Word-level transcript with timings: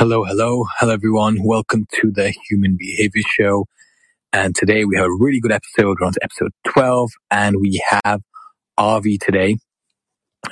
Hello, 0.00 0.24
hello, 0.24 0.64
hello 0.78 0.94
everyone. 0.94 1.44
Welcome 1.44 1.86
to 2.00 2.10
the 2.10 2.32
Human 2.48 2.74
Behavior 2.74 3.22
Show. 3.22 3.66
And 4.32 4.54
today 4.54 4.86
we 4.86 4.96
have 4.96 5.04
a 5.04 5.12
really 5.12 5.40
good 5.40 5.52
episode. 5.52 5.98
We're 6.00 6.06
on 6.06 6.14
to 6.14 6.24
episode 6.24 6.52
12 6.68 7.10
and 7.30 7.56
we 7.60 7.84
have 7.86 8.22
Avi 8.78 9.18
today. 9.18 9.58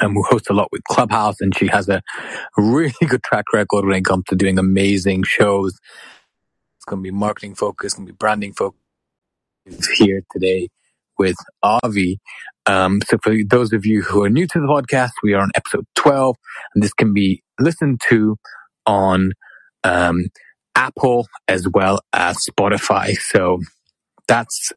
And 0.03 0.15
we 0.15 0.23
host 0.29 0.51
a 0.51 0.53
lot 0.53 0.69
with 0.71 0.85
Clubhouse 0.85 1.41
and 1.41 1.57
she 1.57 1.67
has 1.69 1.89
a 1.89 2.03
really 2.59 2.93
good 3.09 3.23
track 3.23 3.47
record 3.55 3.87
when 3.87 3.97
it 3.97 4.05
comes 4.05 4.25
to 4.29 4.37
doing 4.37 4.59
amazing 4.59 5.23
shows. 5.23 5.73
It's 6.77 6.85
going 6.87 7.03
to 7.03 7.11
be 7.11 7.11
marketing 7.11 7.55
focused, 7.55 7.97
going 7.97 8.07
to 8.07 8.13
be 8.13 8.17
branding 8.19 8.53
focused 8.53 8.83
here 9.97 10.25
today 10.31 10.69
with 11.19 11.37
Avi. 11.63 12.21
Um, 12.67 13.01
so 13.09 13.17
for 13.23 13.35
those 13.49 13.73
of 13.73 13.87
you 13.87 14.03
who 14.03 14.23
are 14.25 14.29
new 14.29 14.47
to 14.47 14.61
the 14.61 14.67
podcast, 14.67 15.13
we 15.23 15.33
are 15.33 15.41
on 15.41 15.53
episode 15.55 15.87
12 15.95 16.37
and 16.75 16.85
this 16.85 16.93
can 16.93 17.15
be 17.15 17.43
listened 17.59 18.03
to 18.11 18.37
on 18.89 19.35
um, 19.85 20.31
Apple 20.75 21.29
as 21.47 21.69
well 21.69 22.01
as 22.13 22.39
Spotify. 22.39 23.13
So 23.15 23.61
that's, 24.27 24.73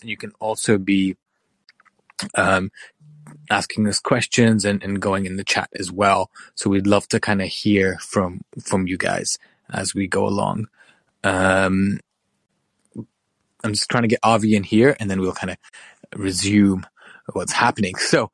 and 0.00 0.08
you 0.10 0.16
can 0.16 0.32
also 0.40 0.78
be 0.78 1.16
um, 2.34 2.70
asking 3.50 3.86
us 3.86 4.00
questions 4.00 4.64
and, 4.64 4.82
and 4.82 5.00
going 5.02 5.26
in 5.26 5.36
the 5.36 5.44
chat 5.44 5.68
as 5.78 5.92
well. 5.92 6.30
So 6.54 6.70
we'd 6.70 6.86
love 6.86 7.06
to 7.08 7.20
kind 7.20 7.42
of 7.42 7.48
hear 7.48 7.98
from 7.98 8.40
from 8.64 8.86
you 8.86 8.96
guys 8.96 9.36
as 9.70 9.94
we 9.94 10.06
go 10.06 10.26
along. 10.26 10.68
Um, 11.22 12.00
I'm 13.64 13.72
just 13.72 13.90
trying 13.90 14.02
to 14.02 14.08
get 14.08 14.20
Avi 14.22 14.54
in 14.54 14.62
here, 14.62 14.96
and 14.98 15.10
then 15.10 15.20
we'll 15.20 15.32
kind 15.32 15.50
of 15.50 15.56
resume 16.16 16.84
what's 17.32 17.52
happening. 17.52 17.96
So 17.96 18.30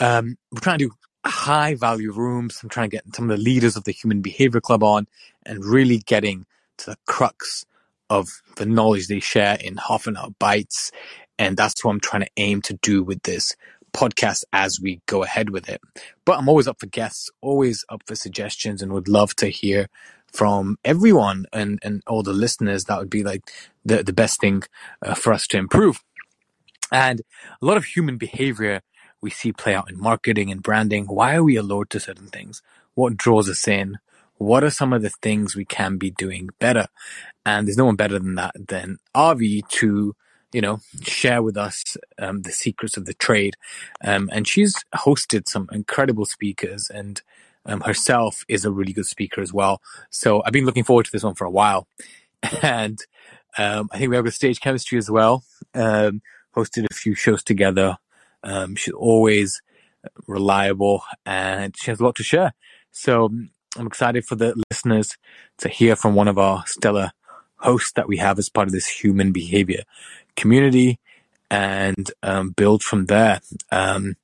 um, 0.00 0.36
we're 0.50 0.60
trying 0.60 0.78
to 0.78 0.88
do 0.88 0.94
high 1.24 1.74
value 1.74 2.12
rooms. 2.12 2.60
I'm 2.62 2.68
trying 2.68 2.90
to 2.90 2.96
get 2.96 3.14
some 3.14 3.30
of 3.30 3.36
the 3.36 3.42
leaders 3.42 3.76
of 3.76 3.84
the 3.84 3.92
Human 3.92 4.20
Behavior 4.20 4.60
Club 4.60 4.82
on 4.82 5.06
and 5.44 5.64
really 5.64 5.98
getting 5.98 6.46
to 6.78 6.90
the 6.90 6.96
crux 7.06 7.64
of 8.10 8.28
the 8.56 8.66
knowledge 8.66 9.08
they 9.08 9.20
share 9.20 9.56
in 9.60 9.76
half 9.76 10.06
an 10.06 10.16
hour 10.16 10.30
bites. 10.38 10.92
And 11.38 11.56
that's 11.56 11.84
what 11.84 11.92
I'm 11.92 12.00
trying 12.00 12.22
to 12.22 12.30
aim 12.36 12.62
to 12.62 12.74
do 12.74 13.02
with 13.02 13.22
this 13.22 13.56
podcast 13.92 14.44
as 14.52 14.80
we 14.80 15.00
go 15.06 15.22
ahead 15.22 15.50
with 15.50 15.68
it. 15.68 15.80
But 16.24 16.38
I'm 16.38 16.48
always 16.48 16.68
up 16.68 16.80
for 16.80 16.86
guests, 16.86 17.30
always 17.40 17.84
up 17.88 18.02
for 18.06 18.14
suggestions, 18.14 18.82
and 18.82 18.92
would 18.92 19.08
love 19.08 19.34
to 19.36 19.48
hear 19.48 19.88
from 20.32 20.78
everyone 20.84 21.46
and, 21.52 21.78
and 21.82 22.02
all 22.06 22.22
the 22.22 22.32
listeners. 22.32 22.84
That 22.84 22.98
would 22.98 23.10
be 23.10 23.22
like 23.22 23.42
the, 23.84 24.02
the 24.02 24.12
best 24.12 24.40
thing 24.40 24.64
uh, 25.00 25.14
for 25.14 25.32
us 25.32 25.46
to 25.48 25.56
improve. 25.56 26.02
And 26.92 27.22
a 27.62 27.64
lot 27.64 27.76
of 27.76 27.84
human 27.84 28.18
behavior 28.18 28.82
we 29.24 29.30
see 29.30 29.52
play 29.52 29.74
out 29.74 29.90
in 29.90 29.98
marketing 29.98 30.52
and 30.52 30.62
branding. 30.62 31.06
Why 31.06 31.34
are 31.34 31.42
we 31.42 31.56
allured 31.56 31.88
to 31.90 31.98
certain 31.98 32.26
things? 32.26 32.60
What 32.94 33.16
draws 33.16 33.48
us 33.48 33.66
in? 33.66 33.98
What 34.36 34.62
are 34.62 34.70
some 34.70 34.92
of 34.92 35.00
the 35.00 35.08
things 35.08 35.56
we 35.56 35.64
can 35.64 35.96
be 35.96 36.10
doing 36.10 36.50
better? 36.60 36.86
And 37.46 37.66
there's 37.66 37.78
no 37.78 37.86
one 37.86 37.96
better 37.96 38.18
than 38.18 38.34
that 38.34 38.52
than 38.68 38.98
Avi 39.14 39.62
to, 39.80 40.14
you 40.52 40.60
know, 40.60 40.80
share 41.02 41.42
with 41.42 41.56
us 41.56 41.96
um, 42.18 42.42
the 42.42 42.52
secrets 42.52 42.98
of 42.98 43.06
the 43.06 43.14
trade. 43.14 43.54
Um, 44.04 44.28
and 44.30 44.46
she's 44.46 44.76
hosted 44.94 45.48
some 45.48 45.68
incredible 45.72 46.26
speakers 46.26 46.90
and 46.90 47.22
um, 47.64 47.80
herself 47.80 48.44
is 48.46 48.66
a 48.66 48.70
really 48.70 48.92
good 48.92 49.06
speaker 49.06 49.40
as 49.40 49.54
well. 49.54 49.80
So 50.10 50.42
I've 50.44 50.52
been 50.52 50.66
looking 50.66 50.84
forward 50.84 51.06
to 51.06 51.12
this 51.12 51.24
one 51.24 51.34
for 51.34 51.46
a 51.46 51.50
while. 51.50 51.88
And 52.62 52.98
um, 53.56 53.88
I 53.90 53.98
think 53.98 54.10
we 54.10 54.16
have 54.16 54.26
a 54.26 54.30
stage 54.30 54.60
chemistry 54.60 54.98
as 54.98 55.10
well. 55.10 55.44
Um, 55.74 56.20
hosted 56.54 56.86
a 56.90 56.94
few 56.94 57.14
shows 57.14 57.42
together 57.42 57.96
um, 58.44 58.76
she's 58.76 58.94
always 58.94 59.60
reliable 60.26 61.02
and 61.24 61.74
she 61.76 61.90
has 61.90 62.00
a 62.00 62.04
lot 62.04 62.14
to 62.16 62.22
share. 62.22 62.52
So 62.92 63.26
um, 63.26 63.50
I'm 63.76 63.86
excited 63.86 64.24
for 64.24 64.36
the 64.36 64.54
listeners 64.70 65.16
to 65.58 65.68
hear 65.68 65.96
from 65.96 66.14
one 66.14 66.28
of 66.28 66.38
our 66.38 66.64
stellar 66.66 67.12
hosts 67.56 67.92
that 67.92 68.08
we 68.08 68.18
have 68.18 68.38
as 68.38 68.48
part 68.48 68.68
of 68.68 68.72
this 68.72 68.86
human 68.86 69.32
behavior 69.32 69.82
community 70.36 70.98
and 71.50 72.10
um, 72.22 72.50
build 72.50 72.82
from 72.82 73.06
there. 73.06 73.40
Um, 73.72 74.16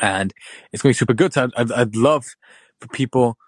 and 0.00 0.34
it's 0.72 0.82
going 0.82 0.92
to 0.92 0.96
be 0.96 0.98
super 0.98 1.14
good. 1.14 1.32
So 1.32 1.48
I'd, 1.56 1.72
I'd 1.72 1.96
love 1.96 2.24
for 2.80 2.88
people 2.88 3.38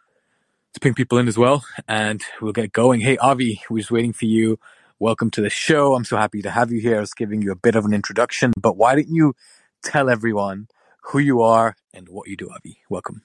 to 0.75 0.81
ping 0.81 0.95
people 0.95 1.19
in 1.19 1.29
as 1.29 1.39
well, 1.39 1.65
and 1.89 2.23
we'll 2.41 2.53
get 2.53 2.73
going. 2.73 3.01
Hey, 3.01 3.17
Avi, 3.19 3.63
we're 3.69 3.79
just 3.79 3.91
waiting 3.91 4.13
for 4.13 4.27
you. 4.27 4.59
Welcome 4.99 5.31
to 5.33 5.41
the 5.41 5.51
show. 5.51 5.95
I'm 5.95 6.05
so 6.05 6.17
happy 6.17 6.43
to 6.43 6.51
have 6.51 6.71
you 6.71 6.81
here. 6.81 6.99
I 6.99 7.01
was 7.01 7.15
giving 7.15 7.43
you 7.43 7.51
a 7.51 7.57
bit 7.57 7.75
of 7.75 7.85
an 7.85 7.93
introduction, 7.93 8.53
but 8.61 8.77
why 8.77 8.95
didn't 8.95 9.15
you 9.15 9.35
tell 9.83 10.09
everyone 10.09 10.69
who 11.03 11.19
you 11.19 11.43
are 11.43 11.77
and 11.95 12.09
what 12.09 12.29
you 12.29 12.37
do, 12.37 12.51
Avi. 12.51 12.81
Welcome. 12.89 13.23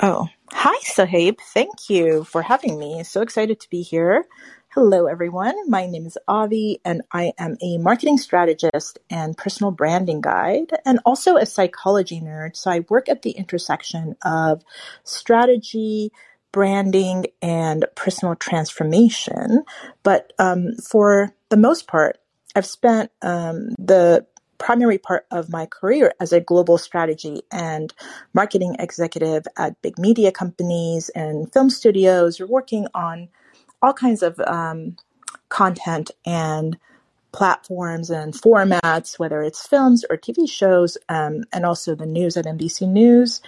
Oh, 0.00 0.28
hi, 0.52 0.78
Sohaib. 0.84 1.38
Thank 1.40 1.88
you 1.88 2.24
for 2.24 2.42
having 2.42 2.78
me. 2.78 3.02
So 3.04 3.22
excited 3.22 3.58
to 3.60 3.70
be 3.70 3.82
here. 3.82 4.26
Hello, 4.68 5.06
everyone. 5.06 5.54
My 5.68 5.86
name 5.86 6.06
is 6.06 6.16
Avi, 6.28 6.78
and 6.84 7.02
I 7.10 7.32
am 7.38 7.56
a 7.62 7.78
marketing 7.78 8.18
strategist 8.18 8.98
and 9.10 9.36
personal 9.36 9.72
branding 9.72 10.20
guide, 10.20 10.70
and 10.84 11.00
also 11.04 11.36
a 11.36 11.46
psychology 11.46 12.20
nerd. 12.20 12.54
So 12.54 12.70
I 12.70 12.84
work 12.88 13.08
at 13.08 13.22
the 13.22 13.30
intersection 13.30 14.14
of 14.22 14.62
strategy, 15.04 16.12
branding, 16.52 17.26
and 17.42 17.86
personal 17.96 18.36
transformation. 18.36 19.64
But 20.02 20.32
um, 20.38 20.74
for 20.76 21.34
the 21.48 21.56
most 21.56 21.88
part, 21.88 22.18
I've 22.54 22.66
spent 22.66 23.10
um, 23.22 23.70
the 23.78 24.26
primary 24.58 24.98
part 24.98 25.26
of 25.30 25.50
my 25.50 25.66
career 25.66 26.12
as 26.20 26.32
a 26.32 26.40
global 26.40 26.78
strategy 26.78 27.42
and 27.50 27.94
marketing 28.34 28.76
executive 28.78 29.44
at 29.56 29.80
big 29.82 29.98
media 29.98 30.32
companies 30.32 31.08
and 31.10 31.52
film 31.52 31.70
studios, 31.70 32.40
are 32.40 32.46
working 32.46 32.86
on 32.94 33.28
all 33.80 33.92
kinds 33.92 34.22
of 34.22 34.38
um, 34.40 34.96
content 35.48 36.10
and 36.26 36.76
platforms 37.32 38.10
and 38.10 38.34
formats, 38.34 39.18
whether 39.18 39.42
it's 39.42 39.66
films 39.66 40.04
or 40.10 40.16
TV 40.16 40.48
shows, 40.50 40.98
um, 41.08 41.44
and 41.52 41.64
also 41.64 41.94
the 41.94 42.06
news 42.06 42.36
at 42.36 42.46
NBC 42.46 42.88
News. 42.88 43.40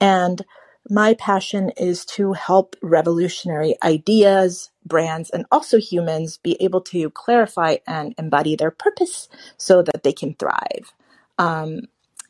And 0.00 0.44
my 0.90 1.14
passion 1.14 1.70
is 1.76 2.04
to 2.04 2.32
help 2.34 2.76
revolutionary 2.82 3.76
ideas, 3.82 4.70
brands, 4.84 5.30
and 5.30 5.46
also 5.50 5.78
humans 5.78 6.38
be 6.38 6.56
able 6.60 6.80
to 6.82 7.10
clarify 7.10 7.76
and 7.86 8.14
embody 8.18 8.56
their 8.56 8.70
purpose 8.70 9.28
so 9.56 9.82
that 9.82 10.02
they 10.02 10.12
can 10.12 10.34
thrive. 10.34 10.92
Um, 11.38 11.82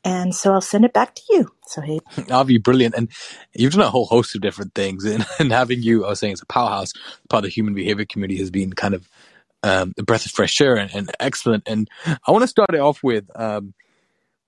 and 0.05 0.35
so 0.35 0.53
I'll 0.53 0.61
send 0.61 0.85
it 0.85 0.93
back 0.93 1.15
to 1.15 1.23
you. 1.31 1.51
So 1.67 1.81
hey, 1.81 2.01
Avi, 2.31 2.59
brilliant, 2.59 2.95
and 2.95 3.09
you've 3.55 3.73
done 3.73 3.83
a 3.83 3.91
whole 3.91 4.07
host 4.07 4.35
of 4.35 4.43
different 4.43 4.75
things, 4.75 5.05
and, 5.05 5.27
and 5.39 5.51
having 5.51 5.83
you, 5.83 6.05
I 6.05 6.11
was 6.11 6.21
saying, 6.21 6.35
as 6.35 6.43
a 6.43 6.47
powerhouse 6.47 6.93
part 7.29 7.45
of 7.45 7.51
the 7.51 7.55
human 7.55 7.75
behavior 7.75 8.05
community 8.05 8.39
has 8.39 8.51
been 8.51 8.73
kind 8.73 8.95
of 8.95 9.09
um, 9.63 9.95
a 9.99 10.03
breath 10.03 10.27
of 10.27 10.33
fresh 10.33 10.61
air 10.61 10.77
and, 10.77 10.95
and, 10.95 11.11
excellent. 11.19 11.65
And 11.67 11.89
I 12.07 12.31
want 12.33 12.43
to 12.43 12.49
start 12.49 12.75
it 12.75 12.81
off 12.81 13.03
with 13.03 13.25
um, 13.35 13.73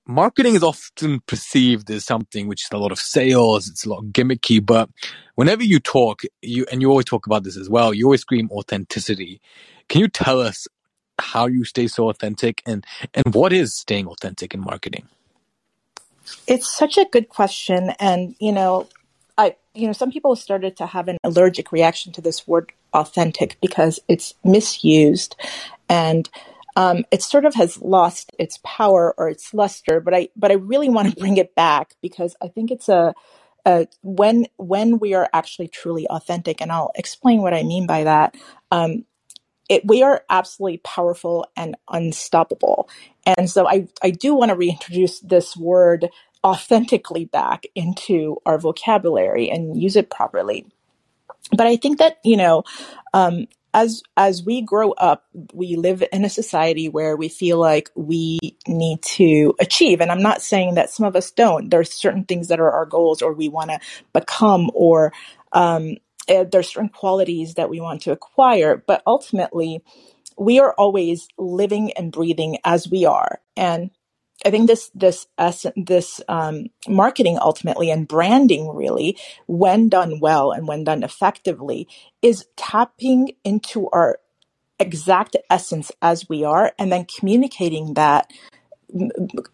marketing 0.07 0.55
is 0.55 0.63
often 0.63 1.21
perceived 1.21 1.91
as 1.91 2.05
something 2.05 2.47
which 2.47 2.65
is 2.65 2.71
a 2.73 2.79
lot 2.79 2.93
of 2.93 2.99
sales, 2.99 3.69
it's 3.69 3.85
a 3.85 3.89
lot 3.89 4.05
gimmicky, 4.07 4.65
but 4.65 4.89
whenever 5.35 5.65
you 5.65 5.81
talk, 5.81 6.23
you 6.43 6.67
and 6.71 6.81
you 6.81 6.91
always 6.91 7.05
talk 7.05 7.27
about 7.27 7.45
this 7.45 7.57
as 7.57 7.69
well, 7.69 7.93
you 7.93 8.07
always 8.07 8.21
scream 8.21 8.49
authenticity. 8.51 9.41
Can 9.89 10.01
you 10.01 10.09
tell 10.09 10.41
us 10.41 10.69
how 11.19 11.47
you 11.47 11.65
stay 11.65 11.87
so 11.89 12.09
authentic 12.09 12.63
and 12.67 12.85
and 13.15 13.35
what 13.35 13.53
is 13.53 13.77
staying 13.77 14.07
authentic 14.07 14.55
in 14.55 14.61
marketing? 14.61 15.09
It's 16.47 16.71
such 16.71 16.99
a 16.99 17.07
good 17.11 17.29
question 17.29 17.91
and 17.99 18.35
you 18.39 18.53
know, 18.53 18.89
I 19.39 19.57
you 19.75 19.87
know, 19.87 19.93
some 19.93 20.11
people 20.11 20.37
started 20.37 20.77
to 20.79 20.87
have 20.87 21.09
an 21.09 21.19
allergic 21.25 21.73
reaction 21.73 22.13
to 22.13 22.21
this 22.21 22.47
word 22.47 22.73
authentic 22.93 23.59
because 23.61 24.01
it's 24.09 24.35
misused 24.45 25.37
and 25.89 26.29
um, 26.77 27.05
it 27.11 27.23
sort 27.23 27.45
of 27.45 27.55
has 27.55 27.81
lost 27.81 28.31
its 28.39 28.61
power 28.63 29.15
or 29.19 29.29
its 29.29 29.53
luster. 29.53 30.01
But 30.01 30.15
I 30.15 30.29
but 30.37 30.51
I 30.51 30.55
really 30.55 30.89
want 30.89 31.11
to 31.11 31.17
bring 31.17 31.39
it 31.39 31.55
back 31.55 31.95
because 32.03 32.37
I 32.43 32.49
think 32.49 32.71
it's 32.71 32.89
a, 32.89 33.15
a 33.65 33.89
when 34.03 34.47
when 34.57 34.99
we 34.99 35.15
are 35.15 35.29
actually 35.33 35.69
truly 35.69 36.07
authentic, 36.09 36.61
and 36.61 36.71
I'll 36.71 36.93
explain 36.95 37.43
what 37.43 37.55
I 37.55 37.63
mean 37.63 37.87
by 37.87 38.05
that. 38.05 38.37
Um, 38.71 39.05
it, 39.69 39.87
we 39.87 40.03
are 40.03 40.23
absolutely 40.31 40.79
powerful 40.79 41.47
and 41.57 41.77
unstoppable. 41.91 42.89
And 43.25 43.51
so 43.51 43.69
I, 43.69 43.89
I 44.03 44.11
do 44.11 44.35
want 44.35 44.51
to 44.51 44.55
reintroduce 44.57 45.21
this 45.21 45.57
word 45.57 46.09
authentically 46.45 47.25
back 47.25 47.65
into 47.75 48.37
our 48.47 48.59
vocabulary 48.59 49.51
and 49.51 49.81
use 49.81 49.97
it 49.97 50.11
properly. 50.11 50.67
But 51.51 51.67
I 51.67 51.77
think 51.77 51.99
that, 51.99 52.19
you 52.25 52.37
know, 52.37 52.63
um, 53.13 53.47
as 53.77 54.03
as 54.17 54.43
we 54.43 54.63
grow 54.63 54.93
up, 54.93 55.27
we 55.53 55.77
live 55.77 56.03
in 56.11 56.25
a 56.25 56.31
society 56.31 56.89
where 56.89 57.15
we 57.15 57.29
feel 57.29 57.61
like 57.61 57.91
we 57.95 58.39
need 58.67 59.03
to 59.03 59.55
achieve. 59.61 60.01
And 60.01 60.11
I'm 60.11 60.23
not 60.23 60.41
saying 60.41 60.77
that 60.77 60.89
some 60.89 61.05
of 61.05 61.15
us 61.15 61.31
don't. 61.31 61.69
There's 61.69 61.93
certain 61.93 62.25
things 62.25 62.49
that 62.49 62.59
are 62.59 62.71
our 62.71 62.87
goals, 62.87 63.21
or 63.21 63.35
we 63.35 63.51
want 63.51 63.71
to 63.71 63.79
become, 64.15 64.71
or 64.73 65.13
um, 65.53 65.99
eh, 66.27 66.45
there's 66.51 66.71
certain 66.71 66.89
qualities 66.89 67.55
that 67.55 67.69
we 67.69 67.79
want 67.79 68.01
to 68.03 68.13
acquire. 68.13 68.83
But 68.87 69.03
ultimately, 69.07 69.83
we 70.39 70.59
are 70.59 70.73
always 70.79 71.29
living 71.37 71.93
and 71.93 72.11
breathing 72.11 72.57
as 72.65 72.91
we 72.91 73.05
are. 73.05 73.41
And 73.59 73.91
I 74.45 74.51
think 74.51 74.67
this 74.69 74.91
this 74.95 75.27
this 75.77 76.21
um, 76.29 76.67
marketing 76.89 77.39
ultimately 77.41 77.91
and 77.91 78.07
branding 78.07 78.69
really, 78.75 79.19
when 79.47 79.89
done 79.89 80.21
well 80.21 80.53
and 80.53 80.69
when 80.69 80.85
done 80.85 81.03
effectively, 81.03 81.89
is 82.23 82.47
tapping 82.57 83.33
into 83.45 83.89
our 83.91 84.19
exact 84.79 85.37
essence 85.51 85.91
as 86.03 86.29
we 86.29 86.45
are, 86.45 86.73
and 86.79 86.93
then 86.93 87.07
communicating 87.07 87.95
that 87.95 88.31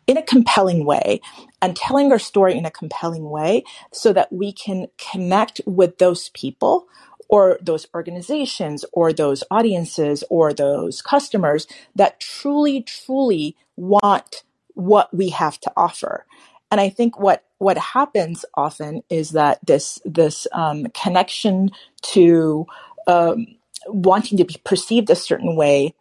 in 0.06 0.17
a 0.17 0.23
compelling 0.23 0.85
way 0.85 1.20
and 1.61 1.75
telling 1.75 2.12
our 2.12 2.19
story 2.19 2.56
in 2.56 2.67
a 2.67 2.70
compelling 2.70 3.31
way 3.31 3.64
so 3.93 4.12
that 4.12 4.32
we 4.32 4.52
can 4.52 4.87
connect 4.99 5.61
with 5.67 5.99
those 5.99 6.28
people 6.31 6.87
or 7.28 7.58
those 7.62 7.87
organizations 7.94 8.85
or 8.93 9.12
those 9.12 9.43
audiences 9.50 10.23
or 10.28 10.52
those 10.52 11.00
customers 11.00 11.67
that 11.94 12.20
truly 12.20 12.82
truly 12.82 13.56
want 13.75 14.43
what 14.75 15.13
we 15.15 15.31
have 15.31 15.59
to 15.61 15.73
offer 15.77 16.27
and 16.71 16.81
i 16.81 16.89
think 16.89 17.19
what 17.19 17.45
what 17.59 17.79
happens 17.79 18.45
often 18.55 19.03
is 19.09 19.31
that 19.31 19.59
this 19.65 20.01
this 20.05 20.47
um, 20.53 20.87
connection 20.95 21.71
to 22.03 22.67
um, 23.07 23.47
wanting 23.87 24.39
to 24.39 24.45
be 24.45 24.57
perceived 24.65 25.09
a 25.11 25.15
certain 25.15 25.55
way 25.55 25.95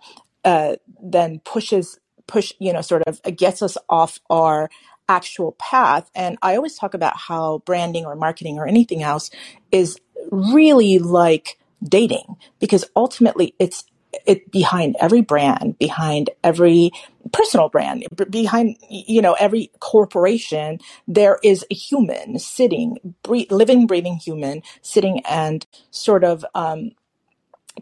uh, 0.44 0.76
then 1.04 1.40
pushes 1.40 2.00
push, 2.32 2.54
you 2.60 2.72
know, 2.72 2.82
sort 2.82 3.04
of 3.04 3.22
gets 3.36 3.62
us 3.62 3.78
off 3.90 4.20
our 4.30 4.70
actual 5.10 5.52
path. 5.54 6.10
And 6.16 6.38
I 6.42 6.56
always 6.56 6.78
talk 6.78 6.94
about 6.94 7.18
how 7.18 7.60
branding 7.66 8.06
or 8.06 8.16
marketing 8.16 8.58
or 8.58 8.66
anything 8.66 9.04
else 9.04 9.30
is 9.72 10.00
really 10.32 10.98
like 11.00 11.60
dating 11.84 12.38
because 12.60 12.86
ultimately 12.96 13.54
it's 13.60 13.84
it 14.25 14.52
behind 14.52 14.96
every 15.00 15.22
brand, 15.22 15.78
behind 15.80 16.30
every 16.44 16.92
personal 17.31 17.69
brand, 17.69 18.06
behind 18.30 18.78
you 18.90 19.22
know 19.22 19.34
every 19.34 19.72
corporation, 19.80 20.80
there 21.08 21.40
is 21.44 21.66
a 21.72 21.75
human 21.75 22.40
sitting, 22.40 23.16
living, 23.28 23.88
breathing 23.88 24.16
human 24.18 24.62
sitting 24.81 25.22
and 25.25 25.66
sort 25.92 26.24
of 26.24 26.46
um, 26.56 26.92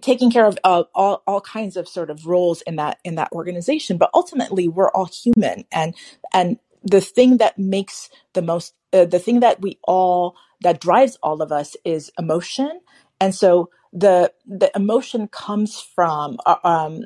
taking 0.02 0.32
care 0.32 0.46
of 0.46 0.58
uh, 0.64 0.84
all, 0.94 1.24
all 1.28 1.42
kinds 1.42 1.78
of 1.78 1.88
sort 1.88 2.10
of 2.10 2.26
roles 2.26 2.62
in 2.64 2.76
that 2.78 3.00
in 3.04 3.16
that 3.16 3.32
organization. 3.32 3.98
But 3.98 4.12
ultimately 4.14 4.68
we're 4.68 4.92
all 4.92 5.06
human 5.08 5.66
and 5.72 5.96
and 6.34 6.60
the 6.84 7.02
thing 7.02 7.38
that 7.38 7.58
makes 7.58 8.10
the 8.34 8.42
most 8.42 8.74
uh, 8.94 9.06
the 9.06 9.20
thing 9.20 9.42
that 9.42 9.62
we 9.62 9.78
all 9.84 10.36
that 10.62 10.80
drives 10.82 11.18
all 11.22 11.42
of 11.42 11.52
us 11.52 11.76
is 11.84 12.12
emotion. 12.18 12.82
And 13.20 13.36
so 13.36 13.70
the 13.94 14.32
the 14.48 14.72
emotion 14.76 15.28
comes 15.30 15.82
from 15.82 16.38
uh, 16.46 16.58
um 16.64 17.04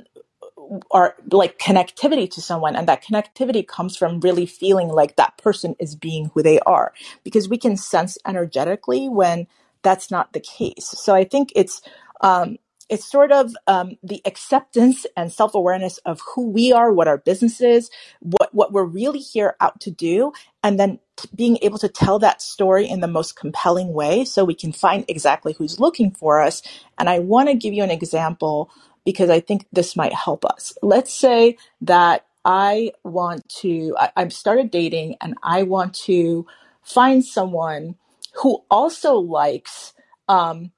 our 0.91 1.15
like 1.31 1.59
connectivity 1.59 2.29
to 2.31 2.41
someone 2.41 2.75
and 2.75 2.87
that 2.87 3.03
connectivity 3.03 3.67
comes 3.67 3.97
from 3.97 4.19
really 4.21 4.45
feeling 4.45 4.89
like 4.89 5.15
that 5.17 5.37
person 5.37 5.75
is 5.79 5.95
being 5.95 6.31
who 6.33 6.43
they 6.43 6.59
are 6.61 6.93
because 7.23 7.49
we 7.49 7.57
can 7.57 7.77
sense 7.77 8.17
energetically 8.27 9.09
when 9.09 9.47
that's 9.83 10.11
not 10.11 10.33
the 10.33 10.41
case. 10.41 10.87
So 10.97 11.15
i 11.15 11.23
think 11.23 11.51
it's 11.55 11.81
um 12.21 12.57
it's 12.89 13.09
sort 13.09 13.31
of 13.31 13.55
um, 13.67 13.97
the 14.03 14.21
acceptance 14.25 15.05
and 15.17 15.31
self-awareness 15.31 15.99
of 15.99 16.21
who 16.35 16.49
we 16.49 16.73
are 16.73 16.93
what 16.93 17.07
our 17.07 17.17
business 17.19 17.61
is 17.61 17.89
what 18.21 18.53
what 18.53 18.71
we're 18.73 18.83
really 18.85 19.19
here 19.19 19.55
out 19.61 19.79
to 19.81 19.91
do 19.91 20.33
and 20.63 20.79
then 20.79 20.99
t- 21.17 21.29
being 21.35 21.57
able 21.61 21.77
to 21.79 21.89
tell 21.89 22.19
that 22.19 22.41
story 22.41 22.87
in 22.87 23.01
the 23.01 23.07
most 23.07 23.35
compelling 23.35 23.93
way 23.93 24.25
so 24.25 24.45
we 24.45 24.55
can 24.55 24.71
find 24.73 25.05
exactly 25.07 25.53
who's 25.53 25.79
looking 25.79 26.11
for 26.11 26.41
us. 26.41 26.61
And 26.97 27.09
i 27.09 27.19
want 27.19 27.49
to 27.49 27.55
give 27.55 27.73
you 27.73 27.83
an 27.83 27.91
example 27.91 28.71
because 29.05 29.29
i 29.29 29.39
think 29.39 29.67
this 29.73 29.95
might 29.95 30.13
help 30.13 30.45
us. 30.45 30.73
Let's 30.81 31.13
say 31.13 31.57
that 31.81 32.25
i 32.45 32.91
want 33.03 33.47
to 33.49 33.95
I, 33.99 34.11
i've 34.17 34.33
started 34.33 34.71
dating 34.71 35.17
and 35.21 35.35
i 35.43 35.63
want 35.63 35.93
to 36.05 36.45
find 36.83 37.23
someone 37.25 37.95
who 38.35 38.63
also 38.71 39.15
likes 39.15 39.93
um, 40.29 40.71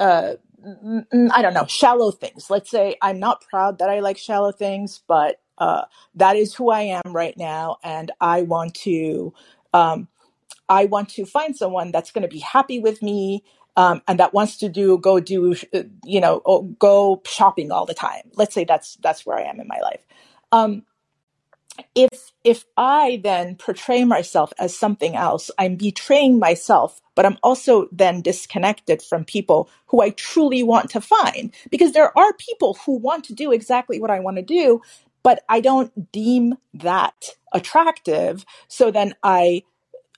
uh, 0.00 0.34
I 0.64 1.42
don't 1.42 1.54
know, 1.54 1.66
shallow 1.66 2.10
things. 2.10 2.50
Let's 2.50 2.70
say 2.70 2.96
I'm 3.00 3.18
not 3.18 3.44
proud 3.48 3.78
that 3.78 3.90
I 3.90 4.00
like 4.00 4.18
shallow 4.18 4.52
things, 4.52 5.00
but 5.06 5.40
uh, 5.58 5.82
that 6.14 6.36
is 6.36 6.54
who 6.54 6.70
I 6.70 6.82
am 6.82 7.12
right 7.12 7.36
now, 7.36 7.78
and 7.82 8.10
I 8.20 8.42
want 8.42 8.74
to, 8.74 9.32
um, 9.72 10.08
I 10.68 10.86
want 10.86 11.08
to 11.10 11.24
find 11.24 11.56
someone 11.56 11.90
that's 11.90 12.10
going 12.10 12.22
to 12.22 12.28
be 12.28 12.40
happy 12.40 12.78
with 12.78 13.02
me. 13.02 13.44
Um, 13.76 14.02
and 14.08 14.18
that 14.18 14.34
wants 14.34 14.56
to 14.56 14.68
do 14.68 14.98
go 14.98 15.20
do 15.20 15.54
uh, 15.72 15.84
you 16.04 16.20
know 16.20 16.74
go 16.80 17.22
shopping 17.24 17.70
all 17.70 17.86
the 17.86 17.94
time. 17.94 18.22
Let's 18.34 18.52
say 18.52 18.64
that's 18.64 18.96
that's 18.96 19.24
where 19.24 19.38
I 19.38 19.42
am 19.42 19.60
in 19.60 19.68
my 19.68 19.78
life. 19.80 20.04
Um, 20.50 20.82
if 21.94 22.32
if 22.44 22.64
i 22.76 23.20
then 23.24 23.56
portray 23.56 24.04
myself 24.04 24.52
as 24.58 24.76
something 24.78 25.16
else 25.16 25.50
i'm 25.58 25.76
betraying 25.76 26.38
myself 26.38 27.00
but 27.14 27.26
i'm 27.26 27.38
also 27.42 27.88
then 27.92 28.22
disconnected 28.22 29.02
from 29.02 29.24
people 29.24 29.70
who 29.88 30.02
i 30.02 30.10
truly 30.10 30.62
want 30.62 30.90
to 30.90 31.00
find 31.00 31.54
because 31.70 31.92
there 31.92 32.16
are 32.18 32.32
people 32.34 32.78
who 32.86 32.98
want 32.98 33.24
to 33.24 33.34
do 33.34 33.52
exactly 33.52 34.00
what 34.00 34.10
i 34.10 34.20
want 34.20 34.36
to 34.36 34.42
do 34.42 34.80
but 35.22 35.44
i 35.48 35.60
don't 35.60 36.12
deem 36.12 36.54
that 36.74 37.30
attractive 37.54 38.44
so 38.68 38.90
then 38.90 39.14
i 39.24 39.62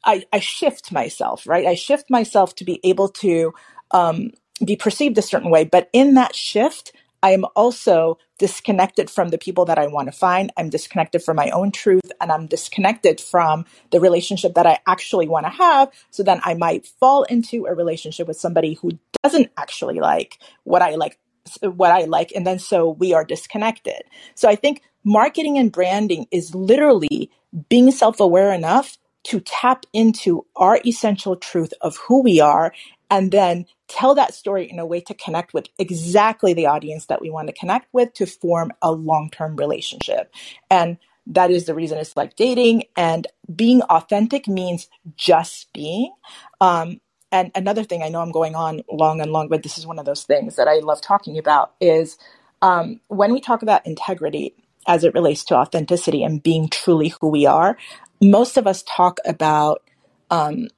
I, 0.05 0.25
I 0.33 0.41
shift 0.41 0.93
myself, 0.93 1.47
right? 1.49 1.67
I 1.67 1.77
shift 1.77 2.11
myself 2.11 2.57
to 2.57 2.67
be 2.67 2.81
able 2.85 3.11
to 3.11 3.55
um, 3.93 4.33
be 4.65 4.77
perceived 4.77 5.19
a 5.19 5.23
certain 5.23 5.51
way. 5.51 5.65
But 5.65 5.91
in 5.95 6.15
that 6.17 6.37
shift, 6.37 6.93
I 7.23 7.31
am 7.31 7.45
also 7.55 8.19
disconnected 8.39 9.11
from 9.11 9.29
the 9.29 9.39
people 9.39 9.65
that 9.67 9.79
I 9.79 9.87
want 9.87 10.09
to 10.09 10.13
find. 10.13 10.53
I'm 10.57 10.71
disconnected 10.71 11.23
from 11.23 11.37
my 11.37 11.51
own 11.51 11.71
truth 11.71 12.11
and 12.21 12.33
I'm 12.33 12.47
disconnected 12.47 13.21
from 13.21 13.67
the 13.91 14.01
relationship 14.01 14.55
that 14.55 14.67
I 14.67 14.79
actually 14.87 15.29
want 15.29 15.47
to 15.47 15.51
have. 15.51 15.91
So 16.11 16.23
then 16.23 16.41
I 16.45 16.55
might 16.55 16.87
fall 16.87 17.25
into 17.25 17.67
a 17.67 17.75
relationship 17.75 18.27
with 18.27 18.39
somebody 18.39 18.75
who 18.75 18.99
doesn't 19.23 19.51
actually 19.57 20.01
like 20.01 20.39
what 20.65 20.83
I 20.83 20.95
like 20.95 21.19
what 21.63 21.91
I 21.91 22.05
like 22.05 22.33
and 22.35 22.47
then 22.47 22.59
so 22.59 22.91
we 22.91 23.13
are 23.13 23.25
disconnected. 23.25 24.03
So 24.35 24.49
I 24.49 24.57
think 24.57 24.83
marketing 25.05 25.59
and 25.59 25.73
branding 25.73 26.27
is 26.31 26.55
literally 26.55 27.31
being 27.69 27.91
self-aware 27.91 28.53
enough 28.53 28.99
to 29.23 29.41
tap 29.41 29.85
into 29.93 30.47
our 30.57 30.81
essential 30.87 31.37
truth 31.37 31.73
of 31.81 31.97
who 31.97 32.23
we 32.23 32.41
are 32.41 32.73
and 33.11 33.33
then 33.33 33.67
tell 33.91 34.15
that 34.15 34.35
story 34.35 34.71
in 34.71 34.79
a 34.79 34.87
way 34.87 35.01
to 35.01 35.15
connect 35.15 35.53
with 35.53 35.69
exactly 35.79 36.55
the 36.55 36.67
audience 36.67 37.07
that 37.07 37.21
we 37.21 37.31
want 37.31 37.49
to 37.49 37.55
connect 37.55 37.93
with 37.93 38.15
to 38.15 38.27
form 38.27 38.73
a 38.83 38.93
long-term 38.93 39.57
relationship. 39.57 40.33
And 40.71 40.99
that 41.27 41.51
is 41.51 41.67
the 41.67 41.75
reason 41.75 41.99
it's 41.99 42.17
like 42.17 42.37
dating 42.37 42.85
and 42.97 43.27
being 43.55 43.83
authentic 43.83 44.49
means 44.49 44.89
just 45.17 45.73
being. 45.73 46.13
Um, 46.61 47.01
and 47.33 47.51
another 47.55 47.85
thing 47.85 48.03
I 48.03 48.09
know 48.09 48.21
I'm 48.21 48.33
going 48.33 48.55
on 48.55 48.83
long 48.91 49.21
and 49.21 49.33
long, 49.33 49.49
but 49.49 49.63
this 49.63 49.79
is 49.79 49.87
one 49.87 49.99
of 49.99 50.05
those 50.05 50.25
things 50.25 50.57
that 50.57 50.69
I 50.69 50.79
love 50.79 51.01
talking 51.01 51.39
about 51.39 51.75
is 51.81 52.19
um, 52.63 53.01
when 53.09 53.33
we 53.33 53.41
talk 53.41 53.63
about 53.63 53.87
integrity 53.87 54.55
as 54.87 55.05
it 55.05 55.15
relates 55.15 55.45
to 55.45 55.55
authenticity 55.57 56.23
and 56.25 56.43
being 56.43 56.69
truly 56.69 57.15
who 57.21 57.29
we 57.29 57.47
are, 57.47 57.77
most 58.21 58.57
of 58.57 58.67
us 58.67 58.83
talk 58.83 59.19
about 59.27 59.83
um, 60.31 60.69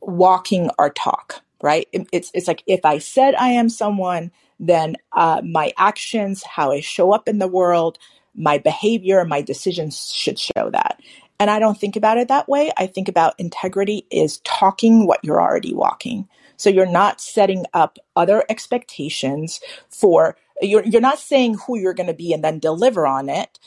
walking 0.00 0.70
our 0.78 0.90
talk, 0.90 1.42
right? 1.62 1.88
It's 1.92 2.30
it's 2.34 2.48
like 2.48 2.62
if 2.66 2.84
I 2.84 2.98
said 2.98 3.34
I 3.34 3.48
am 3.48 3.68
someone, 3.68 4.30
then 4.60 4.96
uh, 5.12 5.42
my 5.44 5.72
actions, 5.76 6.42
how 6.42 6.72
I 6.72 6.80
show 6.80 7.12
up 7.12 7.28
in 7.28 7.38
the 7.38 7.48
world, 7.48 7.98
my 8.34 8.58
behavior, 8.58 9.24
my 9.24 9.42
decisions 9.42 10.12
should 10.12 10.38
show 10.38 10.70
that. 10.70 11.00
And 11.40 11.50
I 11.50 11.58
don't 11.58 11.78
think 11.78 11.96
about 11.96 12.18
it 12.18 12.28
that 12.28 12.48
way. 12.48 12.72
I 12.76 12.86
think 12.86 13.08
about 13.08 13.38
integrity 13.38 14.06
is 14.10 14.38
talking 14.38 15.06
what 15.06 15.24
you're 15.24 15.40
already 15.40 15.72
walking. 15.72 16.28
So 16.56 16.68
you're 16.70 16.86
not 16.86 17.20
setting 17.20 17.64
up 17.72 17.98
other 18.16 18.44
expectations 18.48 19.60
for 19.88 20.36
you're 20.60 20.84
you're 20.84 21.00
not 21.00 21.20
saying 21.20 21.54
who 21.54 21.78
you're 21.78 21.94
going 21.94 22.08
to 22.08 22.14
be 22.14 22.32
and 22.32 22.42
then 22.42 22.58
deliver 22.58 23.06
on 23.06 23.28
it 23.28 23.60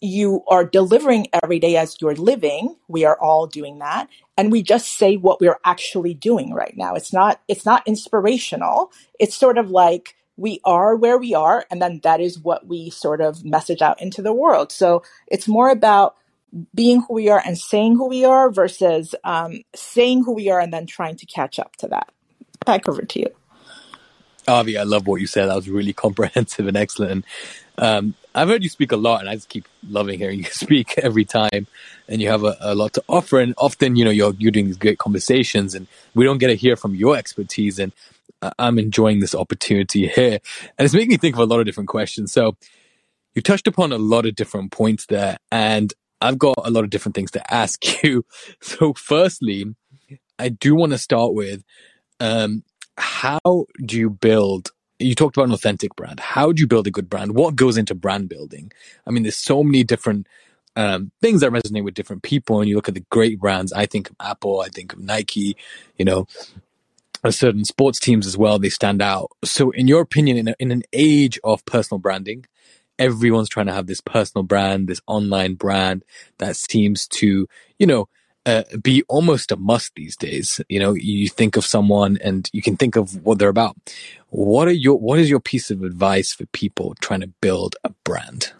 you 0.00 0.42
are 0.48 0.64
delivering 0.64 1.26
every 1.42 1.58
day 1.58 1.76
as 1.76 1.96
you're 2.00 2.14
living 2.14 2.74
we 2.88 3.04
are 3.04 3.18
all 3.20 3.46
doing 3.46 3.78
that 3.78 4.08
and 4.40 4.50
we 4.50 4.62
just 4.62 4.96
say 4.96 5.16
what 5.16 5.38
we're 5.38 5.60
actually 5.66 6.14
doing 6.14 6.54
right 6.54 6.74
now. 6.74 6.94
It's 6.94 7.12
not 7.12 7.42
it's 7.46 7.66
not 7.66 7.86
inspirational. 7.86 8.90
It's 9.18 9.34
sort 9.34 9.58
of 9.58 9.70
like 9.70 10.16
we 10.38 10.62
are 10.64 10.96
where 10.96 11.18
we 11.18 11.34
are 11.34 11.66
and 11.70 11.82
then 11.82 12.00
that 12.04 12.22
is 12.22 12.38
what 12.38 12.66
we 12.66 12.88
sort 12.88 13.20
of 13.20 13.44
message 13.44 13.82
out 13.82 14.00
into 14.00 14.22
the 14.22 14.32
world. 14.32 14.72
So 14.72 15.02
it's 15.26 15.46
more 15.46 15.68
about 15.68 16.16
being 16.74 17.02
who 17.02 17.12
we 17.12 17.28
are 17.28 17.42
and 17.44 17.58
saying 17.58 17.96
who 17.96 18.08
we 18.08 18.24
are 18.24 18.50
versus 18.50 19.14
um, 19.24 19.60
saying 19.74 20.24
who 20.24 20.32
we 20.32 20.48
are 20.48 20.58
and 20.58 20.72
then 20.72 20.86
trying 20.86 21.16
to 21.16 21.26
catch 21.26 21.58
up 21.58 21.76
to 21.76 21.88
that. 21.88 22.10
Back 22.64 22.88
over 22.88 23.02
to 23.02 23.20
you. 23.20 23.28
Avi, 24.48 24.78
I 24.78 24.84
love 24.84 25.06
what 25.06 25.20
you 25.20 25.26
said. 25.26 25.50
That 25.50 25.56
was 25.56 25.68
really 25.68 25.92
comprehensive 26.06 26.66
and 26.66 26.78
excellent. 26.78 27.26
Um, 27.76 28.14
I've 28.34 28.48
heard 28.48 28.62
you 28.62 28.68
speak 28.68 28.92
a 28.92 28.96
lot, 28.96 29.20
and 29.20 29.28
I 29.28 29.34
just 29.34 29.48
keep 29.48 29.66
loving 29.88 30.18
hearing 30.18 30.38
you 30.44 30.44
speak 30.44 30.98
every 30.98 31.24
time. 31.24 31.66
And 32.08 32.20
you 32.20 32.28
have 32.28 32.44
a, 32.44 32.56
a 32.60 32.74
lot 32.74 32.92
to 32.94 33.04
offer. 33.08 33.40
And 33.40 33.54
often, 33.58 33.96
you 33.96 34.04
know, 34.04 34.10
you're 34.10 34.34
you're 34.38 34.52
doing 34.52 34.66
these 34.66 34.76
great 34.76 34.98
conversations, 34.98 35.74
and 35.74 35.86
we 36.14 36.24
don't 36.24 36.38
get 36.38 36.48
to 36.48 36.56
hear 36.56 36.76
from 36.76 36.94
your 36.94 37.16
expertise. 37.16 37.78
And 37.78 37.92
I'm 38.58 38.78
enjoying 38.78 39.20
this 39.20 39.34
opportunity 39.34 40.08
here, 40.08 40.38
and 40.78 40.84
it's 40.84 40.94
making 40.94 41.10
me 41.10 41.16
think 41.16 41.36
of 41.36 41.40
a 41.40 41.46
lot 41.46 41.60
of 41.60 41.66
different 41.66 41.88
questions. 41.88 42.32
So 42.32 42.56
you 43.34 43.42
touched 43.42 43.66
upon 43.66 43.92
a 43.92 43.98
lot 43.98 44.26
of 44.26 44.34
different 44.34 44.72
points 44.72 45.06
there, 45.06 45.36
and 45.52 45.92
I've 46.20 46.38
got 46.38 46.56
a 46.64 46.70
lot 46.70 46.84
of 46.84 46.90
different 46.90 47.14
things 47.14 47.30
to 47.32 47.54
ask 47.54 48.02
you. 48.02 48.24
So, 48.60 48.92
firstly, 48.94 49.66
I 50.38 50.48
do 50.48 50.74
want 50.74 50.92
to 50.92 50.98
start 50.98 51.34
with 51.34 51.62
um, 52.18 52.64
how 52.96 53.66
do 53.84 53.98
you 53.98 54.10
build? 54.10 54.70
You 55.00 55.14
talked 55.14 55.36
about 55.36 55.48
an 55.48 55.54
authentic 55.54 55.96
brand. 55.96 56.20
How 56.20 56.52
do 56.52 56.60
you 56.60 56.66
build 56.66 56.86
a 56.86 56.90
good 56.90 57.08
brand? 57.08 57.34
What 57.34 57.56
goes 57.56 57.76
into 57.76 57.94
brand 57.94 58.28
building? 58.28 58.70
I 59.06 59.10
mean, 59.10 59.22
there's 59.22 59.36
so 59.36 59.62
many 59.62 59.82
different 59.82 60.26
um, 60.76 61.10
things 61.20 61.40
that 61.40 61.50
resonate 61.50 61.84
with 61.84 61.94
different 61.94 62.22
people. 62.22 62.60
And 62.60 62.68
you 62.68 62.76
look 62.76 62.88
at 62.88 62.94
the 62.94 63.04
great 63.10 63.40
brands. 63.40 63.72
I 63.72 63.86
think 63.86 64.10
of 64.10 64.16
Apple. 64.20 64.60
I 64.60 64.68
think 64.68 64.92
of 64.92 64.98
Nike. 65.00 65.56
You 65.98 66.04
know, 66.04 66.26
certain 67.28 67.64
sports 67.64 67.98
teams 67.98 68.26
as 68.26 68.36
well. 68.36 68.58
They 68.58 68.68
stand 68.68 69.02
out. 69.02 69.30
So, 69.44 69.70
in 69.70 69.88
your 69.88 70.00
opinion, 70.00 70.36
in, 70.36 70.48
a, 70.48 70.54
in 70.58 70.70
an 70.70 70.82
age 70.92 71.38
of 71.44 71.64
personal 71.64 71.98
branding, 71.98 72.46
everyone's 72.98 73.48
trying 73.48 73.66
to 73.66 73.72
have 73.72 73.86
this 73.86 74.00
personal 74.00 74.42
brand, 74.42 74.88
this 74.88 75.00
online 75.06 75.54
brand 75.54 76.04
that 76.38 76.56
seems 76.56 77.08
to, 77.08 77.48
you 77.78 77.86
know, 77.86 78.08
uh, 78.50 78.64
be 78.82 79.04
almost 79.08 79.52
a 79.52 79.56
must 79.56 79.94
these 79.94 80.16
days. 80.16 80.60
You 80.68 80.80
know, 80.80 80.94
you 80.94 81.28
think 81.28 81.56
of 81.56 81.64
someone 81.64 82.18
and 82.20 82.48
you 82.52 82.62
can 82.62 82.76
think 82.76 82.96
of 82.96 83.24
what 83.24 83.38
they're 83.38 83.48
about. 83.48 83.76
What 84.30 84.66
are 84.66 84.72
your 84.72 84.98
what 84.98 85.18
is 85.18 85.30
your 85.30 85.40
piece 85.40 85.70
of 85.70 85.82
advice 85.82 86.32
for 86.32 86.46
people 86.46 86.94
trying 87.00 87.20
to 87.20 87.28
build 87.40 87.76
a 87.84 87.90
brand? 88.04 88.52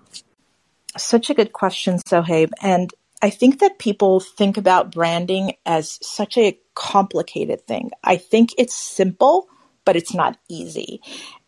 Such 0.97 1.31
a 1.31 1.35
good 1.35 1.53
question, 1.53 1.99
Sohaib. 1.99 2.51
And 2.63 2.93
I 3.23 3.31
think 3.31 3.61
that 3.61 3.79
people 3.79 4.21
think 4.21 4.57
about 4.57 4.93
branding 4.93 5.55
as 5.67 5.99
such 6.03 6.39
a 6.39 6.59
complicated 6.75 7.67
thing. 7.67 7.91
I 8.05 8.17
think 8.17 8.51
it's 8.59 8.75
simple, 8.75 9.49
but 9.85 9.97
it's 9.97 10.15
not 10.15 10.39
easy. 10.49 11.01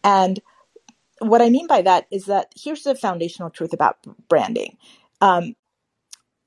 And 0.05 0.41
what 1.21 1.43
I 1.43 1.51
mean 1.51 1.69
by 1.69 1.83
that 1.83 2.07
is 2.11 2.27
that 2.27 2.53
here's 2.57 2.83
the 2.83 2.95
foundational 2.95 3.51
truth 3.51 3.73
about 3.73 3.99
branding. 4.29 4.77
Um, 5.21 5.55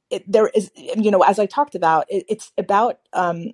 it, 0.09 0.29
there 0.31 0.47
is, 0.47 0.71
you 0.75 1.11
know, 1.11 1.21
as 1.21 1.39
I 1.39 1.45
talked 1.45 1.75
about, 1.75 2.05
it, 2.09 2.25
it's 2.27 2.51
about 2.57 2.99
um, 3.13 3.51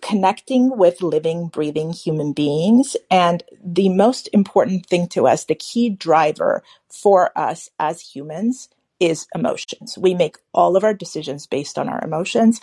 connecting 0.00 0.76
with 0.76 1.02
living, 1.02 1.48
breathing 1.48 1.92
human 1.92 2.32
beings. 2.32 2.96
And 3.10 3.42
the 3.64 3.88
most 3.88 4.28
important 4.32 4.86
thing 4.86 5.08
to 5.08 5.26
us, 5.26 5.44
the 5.44 5.54
key 5.54 5.90
driver 5.90 6.62
for 6.88 7.36
us 7.36 7.70
as 7.78 8.00
humans, 8.00 8.68
is 9.00 9.26
emotions. 9.34 9.96
We 9.96 10.14
make 10.14 10.36
all 10.52 10.76
of 10.76 10.84
our 10.84 10.94
decisions 10.94 11.46
based 11.46 11.78
on 11.78 11.88
our 11.88 12.02
emotions. 12.02 12.60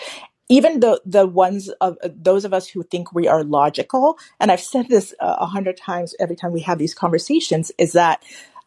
Even 0.48 0.80
the 0.80 1.02
the 1.06 1.26
ones 1.26 1.70
of 1.82 1.98
those 2.04 2.46
of 2.46 2.54
us 2.54 2.68
who 2.68 2.84
think 2.84 3.14
we 3.14 3.28
are 3.28 3.44
logical, 3.44 4.20
and 4.40 4.52
I've 4.52 4.62
said 4.62 4.90
this 4.90 5.16
a 5.20 5.48
hundred 5.48 5.78
times 5.78 6.14
every 6.20 6.36
time 6.36 6.52
we 6.52 6.62
have 6.62 6.78
these 6.78 6.94
conversations, 6.94 7.72
is 7.80 7.94
that 7.94 8.22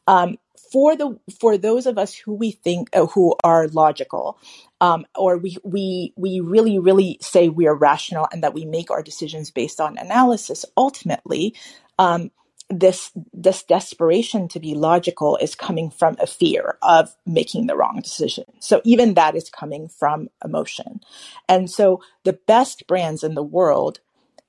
um, 0.09 0.39
for 0.73 0.97
the 0.97 1.19
for 1.41 1.59
those 1.59 1.87
of 1.87 1.99
us 1.99 2.15
who 2.15 2.35
we 2.35 2.51
think 2.53 2.89
uh, 2.95 3.07
who 3.07 3.35
are 3.45 3.69
logical 3.69 4.39
um, 4.81 5.07
or 5.15 5.39
we 5.39 5.57
we 5.65 6.13
we 6.17 6.41
really 6.41 6.79
really 6.79 7.19
say 7.21 7.49
we 7.49 7.67
are 7.67 7.75
rational 7.75 8.29
and 8.33 8.43
that 8.43 8.55
we 8.55 8.65
make 8.65 8.91
our 8.91 9.03
decisions 9.03 9.51
based 9.51 9.81
on 9.81 9.99
analysis 9.99 10.65
ultimately 10.77 11.55
um, 11.99 12.31
this 12.71 13.11
this 13.33 13.63
desperation 13.63 14.47
to 14.49 14.61
be 14.61 14.75
logical 14.75 15.37
is 15.39 15.55
coming 15.55 15.91
from 15.91 16.17
a 16.21 16.27
fear 16.27 16.77
of 16.83 17.15
making 17.25 17.67
the 17.67 17.77
wrong 17.77 18.01
decision. 18.03 18.45
So 18.61 18.83
even 18.85 19.15
that 19.15 19.35
is 19.35 19.49
coming 19.49 19.89
from 19.89 20.29
emotion. 20.45 21.01
And 21.49 21.71
so 21.71 22.03
the 22.25 22.35
best 22.35 22.87
brands 22.87 23.25
in 23.25 23.35
the 23.35 23.43
world 23.43 24.01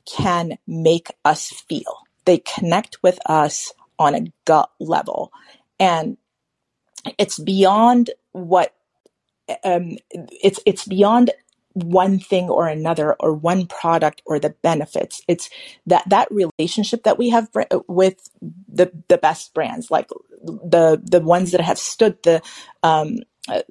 can 0.06 0.58
make 0.68 1.12
us 1.24 1.50
feel. 1.50 2.00
They 2.26 2.40
connect 2.40 3.02
with 3.02 3.20
us 3.26 3.72
on 3.98 4.16
a 4.16 4.34
gut 4.46 4.70
level 4.80 5.32
and 5.80 6.18
it's 7.18 7.40
beyond 7.40 8.12
what 8.32 8.74
um, 9.64 9.98
it's 10.10 10.60
it's 10.66 10.86
beyond 10.86 11.32
one 11.74 12.20
thing 12.20 12.50
or 12.50 12.68
another 12.68 13.16
or 13.20 13.34
one 13.34 13.66
product 13.68 14.22
or 14.26 14.40
the 14.40 14.54
benefits 14.64 15.22
it's 15.28 15.50
that 15.86 16.04
that 16.10 16.28
relationship 16.32 17.04
that 17.04 17.18
we 17.18 17.30
have 17.30 17.48
with 17.88 18.30
the 18.68 18.92
the 19.08 19.18
best 19.18 19.54
brands 19.54 19.90
like 19.90 20.10
the 20.44 21.02
the 21.04 21.22
ones 21.22 21.52
that 21.52 21.62
have 21.62 21.78
stood 21.78 22.22
the 22.24 22.42
um 22.84 23.20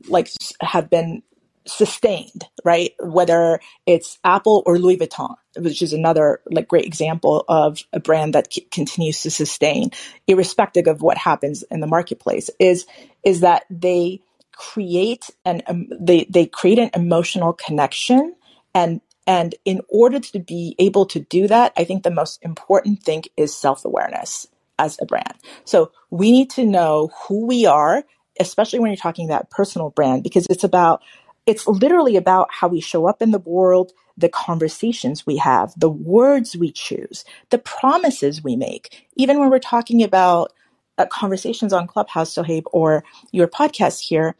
like 0.08 0.28
have 0.60 0.90
been 0.90 1.22
sustained, 1.68 2.44
right? 2.64 2.92
Whether 3.00 3.60
it's 3.86 4.18
Apple 4.24 4.62
or 4.66 4.78
Louis 4.78 4.96
Vuitton, 4.96 5.36
which 5.58 5.82
is 5.82 5.92
another 5.92 6.40
like 6.50 6.68
great 6.68 6.84
example 6.84 7.44
of 7.48 7.82
a 7.92 8.00
brand 8.00 8.34
that 8.34 8.52
c- 8.52 8.66
continues 8.70 9.22
to 9.22 9.30
sustain, 9.30 9.90
irrespective 10.26 10.86
of 10.86 11.02
what 11.02 11.18
happens 11.18 11.62
in 11.64 11.80
the 11.80 11.86
marketplace, 11.86 12.50
is 12.58 12.86
is 13.24 13.40
that 13.40 13.64
they 13.70 14.20
create 14.52 15.30
an 15.44 15.62
um, 15.66 15.88
they 16.00 16.24
they 16.28 16.46
create 16.46 16.78
an 16.78 16.90
emotional 16.94 17.52
connection 17.52 18.34
and 18.74 19.00
and 19.26 19.54
in 19.66 19.82
order 19.90 20.20
to 20.20 20.38
be 20.38 20.74
able 20.78 21.04
to 21.06 21.20
do 21.20 21.46
that, 21.48 21.74
I 21.76 21.84
think 21.84 22.02
the 22.02 22.10
most 22.10 22.42
important 22.42 23.02
thing 23.02 23.24
is 23.36 23.54
self 23.54 23.84
awareness 23.84 24.48
as 24.78 24.98
a 25.02 25.06
brand. 25.06 25.34
So 25.64 25.92
we 26.10 26.32
need 26.32 26.50
to 26.50 26.64
know 26.64 27.10
who 27.26 27.46
we 27.46 27.66
are, 27.66 28.04
especially 28.40 28.78
when 28.78 28.90
you're 28.90 28.96
talking 28.96 29.28
about 29.28 29.50
personal 29.50 29.90
brand, 29.90 30.22
because 30.22 30.46
it's 30.48 30.64
about 30.64 31.02
it's 31.44 31.66
literally 31.66 32.16
about 32.16 32.48
how 32.50 32.68
we 32.68 32.80
show 32.80 33.06
up 33.06 33.20
in 33.20 33.30
the 33.30 33.38
world, 33.38 33.92
the 34.18 34.30
conversations 34.30 35.26
we 35.26 35.38
have, 35.38 35.74
the 35.78 35.90
words 35.90 36.56
we 36.56 36.72
choose, 36.72 37.24
the 37.50 37.58
promises 37.58 38.44
we 38.44 38.56
make. 38.56 39.08
Even 39.16 39.40
when 39.40 39.50
we're 39.50 39.60
talking 39.60 40.04
about 40.04 40.52
uh, 40.98 41.06
conversations 41.06 41.72
on 41.74 41.88
Clubhouse, 41.88 42.34
Sohaib, 42.34 42.64
or 42.72 43.04
your 43.32 43.48
podcast 43.48 44.00
here, 44.00 44.36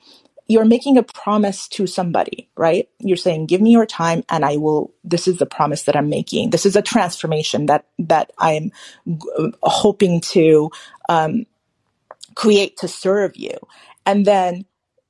you're 0.48 0.66
making 0.66 0.98
a 0.98 1.04
promise 1.04 1.68
to 1.68 1.86
somebody, 1.86 2.50
right? 2.56 2.88
You're 3.00 3.16
saying, 3.18 3.46
give 3.46 3.62
me 3.62 3.72
your 3.72 3.86
time 3.86 4.24
and 4.30 4.44
I 4.44 4.58
will, 4.58 4.92
this 5.04 5.28
is 5.28 5.38
the 5.38 5.46
promise 5.46 5.84
that 5.84 5.96
I'm 5.96 6.10
making. 6.10 6.50
This 6.50 6.66
is 6.66 6.76
a 6.76 6.82
transformation 6.82 7.66
that, 7.66 7.86
that 8.00 8.32
I'm 8.38 8.72
uh, 9.38 9.50
hoping 9.62 10.20
to, 10.32 10.70
um, 11.08 11.46
create 12.36 12.78
to 12.78 12.88
serve 12.88 13.36
you. 13.36 13.56
And 14.06 14.26
then 14.26 14.66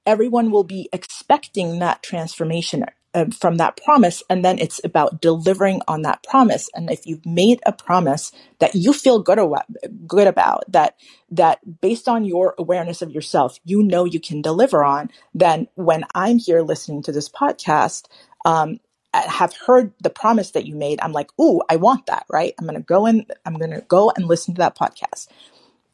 everyone 0.07 0.53
will 0.53 0.65
be 0.65 0.91
expecting 0.93 1.81
that 1.81 2.03
transformation 2.05 2.85
uh, 3.19 3.27
from 3.39 3.57
that 3.57 3.77
promise 3.77 4.23
and 4.31 4.45
then 4.45 4.59
it's 4.59 4.81
about 4.85 5.21
delivering 5.21 5.83
on 5.89 6.03
that 6.03 6.23
promise. 6.23 6.71
And 6.75 6.91
if 6.91 7.07
you've 7.07 7.27
made 7.27 7.61
a 7.67 7.73
promise 7.73 8.33
that 8.61 8.75
you 8.75 8.93
feel 8.93 9.21
good 9.21 9.39
about, 9.39 9.67
good 10.07 10.27
about 10.27 10.65
that 10.69 10.97
that 11.31 11.81
based 11.81 12.09
on 12.09 12.25
your 12.25 12.55
awareness 12.59 13.03
of 13.03 13.11
yourself 13.11 13.59
you 13.65 13.83
know 13.83 14.05
you 14.05 14.21
can 14.21 14.41
deliver 14.41 14.83
on 14.83 15.11
then 15.35 15.69
when 15.75 16.05
i'm 16.15 16.39
here 16.39 16.63
listening 16.63 17.03
to 17.03 17.13
this 17.13 17.29
podcast 17.29 18.07
um, 18.47 18.81
have 19.13 19.55
heard 19.67 19.93
the 20.03 20.09
promise 20.11 20.53
that 20.53 20.67
you 20.67 20.75
made 20.75 20.99
i'm 21.03 21.13
like 21.13 21.29
ooh 21.39 21.61
i 21.69 21.77
want 21.77 22.07
that 22.07 22.25
right? 22.31 22.55
I'm 22.59 22.67
going 22.67 22.81
to 22.81 22.85
go 22.85 23.07
and 23.07 23.31
i'm 23.45 23.55
to 23.55 23.85
go 23.89 24.13
and 24.17 24.27
listen 24.27 24.55
to 24.55 24.59
that 24.59 24.77
podcast. 24.77 25.29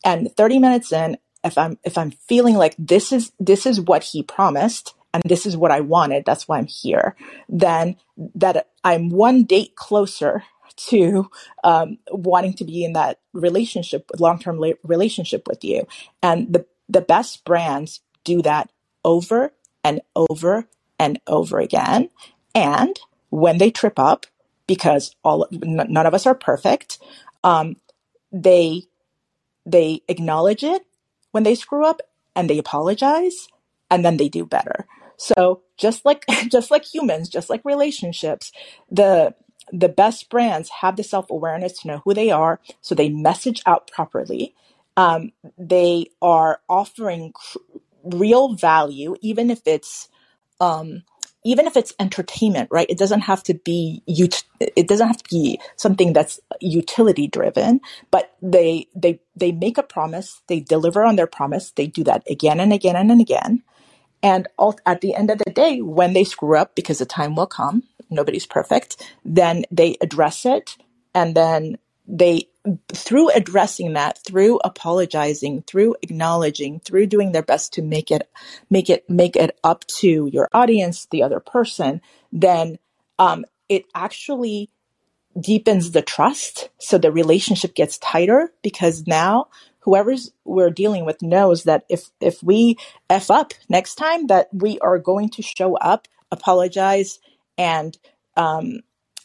And 0.05 0.35
30 0.37 0.59
minutes 0.59 0.93
in 0.93 1.17
if 1.43 1.57
I'm 1.59 1.79
if 1.85 1.97
I'm 1.99 2.11
feeling 2.11 2.57
like 2.57 2.75
this 2.79 3.13
is 3.13 3.33
this 3.39 3.67
is 3.67 3.81
what 3.81 4.03
he 4.03 4.23
promised 4.23 4.95
and 5.15 5.23
this 5.25 5.47
is 5.47 5.57
what 5.57 5.71
I 5.71 5.81
wanted, 5.81 6.25
that's 6.27 6.49
why 6.49 6.59
I'm 6.59 6.67
here, 6.67 7.17
then 7.49 7.97
that 8.35 8.69
I'm 8.83 9.09
one 9.09 9.45
date 9.45 9.77
closer 9.77 10.43
to 10.77 11.31
um, 11.63 11.99
wanting 12.11 12.55
to 12.55 12.65
be 12.65 12.85
in 12.85 12.95
that 12.95 13.21
relationship, 13.33 14.11
long 14.19 14.41
term 14.41 14.59
la- 14.59 14.73
relationship 14.83 15.47
with 15.47 15.65
you. 15.65 15.87
And 16.23 16.53
the 16.53 16.67
the 16.89 17.01
best 17.01 17.45
brands 17.45 18.01
do 18.25 18.43
that 18.43 18.71
over 19.05 19.53
and 19.85 20.01
over 20.17 20.67
and 20.99 21.21
over 21.29 21.61
again. 21.61 22.11
And 22.55 22.99
when 23.31 23.59
they 23.59 23.71
trip 23.71 23.99
up, 23.99 24.27
because 24.67 25.15
all 25.23 25.47
n- 25.53 25.87
none 25.89 26.07
of 26.07 26.15
us 26.15 26.27
are 26.27 26.35
perfect, 26.35 26.99
um, 27.45 27.77
they 28.33 28.83
they 29.65 30.03
acknowledge 30.09 30.65
it 30.65 30.85
when 31.31 31.45
they 31.45 31.55
screw 31.55 31.87
up 31.87 32.01
and 32.35 32.51
they 32.51 32.59
apologize 32.59 33.47
and 33.91 34.05
then 34.05 34.17
they 34.17 34.29
do 34.29 34.45
better. 34.45 34.87
So 35.17 35.63
just 35.77 36.05
like 36.05 36.25
just 36.49 36.71
like 36.71 36.85
humans, 36.85 37.29
just 37.29 37.51
like 37.51 37.63
relationships, 37.65 38.53
the 38.91 39.35
the 39.73 39.89
best 39.89 40.29
brands 40.29 40.69
have 40.83 40.97
the 40.97 41.05
self 41.05 41.31
awareness 41.31 41.81
to 41.81 41.89
know 41.89 42.03
who 42.05 42.15
they 42.15 42.31
are, 42.31 42.61
so 42.81 42.95
they 42.95 43.09
message 43.09 43.63
out 43.67 43.91
properly. 43.91 44.55
Um, 44.97 45.33
they 45.59 46.07
are 46.23 46.61
offering 46.69 47.33
cr- 47.33 47.59
real 48.05 48.55
value, 48.55 49.17
even 49.23 49.51
if 49.51 49.63
it's 49.67 50.09
um, 50.61 51.03
even 51.45 51.67
if 51.67 51.77
it's 51.77 51.93
entertainment, 52.01 52.69
right? 52.73 52.89
It 52.89 52.99
doesn't 52.99 53.21
have 53.23 53.43
to 53.45 53.55
be 53.55 54.03
ut- 54.09 54.45
it 54.61 54.89
doesn't 54.89 55.07
have 55.07 55.23
to 55.23 55.31
be 55.31 55.61
something 55.77 56.13
that's 56.13 56.41
utility 56.61 57.27
driven, 57.29 57.81
but 58.11 58.35
they 58.43 58.87
they 58.95 59.21
they 59.37 59.53
make 59.53 59.79
a 59.79 59.83
promise, 59.83 60.43
they 60.49 60.61
deliver 60.61 61.05
on 61.05 61.17
their 61.17 61.27
promise, 61.27 61.73
they 61.73 61.87
do 61.87 62.05
that 62.05 62.23
again 62.31 62.61
and 62.61 62.73
again 62.73 62.97
and 62.97 63.21
again. 63.21 63.63
And 64.25 64.49
at 64.87 65.03
the 65.03 65.15
end 65.15 65.31
of 65.31 65.39
the 65.39 65.53
day, 65.53 65.83
when 65.83 66.15
they 66.15 66.25
screw 66.25 66.57
up, 66.57 66.75
because 66.75 66.99
the 66.99 67.05
time 67.05 67.37
will 67.37 67.47
come, 67.47 67.83
nobody's 68.09 68.47
perfect, 68.47 69.15
then 69.23 69.67
they 69.71 69.99
address 70.01 70.47
it 70.47 70.79
and 71.15 71.35
then 71.35 71.77
they 72.09 72.49
through 72.95 73.29
addressing 73.31 73.93
that 73.93 74.19
through 74.27 74.59
apologizing 74.65 75.61
through 75.63 75.95
acknowledging 76.01 76.81
through 76.81 77.07
doing 77.07 77.33
their 77.33 77.43
best 77.43 77.75
to 77.75 77.83
make 77.83 78.11
it 78.11 78.31
make 78.71 78.89
it 78.89 79.09
make 79.09 79.37
it 79.37 79.59
up 79.63 79.87
to 79.87 80.27
your 80.33 80.49
audience 80.55 81.07
the 81.11 81.23
other 81.23 81.41
person 81.41 82.01
then 82.33 82.79
um, 83.19 83.45
it 83.69 83.85
actually 83.95 84.71
deepens 85.39 85.91
the 85.91 86.03
trust. 86.03 86.69
So 86.79 86.99
the 86.99 87.11
relationship 87.11 87.75
gets 87.75 87.99
tighter 87.99 88.53
because 88.63 89.07
now 89.07 89.49
whoever's 89.85 90.33
we're 90.45 90.71
dealing 90.71 91.05
with 91.07 91.23
knows 91.23 91.65
that 91.65 91.85
if 91.89 92.11
if 92.21 92.43
we 92.43 92.77
f 93.11 93.31
up 93.31 93.53
next 93.69 93.97
time 93.97 94.27
that 94.29 94.49
we 94.53 94.79
are 94.81 94.99
going 94.99 95.29
to 95.29 95.43
show 95.43 95.77
up 95.79 96.09
apologize 96.33 97.19
and 97.59 97.99
um 98.37 98.81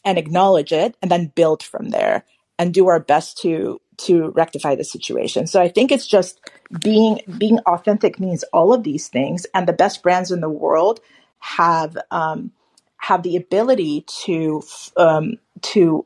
and 0.06 0.18
acknowledge 0.18 0.72
it 0.72 0.96
and 1.02 1.12
then 1.12 1.32
build 1.36 1.64
from 1.64 1.90
there 1.90 2.26
and 2.60 2.74
do 2.74 2.88
our 2.88 3.00
best 3.00 3.38
to 3.40 3.82
to 3.98 4.30
rectify 4.32 4.76
the 4.76 4.84
situation. 4.84 5.48
So 5.48 5.62
i 5.62 5.70
think 5.70 5.92
it's 5.92 6.08
just 6.08 6.40
being 6.84 7.22
being 7.38 7.60
authentic 7.60 8.20
means 8.20 8.44
all 8.54 8.74
of 8.74 8.84
these 8.84 9.08
things 9.08 9.46
and 9.54 9.68
the 9.68 9.74
best 9.74 10.04
brands 10.04 10.32
in 10.32 10.42
the 10.42 10.50
world 10.50 11.00
have 11.40 11.98
um 12.12 12.52
have 12.98 13.24
the 13.24 13.38
ability 13.38 14.06
to 14.26 14.62
um 14.98 15.38
to 15.62 16.06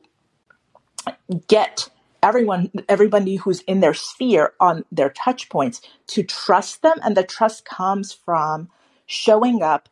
get 1.48 1.88
everyone 2.24 2.70
everybody 2.88 3.36
who's 3.36 3.60
in 3.62 3.80
their 3.80 3.94
sphere 3.94 4.54
on 4.58 4.84
their 4.90 5.10
touch 5.10 5.48
points 5.50 5.82
to 6.06 6.22
trust 6.22 6.80
them 6.82 6.98
and 7.04 7.16
the 7.16 7.22
trust 7.22 7.64
comes 7.66 8.12
from 8.12 8.68
showing 9.06 9.62
up 9.62 9.88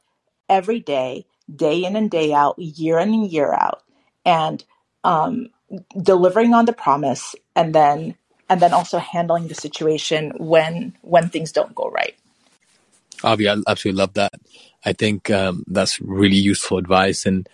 every 0.49 0.81
day 0.81 1.27
day 1.55 1.85
in 1.85 1.95
and 1.95 2.11
day 2.11 2.33
out 2.33 2.59
year 2.59 2.99
in 2.99 3.13
and 3.13 3.31
year 3.31 3.53
out 3.53 3.83
and 4.25 4.65
um, 5.05 5.51
delivering 6.01 6.55
on 6.55 6.65
the 6.65 6.73
promise 6.73 7.35
and 7.55 7.75
then 7.75 8.15
and 8.49 8.61
then 8.61 8.73
also 8.73 8.99
handling 8.99 9.49
the 9.49 9.55
situation 9.55 10.33
when 10.39 10.97
when 11.03 11.29
things 11.29 11.53
don't 11.53 11.75
go 11.75 11.91
right. 11.91 12.15
Avi 13.23 13.49
i 13.49 13.57
absolutely 13.69 13.99
love 13.99 14.15
that. 14.15 14.33
I 14.85 14.95
think 14.95 15.31
um, 15.31 15.65
that's 15.69 16.01
really 16.01 16.37
useful 16.37 16.79
advice 16.79 17.27
and 17.27 17.47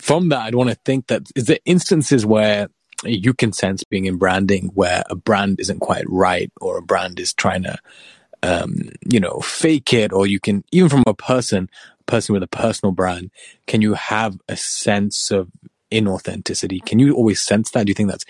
from 0.00 0.28
that, 0.28 0.40
I'd 0.40 0.54
want 0.54 0.68
to 0.68 0.76
think 0.84 1.06
that 1.06 1.22
is 1.34 1.46
there 1.46 1.58
instances 1.64 2.26
where 2.26 2.68
you 3.04 3.34
can 3.34 3.52
sense 3.52 3.84
being 3.84 4.06
in 4.06 4.16
branding 4.16 4.70
where 4.74 5.02
a 5.08 5.14
brand 5.14 5.60
isn't 5.60 5.80
quite 5.80 6.04
right 6.08 6.50
or 6.60 6.78
a 6.78 6.82
brand 6.82 7.20
is 7.20 7.32
trying 7.32 7.62
to, 7.62 7.78
um, 8.42 8.90
you 9.08 9.20
know, 9.20 9.40
fake 9.40 9.92
it, 9.92 10.12
or 10.12 10.26
you 10.26 10.40
can 10.40 10.64
even 10.72 10.88
from 10.88 11.04
a 11.06 11.14
person, 11.14 11.70
a 12.00 12.04
person 12.04 12.32
with 12.32 12.42
a 12.42 12.48
personal 12.48 12.92
brand, 12.92 13.30
can 13.66 13.82
you 13.82 13.94
have 13.94 14.38
a 14.48 14.56
sense 14.56 15.30
of 15.30 15.48
inauthenticity? 15.90 16.84
Can 16.84 16.98
you 16.98 17.14
always 17.14 17.42
sense 17.42 17.70
that? 17.70 17.86
Do 17.86 17.90
you 17.90 17.94
think 17.94 18.10
that's 18.10 18.26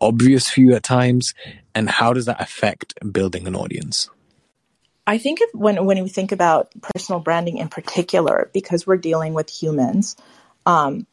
obvious 0.00 0.48
for 0.48 0.60
you 0.60 0.74
at 0.74 0.82
times? 0.82 1.34
And 1.74 1.88
how 1.88 2.12
does 2.12 2.26
that 2.26 2.40
affect 2.40 2.94
building 3.12 3.46
an 3.46 3.54
audience? 3.54 4.10
I 5.06 5.16
think 5.16 5.40
if, 5.40 5.54
when 5.54 5.86
when 5.86 6.02
we 6.02 6.10
think 6.10 6.32
about 6.32 6.70
personal 6.94 7.20
branding 7.20 7.56
in 7.56 7.68
particular, 7.68 8.50
because 8.52 8.86
we're 8.86 8.98
dealing 8.98 9.32
with 9.32 9.48
humans, 9.48 10.16
um, 10.66 11.06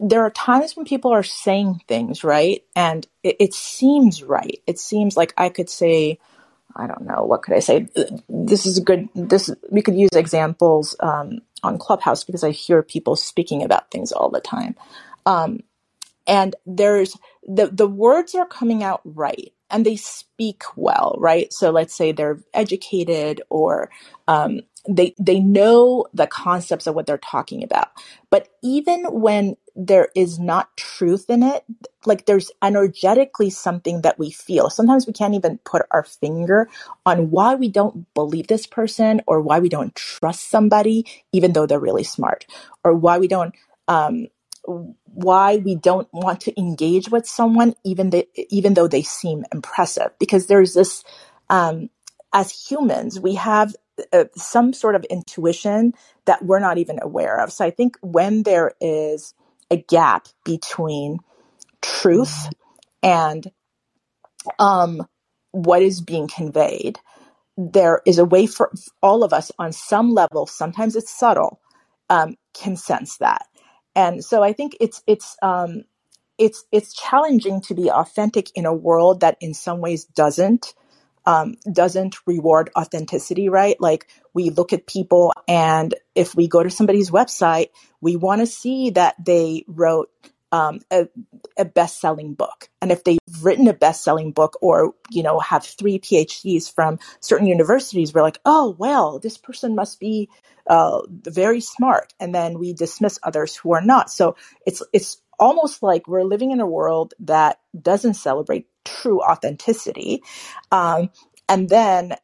there 0.00 0.24
are 0.24 0.30
times 0.30 0.76
when 0.76 0.86
people 0.86 1.12
are 1.12 1.24
saying 1.24 1.82
things, 1.88 2.24
right? 2.24 2.64
And 2.76 3.06
it, 3.24 3.36
it, 3.40 3.54
seems 3.54 4.24
right. 4.24 4.62
It 4.66 4.80
seems 4.80 5.16
like 5.16 5.34
I 5.38 5.50
could 5.50 5.70
say, 5.70 6.18
I 6.76 6.86
don't 6.86 7.02
know, 7.02 7.24
what 7.24 7.42
could 7.42 7.54
I 7.54 7.60
say? 7.60 7.88
This 8.28 8.66
is 8.66 8.78
a 8.78 8.82
good, 8.82 9.08
this, 9.14 9.50
we 9.70 9.82
could 9.82 9.96
use 9.96 10.10
examples 10.14 10.96
um, 11.00 11.40
on 11.62 11.78
Clubhouse 11.78 12.24
because 12.24 12.44
I 12.44 12.52
hear 12.52 12.82
people 12.82 13.16
speaking 13.16 13.62
about 13.62 13.90
things 13.90 14.12
all 14.12 14.30
the 14.30 14.40
time. 14.40 14.76
Um, 15.26 15.60
and 16.26 16.56
there's, 16.66 17.16
the, 17.44 17.68
the 17.68 17.88
words 17.88 18.34
are 18.34 18.46
coming 18.46 18.84
out 18.84 19.02
right 19.04 19.52
and 19.70 19.86
they 19.86 19.96
speak 19.96 20.64
well, 20.76 21.16
right? 21.18 21.52
So 21.52 21.70
let's 21.70 21.94
say 21.94 22.12
they're 22.12 22.40
educated 22.54 23.42
or 23.50 23.90
um, 24.28 24.62
they 24.88 25.14
they 25.18 25.40
know 25.40 26.06
the 26.14 26.26
concepts 26.26 26.86
of 26.86 26.94
what 26.94 27.06
they're 27.06 27.18
talking 27.18 27.62
about 27.64 27.88
but 28.30 28.48
even 28.62 29.04
when 29.04 29.56
there 29.76 30.08
is 30.14 30.38
not 30.38 30.76
truth 30.76 31.28
in 31.28 31.42
it 31.42 31.64
like 32.06 32.26
there's 32.26 32.50
energetically 32.62 33.50
something 33.50 34.02
that 34.02 34.18
we 34.18 34.30
feel 34.30 34.70
sometimes 34.70 35.06
we 35.06 35.12
can't 35.12 35.34
even 35.34 35.58
put 35.64 35.82
our 35.90 36.02
finger 36.02 36.68
on 37.06 37.30
why 37.30 37.54
we 37.54 37.68
don't 37.68 38.12
believe 38.14 38.46
this 38.46 38.66
person 38.66 39.20
or 39.26 39.40
why 39.40 39.58
we 39.58 39.68
don't 39.68 39.94
trust 39.94 40.50
somebody 40.50 41.04
even 41.32 41.52
though 41.52 41.66
they're 41.66 41.80
really 41.80 42.04
smart 42.04 42.46
or 42.84 42.94
why 42.94 43.18
we 43.18 43.28
don't 43.28 43.54
um, 43.88 44.26
why 45.04 45.56
we 45.56 45.74
don't 45.74 46.08
want 46.12 46.40
to 46.40 46.58
engage 46.60 47.08
with 47.08 47.26
someone 47.26 47.74
even 47.84 48.10
they, 48.10 48.26
even 48.50 48.74
though 48.74 48.88
they 48.88 49.02
seem 49.02 49.44
impressive 49.52 50.10
because 50.18 50.46
there's 50.46 50.74
this 50.74 51.04
um, 51.48 51.90
as 52.32 52.50
humans 52.50 53.18
we 53.18 53.34
have 53.34 53.74
uh, 54.12 54.24
some 54.36 54.72
sort 54.72 54.94
of 54.94 55.04
intuition 55.04 55.94
that 56.26 56.44
we're 56.44 56.58
not 56.60 56.78
even 56.78 56.98
aware 57.02 57.40
of. 57.40 57.52
So 57.52 57.64
I 57.64 57.70
think 57.70 57.96
when 58.02 58.42
there 58.44 58.72
is 58.80 59.34
a 59.70 59.76
gap 59.76 60.28
between 60.44 61.18
truth 61.82 62.48
and 63.02 63.50
um, 64.58 65.06
what 65.52 65.82
is 65.82 66.00
being 66.00 66.28
conveyed, 66.28 66.98
there 67.56 68.00
is 68.06 68.18
a 68.18 68.24
way 68.24 68.46
for 68.46 68.72
all 69.02 69.22
of 69.22 69.32
us 69.32 69.52
on 69.58 69.72
some 69.72 70.12
level, 70.12 70.46
sometimes 70.46 70.96
it's 70.96 71.10
subtle, 71.10 71.60
um, 72.08 72.36
can 72.54 72.76
sense 72.76 73.18
that. 73.18 73.46
And 73.94 74.24
so 74.24 74.42
I 74.42 74.52
think 74.52 74.76
it's 74.80 75.02
it's 75.06 75.36
um, 75.42 75.84
it's 76.38 76.64
it's 76.72 76.94
challenging 76.94 77.60
to 77.62 77.74
be 77.74 77.90
authentic 77.90 78.50
in 78.56 78.66
a 78.66 78.74
world 78.74 79.20
that 79.20 79.36
in 79.40 79.54
some 79.54 79.80
ways 79.80 80.04
doesn't 80.04 80.74
um, 81.26 81.54
doesn't 81.70 82.16
reward 82.26 82.70
authenticity, 82.76 83.48
right? 83.48 83.80
Like 83.80 84.06
we 84.34 84.50
look 84.50 84.72
at 84.72 84.86
people 84.86 85.32
and 85.48 85.94
if 86.14 86.34
we 86.34 86.48
go 86.48 86.62
to 86.62 86.70
somebody's 86.70 87.10
website, 87.10 87.68
we 88.00 88.16
want 88.16 88.40
to 88.40 88.46
see 88.46 88.90
that 88.90 89.14
they 89.24 89.64
wrote 89.66 90.10
um, 90.52 90.80
a, 90.90 91.08
a 91.56 91.64
best-selling 91.64 92.34
book. 92.34 92.68
And 92.82 92.90
if 92.90 93.04
they've 93.04 93.18
written 93.40 93.68
a 93.68 93.72
best-selling 93.72 94.32
book 94.32 94.58
or, 94.60 94.94
you 95.10 95.22
know, 95.22 95.38
have 95.38 95.64
three 95.64 95.98
PhDs 95.98 96.72
from 96.72 96.98
certain 97.20 97.46
universities, 97.46 98.12
we're 98.12 98.22
like, 98.22 98.40
oh, 98.44 98.74
well, 98.78 99.18
this 99.18 99.38
person 99.38 99.74
must 99.74 100.00
be 100.00 100.28
uh, 100.66 101.02
very 101.08 101.60
smart. 101.60 102.12
And 102.18 102.34
then 102.34 102.58
we 102.58 102.72
dismiss 102.72 103.18
others 103.22 103.54
who 103.54 103.72
are 103.74 103.80
not. 103.80 104.10
So 104.10 104.36
it's, 104.66 104.82
it's 104.92 105.22
almost 105.38 105.82
like 105.82 106.06
we're 106.06 106.24
living 106.24 106.50
in 106.50 106.60
a 106.60 106.66
world 106.66 107.14
that 107.20 107.60
doesn't 107.80 108.14
celebrate 108.14 108.66
true 108.84 109.20
authenticity. 109.22 110.22
Um, 110.70 111.10
and 111.48 111.68
then, 111.68 112.16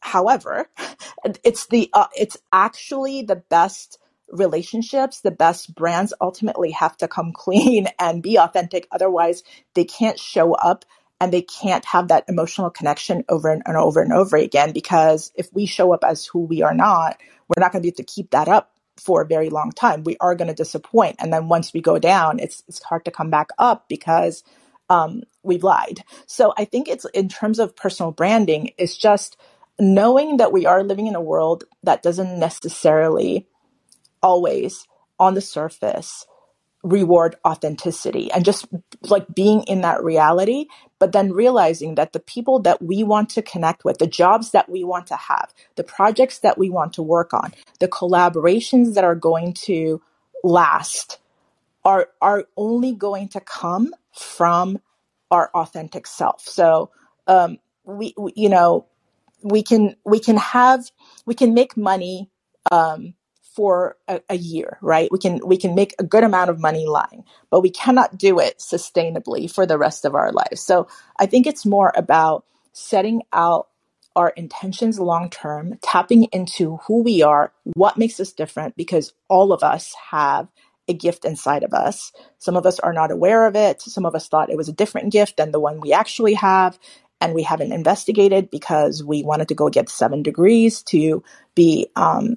however, 0.00 0.68
it's 1.44 1.66
the 1.66 1.90
uh, 1.92 2.06
it's 2.16 2.36
actually 2.52 3.22
the 3.22 3.36
best 3.36 3.98
relationships, 4.28 5.20
the 5.20 5.30
best 5.30 5.74
brands 5.74 6.12
ultimately 6.20 6.70
have 6.72 6.96
to 6.98 7.08
come 7.08 7.32
clean 7.34 7.88
and 7.98 8.22
be 8.22 8.38
authentic. 8.38 8.86
Otherwise, 8.90 9.42
they 9.74 9.84
can't 9.84 10.18
show 10.18 10.54
up 10.54 10.84
and 11.20 11.32
they 11.32 11.42
can't 11.42 11.84
have 11.84 12.08
that 12.08 12.24
emotional 12.28 12.70
connection 12.70 13.24
over 13.28 13.50
and, 13.50 13.62
and 13.66 13.76
over 13.76 14.02
and 14.02 14.12
over 14.12 14.36
again. 14.36 14.72
Because 14.72 15.32
if 15.34 15.48
we 15.52 15.66
show 15.66 15.92
up 15.94 16.04
as 16.04 16.26
who 16.26 16.40
we 16.40 16.62
are 16.62 16.74
not, 16.74 17.18
we're 17.48 17.60
not 17.60 17.72
going 17.72 17.82
to 17.82 17.86
be 17.86 17.88
able 17.88 17.96
to 17.96 18.04
keep 18.04 18.30
that 18.30 18.48
up 18.48 18.72
for 18.96 19.22
a 19.22 19.26
very 19.26 19.50
long 19.50 19.70
time. 19.72 20.04
We 20.04 20.16
are 20.20 20.34
going 20.34 20.48
to 20.48 20.54
disappoint. 20.54 21.16
And 21.18 21.32
then 21.32 21.48
once 21.48 21.72
we 21.72 21.80
go 21.80 21.98
down, 21.98 22.40
it's, 22.40 22.62
it's 22.68 22.82
hard 22.82 23.04
to 23.04 23.10
come 23.10 23.30
back 23.30 23.48
up 23.58 23.88
because 23.88 24.42
um, 24.88 25.22
we've 25.42 25.64
lied. 25.64 26.02
So 26.26 26.52
I 26.56 26.64
think 26.64 26.88
it's 26.88 27.06
in 27.14 27.28
terms 27.28 27.58
of 27.58 27.76
personal 27.76 28.12
branding, 28.12 28.72
it's 28.78 28.96
just 28.96 29.36
knowing 29.78 30.36
that 30.36 30.52
we 30.52 30.66
are 30.66 30.84
living 30.84 31.06
in 31.06 31.14
a 31.14 31.20
world 31.20 31.64
that 31.82 32.02
doesn't 32.02 32.38
necessarily 32.38 33.46
always 34.22 34.86
on 35.18 35.34
the 35.34 35.40
surface 35.40 36.26
reward 36.84 37.34
authenticity 37.46 38.30
and 38.30 38.44
just 38.44 38.66
like 39.08 39.26
being 39.34 39.62
in 39.62 39.80
that 39.80 40.04
reality, 40.04 40.66
but 40.98 41.12
then 41.12 41.32
realizing 41.32 41.94
that 41.94 42.12
the 42.12 42.20
people 42.20 42.60
that 42.60 42.82
we 42.82 43.02
want 43.02 43.30
to 43.30 43.42
connect 43.42 43.84
with, 43.84 43.98
the 43.98 44.06
jobs 44.06 44.50
that 44.50 44.68
we 44.68 44.84
want 44.84 45.06
to 45.06 45.16
have, 45.16 45.52
the 45.76 45.82
projects 45.82 46.40
that 46.40 46.58
we 46.58 46.68
want 46.68 46.92
to 46.92 47.02
work 47.02 47.32
on, 47.32 47.54
the 47.80 47.88
collaborations 47.88 48.94
that 48.94 49.04
are 49.04 49.14
going 49.14 49.54
to 49.54 50.00
last 50.44 51.18
are 51.84 52.08
are 52.20 52.44
only 52.56 52.92
going 52.92 53.28
to 53.28 53.40
come 53.40 53.94
from 54.12 54.78
our 55.30 55.50
authentic 55.54 56.06
self. 56.06 56.42
So 56.42 56.90
um, 57.26 57.58
we, 57.84 58.14
we, 58.16 58.32
you 58.36 58.48
know, 58.48 58.86
we 59.42 59.62
can 59.62 59.96
we 60.04 60.20
can 60.20 60.36
have 60.36 60.90
we 61.26 61.34
can 61.34 61.54
make 61.54 61.76
money 61.76 62.30
um, 62.70 63.14
for 63.54 63.96
a, 64.08 64.20
a, 64.28 64.36
year, 64.36 64.78
right? 64.80 65.08
We 65.12 65.18
can 65.18 65.40
we 65.46 65.56
can 65.56 65.74
make 65.74 65.94
a 65.98 66.04
good 66.04 66.24
amount 66.24 66.50
of 66.50 66.60
money 66.60 66.86
lying, 66.86 67.24
but 67.50 67.60
we 67.60 67.70
cannot 67.70 68.16
do 68.16 68.38
it 68.38 68.58
sustainably 68.58 69.50
for 69.50 69.66
the 69.66 69.78
rest 69.78 70.04
of 70.04 70.14
our 70.14 70.32
lives. 70.32 70.60
So 70.60 70.88
I 71.18 71.26
think 71.26 71.46
it's 71.46 71.66
more 71.66 71.92
about 71.94 72.46
setting 72.72 73.22
out 73.32 73.68
our 74.16 74.30
intentions 74.30 74.98
long 74.98 75.28
term, 75.28 75.74
tapping 75.82 76.24
into 76.24 76.78
who 76.86 77.02
we 77.02 77.22
are, 77.22 77.52
what 77.74 77.98
makes 77.98 78.20
us 78.20 78.32
different, 78.32 78.76
because 78.76 79.12
all 79.28 79.52
of 79.52 79.62
us 79.62 79.94
have 80.10 80.48
a 80.88 80.94
gift 80.94 81.24
inside 81.24 81.62
of 81.62 81.72
us. 81.72 82.12
Some 82.38 82.56
of 82.56 82.66
us 82.66 82.78
are 82.80 82.92
not 82.92 83.10
aware 83.10 83.46
of 83.46 83.56
it. 83.56 83.80
Some 83.80 84.04
of 84.04 84.14
us 84.14 84.28
thought 84.28 84.50
it 84.50 84.56
was 84.56 84.68
a 84.68 84.72
different 84.72 85.12
gift 85.12 85.36
than 85.36 85.50
the 85.50 85.60
one 85.60 85.80
we 85.80 85.92
actually 85.92 86.34
have. 86.34 86.78
And 87.20 87.34
we 87.34 87.42
haven't 87.42 87.72
investigated 87.72 88.50
because 88.50 89.02
we 89.02 89.22
wanted 89.22 89.48
to 89.48 89.54
go 89.54 89.70
get 89.70 89.88
seven 89.88 90.22
degrees 90.22 90.82
to 90.84 91.22
be 91.54 91.88
um, 91.96 92.36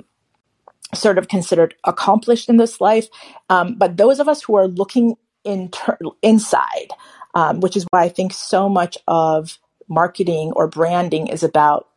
sort 0.94 1.18
of 1.18 1.28
considered 1.28 1.76
accomplished 1.84 2.48
in 2.48 2.58
this 2.58 2.80
life. 2.80 3.08
Um, 3.50 3.76
but 3.76 3.98
those 3.98 4.20
of 4.20 4.28
us 4.28 4.42
who 4.42 4.56
are 4.56 4.68
looking 4.68 5.16
inter- 5.44 5.98
inside, 6.22 6.90
um, 7.36 7.60
which 7.60 7.76
is 7.76 7.86
why 7.90 8.04
I 8.04 8.10
think 8.10 8.34
so 8.34 8.70
much 8.70 8.98
of 9.08 9.58
marketing 9.90 10.54
or 10.56 10.68
branding 10.68 11.28
is 11.28 11.44
about 11.44 11.88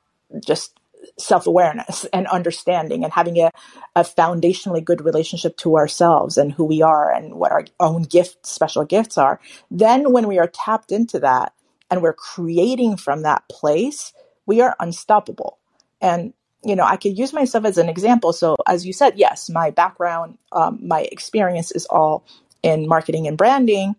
just 0.45 0.80
self 1.19 1.47
awareness 1.47 2.05
and 2.13 2.27
understanding 2.29 3.05
and 3.05 3.13
having 3.13 3.39
a, 3.39 3.51
a 3.97 4.03
foundationally 4.03 4.85
good 4.85 5.05
relationship 5.05 5.57
to 5.59 5.77
ourselves 5.77 6.37
and 6.37 6.53
who 6.53 6.65
we 6.65 6.83
are 6.83 7.13
and 7.13 7.35
what 7.35 7.53
our 7.53 7.65
own 7.79 8.03
gift, 8.03 8.47
special 8.47 8.85
gifts 8.85 9.19
are. 9.19 9.41
Then, 9.71 10.13
when 10.13 10.27
we 10.27 10.39
are 10.39 10.49
tapped 10.53 10.93
into 10.93 11.19
that 11.21 11.53
and 11.91 12.03
we're 12.03 12.13
creating 12.13 12.97
from 12.97 13.23
that 13.23 13.49
place, 13.49 14.13
we 14.47 14.61
are 14.61 14.77
unstoppable. 14.81 15.59
And 16.01 16.33
you 16.63 16.77
know, 16.77 16.85
I 16.85 16.97
could 16.97 17.17
use 17.17 17.33
myself 17.33 17.65
as 17.65 17.79
an 17.79 17.89
example. 17.89 18.33
So, 18.33 18.57
as 18.67 18.87
you 18.87 18.93
said, 18.93 19.15
yes, 19.17 19.49
my 19.49 19.71
background, 19.71 20.37
um, 20.53 20.79
my 20.83 21.09
experience 21.11 21.71
is 21.73 21.87
all 21.87 22.25
in 22.63 22.87
marketing 22.87 23.27
and 23.27 23.39
branding, 23.39 23.97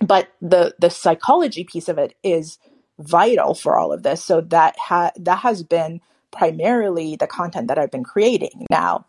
but 0.00 0.28
the 0.40 0.74
the 0.78 0.90
psychology 0.90 1.64
piece 1.64 1.88
of 1.88 1.98
it 1.98 2.14
is 2.22 2.58
vital 2.98 3.54
for 3.54 3.78
all 3.78 3.92
of 3.92 4.02
this. 4.02 4.24
So 4.24 4.40
that 4.42 4.76
ha- 4.78 5.12
that 5.16 5.38
has 5.40 5.62
been 5.62 6.00
primarily 6.30 7.16
the 7.16 7.26
content 7.26 7.68
that 7.68 7.78
I've 7.78 7.90
been 7.90 8.04
creating. 8.04 8.66
Now, 8.70 9.06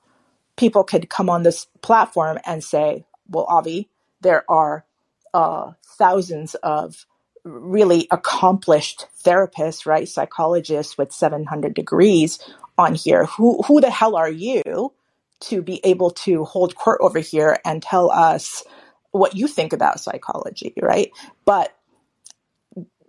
people 0.58 0.84
could 0.84 1.10
come 1.10 1.30
on 1.30 1.43
this 1.43 1.67
platform 1.82 2.39
and 2.45 2.63
say, 2.63 3.06
"Well, 3.30 3.45
Avi, 3.45 3.89
there 4.21 4.43
are 4.50 4.86
uh, 5.34 5.73
thousands 5.86 6.56
of 6.56 7.06
really 7.43 8.08
accomplished 8.12 9.08
therapists, 9.23 9.86
right? 9.86 10.08
Psychologists 10.08 10.97
with 10.97 11.12
700 11.13 11.73
degrees 11.73 12.39
on 12.78 12.95
here. 12.95 13.26
Who 13.26 13.62
who 13.63 13.82
the 13.82 13.89
hell 13.89 14.15
are 14.15 14.30
you 14.30 14.93
to 15.41 15.62
be 15.62 15.80
able 15.86 16.12
to 16.12 16.43
hold 16.45 16.76
court 16.76 17.00
over 17.02 17.19
here 17.19 17.58
and 17.63 17.82
tell 17.82 18.12
us 18.12 18.63
what 19.12 19.36
you 19.36 19.47
think 19.47 19.73
about 19.73 20.00
psychology, 20.00 20.73
right? 20.82 21.12
But 21.45 21.76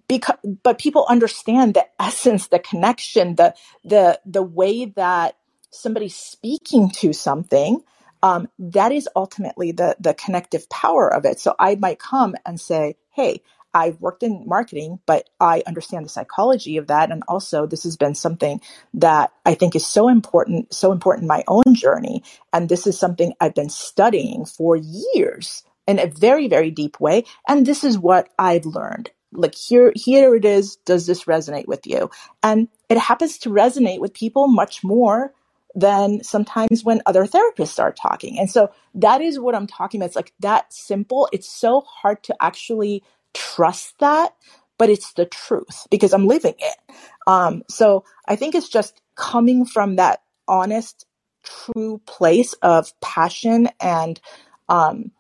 because 0.08 0.36
but 0.64 0.78
people 0.78 1.06
understand 1.08 1.74
the 1.74 1.86
essence, 2.00 2.48
the 2.48 2.60
connection, 2.60 3.36
the 3.36 3.54
the 3.84 4.20
the 4.26 4.42
way 4.42 4.86
that 4.86 5.36
somebody's 5.70 6.16
speaking 6.16 6.90
to 6.90 7.12
something 7.12 7.82
um, 8.22 8.48
that 8.58 8.92
is 8.92 9.08
ultimately 9.16 9.72
the 9.72 9.96
the 10.00 10.14
connective 10.14 10.68
power 10.70 11.12
of 11.12 11.26
it. 11.26 11.40
So 11.40 11.54
I 11.58 11.76
might 11.76 12.00
come 12.00 12.36
and 12.46 12.60
say, 12.60 12.96
"Hey, 13.14 13.42
I've 13.74 14.00
worked 14.00 14.22
in 14.24 14.44
marketing, 14.46 15.00
but 15.06 15.28
I 15.40 15.62
understand 15.66 16.04
the 16.04 16.10
psychology 16.10 16.76
of 16.78 16.88
that. 16.88 17.10
And 17.12 17.22
also, 17.28 17.66
this 17.66 17.84
has 17.84 17.96
been 17.96 18.14
something 18.14 18.60
that 18.94 19.32
I 19.46 19.54
think 19.54 19.76
is 19.76 19.86
so 19.86 20.08
important, 20.08 20.74
so 20.74 20.92
important 20.92 21.24
in 21.24 21.28
my 21.28 21.44
own 21.48 21.74
journey. 21.74 22.24
And 22.52 22.68
this 22.68 22.86
is 22.86 22.98
something 22.98 23.34
I've 23.40 23.54
been 23.54 23.70
studying 23.70 24.44
for 24.46 24.76
years 24.76 25.62
in 25.86 25.98
a 26.00 26.06
very, 26.06 26.48
very 26.48 26.70
deep 26.70 27.00
way. 27.00 27.24
And 27.48 27.66
this 27.66 27.84
is 27.84 27.98
what 27.98 28.28
I've 28.38 28.66
learned. 28.66 29.10
Like 29.32 29.54
here, 29.54 29.92
here 29.94 30.34
it 30.34 30.44
is. 30.44 30.76
Does 30.76 31.06
this 31.06 31.24
resonate 31.24 31.66
with 31.66 31.86
you? 31.86 32.10
And 32.42 32.68
it 32.88 32.98
happens 32.98 33.38
to 33.38 33.50
resonate 33.50 34.00
with 34.00 34.14
people 34.14 34.48
much 34.48 34.82
more 34.82 35.32
than 35.74 36.22
sometimes 36.24 36.82
when 36.82 37.02
other 37.06 37.24
therapists 37.24 37.78
are 37.78 37.92
talking. 37.92 38.38
And 38.38 38.50
so 38.50 38.70
that 38.94 39.20
is 39.20 39.38
what 39.38 39.54
I'm 39.54 39.66
talking 39.66 40.00
about. 40.00 40.06
It's 40.06 40.16
like 40.16 40.32
that 40.40 40.72
simple. 40.72 41.28
It's 41.32 41.48
so 41.48 41.82
hard 41.82 42.22
to 42.24 42.36
actually 42.40 43.04
trust 43.34 43.98
that, 44.00 44.34
but 44.78 44.88
it's 44.88 45.12
the 45.12 45.26
truth 45.26 45.86
because 45.90 46.12
I'm 46.12 46.26
living 46.26 46.54
it. 46.58 46.96
Um, 47.26 47.62
so 47.68 48.04
I 48.26 48.36
think 48.36 48.54
it's 48.54 48.68
just 48.68 49.00
coming 49.14 49.66
from 49.66 49.96
that 49.96 50.22
honest, 50.48 51.06
true 51.44 52.00
place 52.06 52.54
of 52.54 52.98
passion 53.00 53.68
and 53.80 54.20
um, 54.68 55.12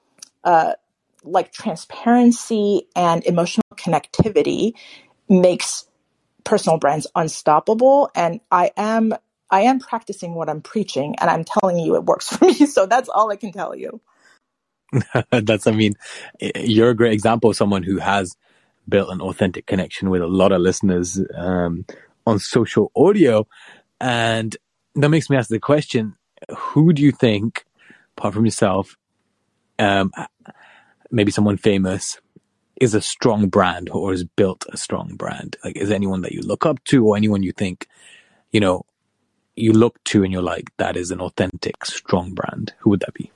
uh, 0.44 0.72
like 1.30 1.52
transparency 1.52 2.88
and 2.96 3.24
emotional 3.24 3.64
connectivity 3.74 4.72
makes 5.28 5.86
personal 6.44 6.78
brands 6.78 7.06
unstoppable. 7.14 8.10
And 8.14 8.40
I 8.50 8.72
am 8.76 9.14
I 9.50 9.62
am 9.62 9.78
practicing 9.78 10.34
what 10.34 10.48
I'm 10.50 10.60
preaching, 10.60 11.16
and 11.18 11.30
I'm 11.30 11.44
telling 11.44 11.78
you 11.78 11.96
it 11.96 12.04
works 12.04 12.28
for 12.36 12.44
me. 12.44 12.66
So 12.66 12.86
that's 12.86 13.08
all 13.08 13.30
I 13.30 13.36
can 13.36 13.52
tell 13.52 13.74
you. 13.74 14.00
That's, 15.30 15.66
I 15.66 15.72
mean, 15.72 15.94
you're 16.56 16.90
a 16.90 16.96
great 16.96 17.12
example 17.12 17.50
of 17.50 17.56
someone 17.56 17.82
who 17.82 17.98
has 17.98 18.36
built 18.88 19.10
an 19.10 19.20
authentic 19.20 19.66
connection 19.66 20.08
with 20.08 20.22
a 20.22 20.26
lot 20.26 20.50
of 20.50 20.62
listeners 20.62 21.20
um, 21.34 21.84
on 22.26 22.38
social 22.38 22.90
audio. 22.96 23.46
And 24.00 24.56
that 24.94 25.10
makes 25.10 25.28
me 25.28 25.36
ask 25.36 25.50
the 25.50 25.60
question 25.60 26.14
who 26.56 26.92
do 26.92 27.02
you 27.02 27.12
think, 27.12 27.64
apart 28.16 28.34
from 28.34 28.46
yourself, 28.46 28.96
um, 29.78 30.10
maybe 31.10 31.30
someone 31.30 31.56
famous, 31.56 32.20
is 32.80 32.94
a 32.94 33.00
strong 33.00 33.48
brand 33.48 33.90
or 33.90 34.10
has 34.10 34.24
built 34.24 34.64
a 34.68 34.76
strong 34.76 35.14
brand? 35.16 35.56
Like, 35.64 35.76
is 35.76 35.90
anyone 35.90 36.22
that 36.22 36.32
you 36.32 36.42
look 36.42 36.64
up 36.64 36.82
to 36.84 37.06
or 37.06 37.16
anyone 37.16 37.42
you 37.42 37.52
think, 37.52 37.88
you 38.52 38.60
know, 38.60 38.84
you 39.56 39.72
look 39.72 40.02
to 40.04 40.22
and 40.22 40.32
you're 40.32 40.42
like, 40.42 40.70
that 40.76 40.96
is 40.96 41.10
an 41.10 41.20
authentic, 41.20 41.84
strong 41.84 42.34
brand? 42.34 42.74
Who 42.78 42.90
would 42.90 43.00
that 43.00 43.14
be? 43.14 43.32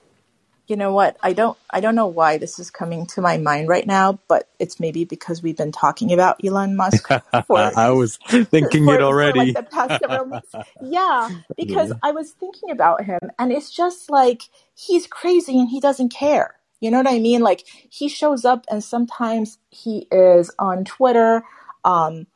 you 0.72 0.76
know 0.76 0.92
what? 0.92 1.18
I 1.22 1.34
don't 1.34 1.58
I 1.70 1.80
don't 1.80 1.94
know 1.94 2.06
why 2.06 2.38
this 2.38 2.58
is 2.58 2.70
coming 2.70 3.06
to 3.08 3.20
my 3.20 3.36
mind 3.36 3.68
right 3.68 3.86
now, 3.86 4.18
but 4.26 4.48
it's 4.58 4.80
maybe 4.80 5.04
because 5.04 5.42
we've 5.42 5.56
been 5.56 5.70
talking 5.70 6.12
about 6.12 6.42
Elon 6.42 6.76
Musk 6.76 7.08
for 7.46 7.58
I 7.76 7.90
was 7.90 8.16
thinking 8.26 8.86
for, 8.86 8.94
it 8.94 9.02
already. 9.02 9.52
For 9.52 9.60
like 9.60 9.70
the 9.70 9.76
past 9.76 10.00
several 10.00 10.30
weeks. 10.30 10.54
Yeah, 10.80 11.28
because 11.56 11.90
yeah. 11.90 11.96
I 12.02 12.12
was 12.12 12.30
thinking 12.30 12.70
about 12.70 13.04
him 13.04 13.20
and 13.38 13.52
it's 13.52 13.70
just 13.70 14.10
like 14.10 14.44
he's 14.74 15.06
crazy 15.06 15.58
and 15.58 15.68
he 15.68 15.78
doesn't 15.78 16.08
care. 16.08 16.54
You 16.82 16.90
know 16.90 16.98
what 16.98 17.08
I 17.08 17.20
mean? 17.20 17.42
Like 17.42 17.64
he 17.88 18.08
shows 18.08 18.44
up 18.44 18.66
and 18.68 18.82
sometimes 18.82 19.58
he 19.70 20.08
is 20.10 20.50
on 20.58 20.84
Twitter 20.84 21.44
um 21.84 22.26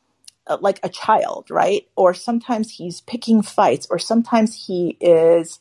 like 0.61 0.79
a 0.83 0.89
child, 0.89 1.51
right? 1.51 1.87
Or 1.97 2.13
sometimes 2.13 2.71
he's 2.71 3.01
picking 3.01 3.41
fights 3.41 3.87
or 3.91 3.99
sometimes 3.99 4.55
he 4.67 4.97
is 5.01 5.59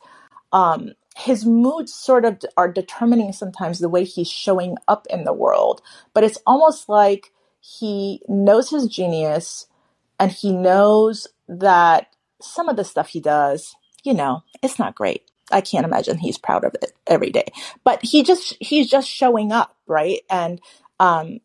um 0.53 0.93
his 1.17 1.45
moods 1.45 1.93
sort 1.93 2.25
of 2.25 2.39
are 2.57 2.73
determining 2.73 3.33
sometimes 3.33 3.81
the 3.81 3.89
way 3.89 4.05
he's 4.05 4.31
showing 4.31 4.77
up 4.87 5.07
in 5.11 5.25
the 5.25 5.33
world. 5.33 5.83
But 6.15 6.25
it's 6.25 6.39
almost 6.47 6.89
like 6.89 7.33
he 7.61 8.23
knows 8.29 8.71
his 8.71 8.87
genius 8.87 9.67
and 10.21 10.31
he 10.31 10.53
knows 10.53 11.27
that 11.49 12.15
some 12.41 12.69
of 12.69 12.77
the 12.77 12.85
stuff 12.85 13.09
he 13.09 13.21
does, 13.21 13.75
you 14.05 14.15
know, 14.15 14.45
it's 14.63 14.79
not 14.79 14.95
great. 14.95 15.23
I 15.51 15.61
can't 15.61 15.87
imagine 15.87 16.19
he's 16.19 16.39
proud 16.39 16.65
of 16.65 16.75
it 16.83 16.93
every 17.07 17.31
day. 17.31 17.47
But 17.85 18.01
he 18.05 18.23
just 18.23 18.57
he's 18.61 18.89
just 18.91 19.09
showing 19.09 19.53
up, 19.53 19.77
right? 19.87 20.21
And 20.31 20.61
um 21.01 21.41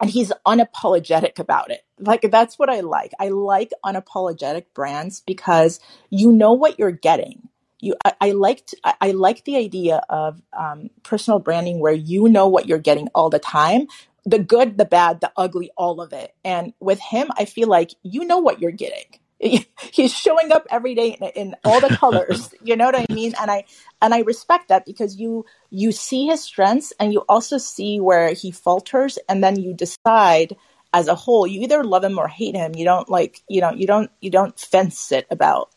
and 0.00 0.10
he's 0.10 0.32
unapologetic 0.46 1.38
about 1.38 1.70
it. 1.70 1.82
Like 1.98 2.22
that's 2.30 2.58
what 2.58 2.70
I 2.70 2.80
like. 2.80 3.12
I 3.20 3.28
like 3.28 3.70
unapologetic 3.84 4.66
brands 4.74 5.22
because 5.26 5.80
you 6.10 6.32
know 6.32 6.52
what 6.54 6.78
you're 6.78 6.92
getting 6.92 7.48
you 7.80 7.94
I, 8.04 8.12
I 8.20 8.30
liked 8.32 8.74
I, 8.84 8.94
I 9.00 9.10
like 9.12 9.44
the 9.44 9.56
idea 9.56 10.02
of 10.08 10.40
um, 10.58 10.90
personal 11.02 11.38
branding 11.38 11.80
where 11.80 11.92
you 11.92 12.28
know 12.28 12.48
what 12.48 12.66
you're 12.66 12.78
getting 12.78 13.08
all 13.14 13.30
the 13.30 13.38
time 13.38 13.86
the 14.24 14.38
good 14.38 14.78
the 14.78 14.84
bad 14.84 15.20
the 15.20 15.32
ugly 15.36 15.70
all 15.76 16.00
of 16.00 16.12
it 16.12 16.34
and 16.44 16.72
with 16.80 17.00
him 17.00 17.28
i 17.38 17.44
feel 17.44 17.68
like 17.68 17.92
you 18.02 18.24
know 18.24 18.38
what 18.38 18.60
you're 18.60 18.70
getting 18.70 19.06
he's 19.92 20.14
showing 20.14 20.52
up 20.52 20.66
every 20.70 20.94
day 20.94 21.16
in, 21.18 21.28
in 21.28 21.56
all 21.64 21.80
the 21.80 21.96
colors 21.96 22.54
you 22.62 22.76
know 22.76 22.84
what 22.84 22.96
i 22.96 23.06
mean? 23.10 23.34
And 23.40 23.50
i 23.50 23.64
and 24.02 24.12
i 24.14 24.20
respect 24.20 24.68
that 24.68 24.84
because 24.84 25.16
you 25.16 25.46
you 25.70 25.92
see 25.92 26.26
his 26.26 26.42
strengths 26.42 26.92
and 27.00 27.12
you 27.12 27.20
also 27.28 27.58
see 27.58 28.00
where 28.00 28.34
he 28.34 28.50
falters 28.50 29.18
and 29.28 29.42
then 29.42 29.58
you 29.58 29.72
decide 29.74 30.56
as 30.92 31.06
a 31.06 31.14
whole. 31.14 31.46
You 31.46 31.60
either 31.62 31.84
love 31.84 32.02
him 32.02 32.18
or 32.18 32.26
hate 32.26 32.56
him. 32.56 32.74
You 32.74 32.84
don't 32.84 33.08
like 33.08 33.42
you 33.48 33.60
know 33.60 33.72
you 33.72 33.86
don't 33.86 34.10
you 34.20 34.30
don't 34.30 34.58
fence 34.58 35.12
it 35.12 35.26
about 35.30 35.70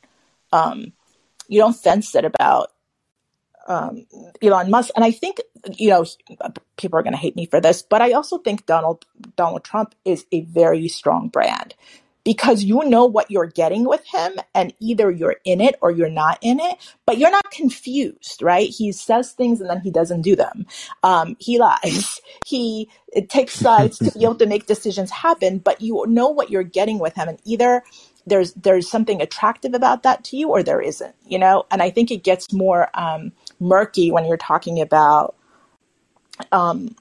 um 0.51 0.91
you 1.47 1.59
don't 1.59 1.73
fence 1.73 2.15
it 2.15 2.25
about 2.25 2.71
um, 3.65 4.05
Elon 4.41 4.69
Musk. 4.69 4.91
And 4.93 5.05
I 5.05 5.11
think, 5.11 5.39
you 5.71 5.89
know, 5.89 6.05
people 6.75 6.99
are 6.99 7.03
going 7.03 7.13
to 7.13 7.19
hate 7.19 7.37
me 7.37 7.45
for 7.45 7.61
this, 7.61 7.81
but 7.81 8.01
I 8.01 8.11
also 8.11 8.37
think 8.39 8.65
Donald 8.65 9.05
Donald 9.37 9.63
Trump 9.63 9.95
is 10.03 10.25
a 10.33 10.41
very 10.41 10.87
strong 10.89 11.29
brand 11.29 11.75
because 12.23 12.63
you 12.63 12.83
know 12.85 13.05
what 13.05 13.29
you're 13.31 13.47
getting 13.47 13.85
with 13.85 14.05
him 14.05 14.33
and 14.55 14.73
either 14.79 15.11
you're 15.11 15.37
in 15.43 15.61
it 15.61 15.75
or 15.81 15.91
you're 15.91 16.09
not 16.09 16.37
in 16.41 16.59
it 16.59 16.77
but 17.05 17.17
you're 17.17 17.31
not 17.31 17.51
confused 17.51 18.41
right? 18.41 18.69
He 18.69 18.91
says 18.91 19.31
things 19.31 19.61
and 19.61 19.69
then 19.69 19.81
he 19.81 19.91
doesn't 19.91 20.21
do 20.21 20.35
them. 20.35 20.65
Um, 21.03 21.35
he 21.39 21.59
lies. 21.59 22.21
He 22.45 22.89
takes 23.29 23.53
sides 23.53 23.99
to 23.99 24.11
be 24.11 24.23
able 24.23 24.35
to 24.35 24.45
make 24.45 24.65
decisions 24.65 25.11
happen 25.11 25.59
but 25.59 25.81
you 25.81 26.05
know 26.07 26.29
what 26.29 26.49
you're 26.49 26.63
getting 26.63 26.99
with 26.99 27.15
him 27.15 27.29
and 27.29 27.39
either 27.45 27.83
there's 28.25 28.53
there's 28.53 28.89
something 28.89 29.21
attractive 29.21 29.73
about 29.73 30.03
that 30.03 30.23
to 30.23 30.37
you 30.37 30.49
or 30.49 30.63
there 30.63 30.81
isn't 30.81 31.15
you 31.27 31.37
know? 31.39 31.65
And 31.71 31.81
i 31.81 31.89
think 31.89 32.11
it 32.11 32.23
gets 32.23 32.53
more 32.53 32.89
um, 32.99 33.31
murky 33.59 34.11
when 34.11 34.25
you're 34.25 34.37
talking 34.37 34.81
about 34.81 35.35
um, 36.51 36.95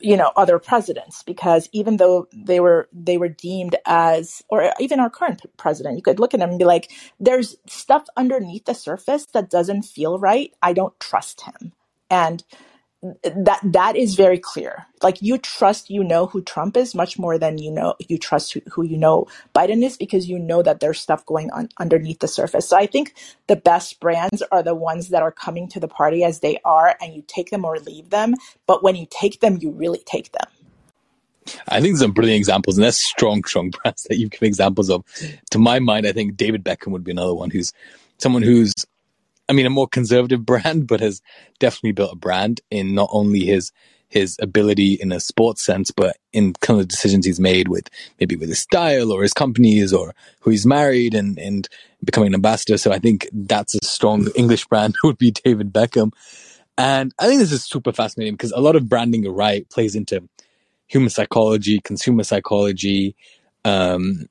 you 0.00 0.16
know 0.16 0.32
other 0.36 0.58
presidents 0.58 1.22
because 1.24 1.68
even 1.72 1.98
though 1.98 2.28
they 2.34 2.60
were 2.60 2.88
they 2.92 3.18
were 3.18 3.28
deemed 3.28 3.76
as 3.86 4.42
or 4.50 4.72
even 4.80 5.00
our 5.00 5.10
current 5.10 5.42
president 5.58 5.96
you 5.96 6.02
could 6.02 6.20
look 6.20 6.34
at 6.34 6.40
him 6.40 6.50
and 6.50 6.58
be 6.58 6.64
like 6.66 6.90
there's 7.20 7.56
stuff 7.66 8.06
underneath 8.16 8.64
the 8.66 8.74
surface 8.74 9.26
that 9.26 9.50
doesn't 9.50 9.82
feel 9.82 10.18
right. 10.18 10.52
I 10.62 10.72
don't 10.72 10.98
trust 11.00 11.42
him. 11.42 11.72
And 12.10 12.44
that 13.02 13.60
that 13.64 13.96
is 13.96 14.14
very 14.14 14.38
clear. 14.38 14.86
Like 15.02 15.22
you 15.22 15.38
trust, 15.38 15.88
you 15.88 16.04
know 16.04 16.26
who 16.26 16.42
Trump 16.42 16.76
is 16.76 16.94
much 16.94 17.18
more 17.18 17.38
than 17.38 17.56
you 17.56 17.70
know 17.70 17.94
you 18.08 18.18
trust 18.18 18.52
who, 18.52 18.60
who 18.70 18.82
you 18.82 18.98
know 18.98 19.26
Biden 19.54 19.82
is 19.82 19.96
because 19.96 20.28
you 20.28 20.38
know 20.38 20.62
that 20.62 20.80
there's 20.80 21.00
stuff 21.00 21.24
going 21.24 21.50
on 21.50 21.70
underneath 21.78 22.18
the 22.18 22.28
surface. 22.28 22.68
So 22.68 22.76
I 22.76 22.86
think 22.86 23.14
the 23.46 23.56
best 23.56 24.00
brands 24.00 24.42
are 24.52 24.62
the 24.62 24.74
ones 24.74 25.08
that 25.08 25.22
are 25.22 25.32
coming 25.32 25.66
to 25.68 25.80
the 25.80 25.88
party 25.88 26.24
as 26.24 26.40
they 26.40 26.58
are, 26.64 26.96
and 27.00 27.14
you 27.14 27.24
take 27.26 27.50
them 27.50 27.64
or 27.64 27.78
leave 27.78 28.10
them. 28.10 28.34
But 28.66 28.82
when 28.82 28.96
you 28.96 29.06
take 29.08 29.40
them, 29.40 29.58
you 29.60 29.70
really 29.70 30.02
take 30.04 30.32
them. 30.32 30.48
I 31.68 31.80
think 31.80 31.96
some 31.96 32.12
brilliant 32.12 32.36
examples, 32.36 32.76
and 32.76 32.84
that's 32.84 33.00
strong, 33.00 33.42
strong 33.44 33.70
brands 33.70 34.02
that 34.04 34.18
you've 34.18 34.30
given 34.30 34.46
examples 34.46 34.90
of. 34.90 35.04
To 35.52 35.58
my 35.58 35.78
mind, 35.78 36.06
I 36.06 36.12
think 36.12 36.36
David 36.36 36.64
Beckham 36.64 36.88
would 36.88 37.04
be 37.04 37.12
another 37.12 37.34
one 37.34 37.50
who's 37.50 37.72
someone 38.18 38.42
who's 38.42 38.74
I 39.50 39.52
mean, 39.52 39.66
a 39.66 39.70
more 39.70 39.88
conservative 39.88 40.46
brand, 40.46 40.86
but 40.86 41.00
has 41.00 41.20
definitely 41.58 41.92
built 41.92 42.12
a 42.12 42.16
brand 42.16 42.60
in 42.70 42.94
not 42.94 43.10
only 43.12 43.44
his 43.44 43.72
his 44.08 44.36
ability 44.40 44.94
in 44.94 45.12
a 45.12 45.20
sports 45.20 45.64
sense, 45.64 45.92
but 45.92 46.16
in 46.32 46.52
kind 46.54 46.80
of 46.80 46.88
decisions 46.88 47.24
he's 47.24 47.38
made 47.38 47.68
with 47.68 47.88
maybe 48.18 48.34
with 48.34 48.48
his 48.48 48.58
style 48.58 49.12
or 49.12 49.22
his 49.22 49.32
companies 49.32 49.92
or 49.92 50.14
who 50.40 50.50
he's 50.50 50.66
married 50.66 51.14
and, 51.14 51.38
and 51.38 51.68
becoming 52.02 52.26
an 52.28 52.34
ambassador. 52.34 52.76
So 52.76 52.90
I 52.90 52.98
think 52.98 53.28
that's 53.32 53.76
a 53.76 53.84
strong 53.84 54.26
English 54.34 54.66
brand 54.66 54.96
would 55.04 55.16
be 55.16 55.30
David 55.30 55.72
Beckham. 55.72 56.10
And 56.76 57.14
I 57.20 57.28
think 57.28 57.38
this 57.38 57.52
is 57.52 57.64
super 57.64 57.92
fascinating 57.92 58.34
because 58.34 58.50
a 58.50 58.60
lot 58.60 58.74
of 58.74 58.88
branding, 58.88 59.22
you're 59.22 59.32
right, 59.32 59.68
plays 59.70 59.94
into 59.94 60.28
human 60.88 61.10
psychology, 61.10 61.78
consumer 61.78 62.24
psychology. 62.24 63.14
Um, 63.64 64.26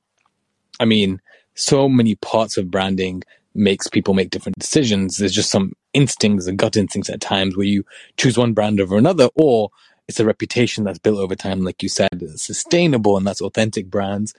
I 0.78 0.84
mean, 0.84 1.22
so 1.54 1.88
many 1.88 2.16
parts 2.16 2.58
of 2.58 2.70
branding 2.70 3.22
makes 3.54 3.88
people 3.88 4.14
make 4.14 4.30
different 4.30 4.58
decisions. 4.58 5.16
There's 5.16 5.32
just 5.32 5.50
some 5.50 5.72
instincts 5.92 6.46
and 6.46 6.58
gut 6.58 6.76
instincts 6.76 7.10
at 7.10 7.20
times 7.20 7.56
where 7.56 7.66
you 7.66 7.84
choose 8.16 8.38
one 8.38 8.52
brand 8.52 8.80
over 8.80 8.96
another, 8.96 9.28
or 9.34 9.70
it's 10.08 10.20
a 10.20 10.24
reputation 10.24 10.84
that's 10.84 10.98
built 10.98 11.18
over 11.18 11.34
time, 11.34 11.62
like 11.62 11.82
you 11.82 11.88
said, 11.88 12.08
sustainable 12.36 13.16
and 13.16 13.26
that's 13.26 13.40
authentic 13.40 13.86
brands 13.90 14.34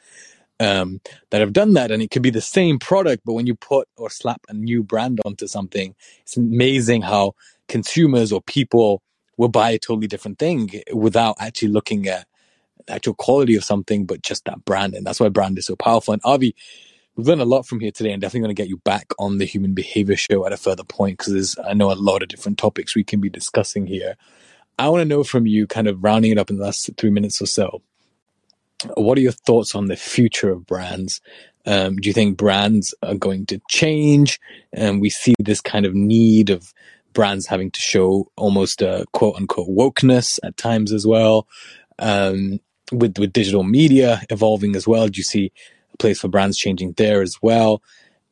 um, 0.60 1.02
that 1.30 1.42
have 1.42 1.54
done 1.54 1.74
that. 1.74 1.92
And 1.92 2.02
it 2.02 2.12
could 2.12 2.22
be 2.22 2.30
the 2.30 2.42
same 2.42 2.80
product, 2.80 3.24
but 3.26 3.34
when 3.34 3.48
you 3.48 3.56
put 3.56 3.88
or 3.98 4.10
slap 4.10 4.42
a 4.50 4.54
new 4.54 4.84
brand 4.84 5.20
onto 5.26 5.48
something, 5.48 5.96
it's 6.22 6.38
amazing 6.38 7.04
how 7.04 7.36
consumers 7.68 8.32
or 8.32 8.42
people 8.42 9.02
will 9.38 9.48
buy 9.48 9.72
a 9.72 9.80
totally 9.80 10.08
different 10.08 10.40
thing 10.40 10.70
without 10.94 11.36
actually 11.40 11.70
looking 11.70 12.08
at 12.08 12.28
the 12.86 12.94
actual 12.94 13.14
quality 13.14 13.56
of 13.56 13.64
something, 13.64 14.06
but 14.06 14.22
just 14.22 14.46
that 14.46 14.64
brand. 14.66 14.94
And 14.94 15.06
that's 15.06 15.20
why 15.20 15.30
brand 15.30 15.58
is 15.58 15.66
so 15.66 15.76
powerful. 15.76 16.14
And 16.14 16.22
Avi, 16.26 16.56
we've 17.16 17.28
learned 17.28 17.42
a 17.42 17.46
lot 17.46 17.66
from 17.66 17.80
here 17.80 17.92
today 17.92 18.12
and 18.12 18.22
definitely 18.22 18.42
going 18.42 18.56
to 18.56 18.62
get 18.62 18.70
you 18.70 18.78
back 18.78 19.12
on 19.20 19.38
the 19.38 19.46
human 19.46 19.74
behavior 19.74 20.16
show 20.16 20.46
at 20.46 20.54
a 20.54 20.58
further 20.58 20.84
point 20.84 21.18
because 21.18 21.34
there's 21.34 21.56
i 21.66 21.74
know 21.74 21.92
a 21.92 21.94
lot 21.94 22.22
of 22.22 22.30
different 22.30 22.58
topics 22.58 22.96
we 22.96 23.04
can 23.04 23.20
be 23.20 23.30
discussing 23.30 23.88
here. 23.88 24.16
I 24.80 24.90
want 24.90 25.02
to 25.02 25.06
know 25.06 25.24
from 25.24 25.46
you 25.46 25.68
kind 25.68 25.88
of 25.88 26.04
rounding 26.04 26.32
it 26.32 26.38
up 26.38 26.50
in 26.50 26.58
the 26.58 26.64
last 26.64 26.90
three 26.98 27.12
minutes 27.12 27.42
or 27.42 27.46
so 27.46 27.82
what 28.96 29.18
are 29.18 29.22
your 29.22 29.32
thoughts 29.32 29.76
on 29.76 29.86
the 29.86 29.96
future 29.96 30.52
of 30.52 30.66
brands? 30.66 31.22
Um, 31.66 31.98
do 31.98 32.10
you 32.10 32.14
think 32.14 32.38
brands 32.38 32.94
are 33.04 33.16
going 33.16 33.46
to 33.48 33.62
change? 33.70 34.40
And 34.74 35.02
we 35.02 35.10
see 35.10 35.36
this 35.40 35.62
kind 35.62 35.86
of 35.86 35.94
need 35.94 36.50
of 36.50 36.74
brands 37.14 37.46
having 37.46 37.72
to 37.72 37.80
show 37.80 38.32
almost 38.38 38.82
a 38.82 39.06
quote 39.12 39.36
unquote 39.36 39.70
wokeness 39.70 40.40
at 40.44 40.58
times 40.58 40.92
as 40.92 41.06
well. 41.06 41.48
Um, 42.00 42.60
with 42.92 43.18
with 43.18 43.32
digital 43.32 43.64
media 43.64 44.22
evolving 44.30 44.76
as 44.76 44.86
well 44.86 45.08
do 45.08 45.18
you 45.18 45.24
see 45.24 45.54
place 46.00 46.20
for 46.20 46.28
brands 46.28 46.58
changing 46.58 46.94
there 46.94 47.22
as 47.22 47.38
well. 47.42 47.82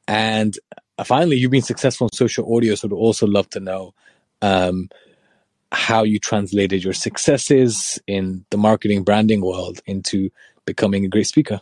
And 0.08 0.58
uh, 0.98 1.04
finally, 1.04 1.38
you've 1.38 1.52
been 1.52 1.62
successful 1.62 2.08
in 2.08 2.16
social 2.16 2.56
audio, 2.56 2.76
so 2.76 2.88
I'd 2.88 2.94
also 2.94 3.28
love 3.28 3.50
to 3.52 3.60
know 3.60 3.94
um, 4.42 4.90
how 5.72 6.04
you 6.04 6.20
translated 6.20 6.84
your 6.84 6.94
successes 6.94 8.00
in 8.08 8.46
the 8.50 8.58
marketing 8.58 9.04
branding 9.04 9.42
world 9.42 9.82
into 9.86 10.30
becoming 10.66 11.06
a 11.06 11.08
great 11.08 11.28
speaker. 11.28 11.60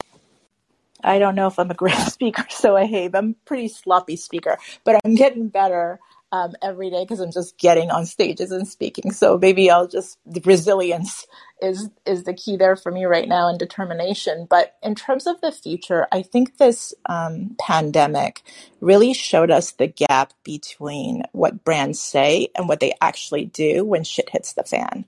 I 1.04 1.20
don't 1.20 1.36
know 1.36 1.48
if 1.48 1.60
I'm 1.60 1.72
a 1.72 1.76
great 1.76 1.96
speaker, 2.08 2.46
so 2.50 2.76
I 2.76 2.86
hate. 2.86 3.16
I'm 3.16 3.32
a 3.32 3.46
pretty 3.46 3.68
sloppy 3.68 4.16
speaker, 4.16 4.58
but 4.84 5.00
I'm 5.04 5.16
getting 5.16 5.50
better 5.50 6.00
um, 6.32 6.54
every 6.62 6.90
day 6.90 7.04
because 7.04 7.20
I'm 7.20 7.32
just 7.32 7.58
getting 7.58 7.90
on 7.90 8.06
stages 8.06 8.52
and 8.52 8.68
speaking. 8.68 9.12
So 9.12 9.38
maybe 9.38 9.70
I'll 9.70 9.88
just 9.88 10.18
the 10.26 10.42
resilience 10.42 11.26
is 11.62 11.90
is 12.06 12.24
the 12.24 12.34
key 12.34 12.58
there 12.58 12.76
for 12.76 12.92
me 12.92 13.06
right 13.06 13.28
now 13.28 13.48
and 13.48 13.58
determination. 13.58 14.48
But 14.50 14.76
in 14.84 14.96
terms 14.96 15.28
of 15.28 15.40
the 15.42 15.52
future, 15.52 16.08
I 16.12 16.22
think 16.22 16.58
this 16.58 16.94
um, 17.08 17.56
pandemic 17.60 18.42
really 18.82 19.14
showed 19.14 19.52
us 19.52 19.72
the 19.72 19.88
gap 19.88 20.34
between 20.44 21.24
what 21.32 21.64
brands 21.64 22.00
say 22.00 22.50
and 22.56 22.68
what 22.68 22.80
they 22.80 22.94
actually 23.02 23.46
do 23.46 23.86
when 23.86 24.04
shit 24.04 24.30
hits 24.30 24.54
the 24.54 24.64
fan. 24.64 25.06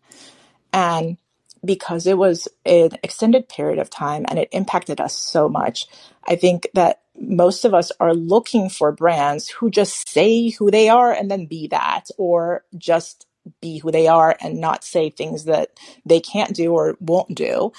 And 0.71 1.17
because 1.63 2.07
it 2.07 2.17
was 2.17 2.47
an 2.65 2.91
extended 3.03 3.49
period 3.49 3.79
of 3.79 3.89
time 3.89 4.25
and 4.29 4.39
it 4.39 4.49
impacted 4.51 5.01
us 5.01 5.17
so 5.17 5.49
much, 5.49 5.87
I 6.27 6.35
think 6.35 6.67
that 6.73 7.01
most 7.19 7.65
of 7.65 7.73
us 7.73 7.91
are 7.99 8.13
looking 8.13 8.69
for 8.69 8.91
brands 8.91 9.49
who 9.49 9.69
just 9.69 10.07
say 10.07 10.49
who 10.49 10.71
they 10.71 10.89
are 10.89 11.11
and 11.11 11.29
then 11.29 11.45
be 11.45 11.67
that, 11.67 12.05
or 12.17 12.63
just 12.77 13.27
be 13.61 13.79
who 13.79 13.91
they 13.91 14.07
are 14.07 14.37
and 14.41 14.59
not 14.59 14.83
say 14.83 15.09
things 15.09 15.45
that 15.45 15.71
they 16.05 16.19
can't 16.19 16.55
do 16.55 16.73
or 16.73 16.95
won't 16.99 17.35
do. 17.35 17.71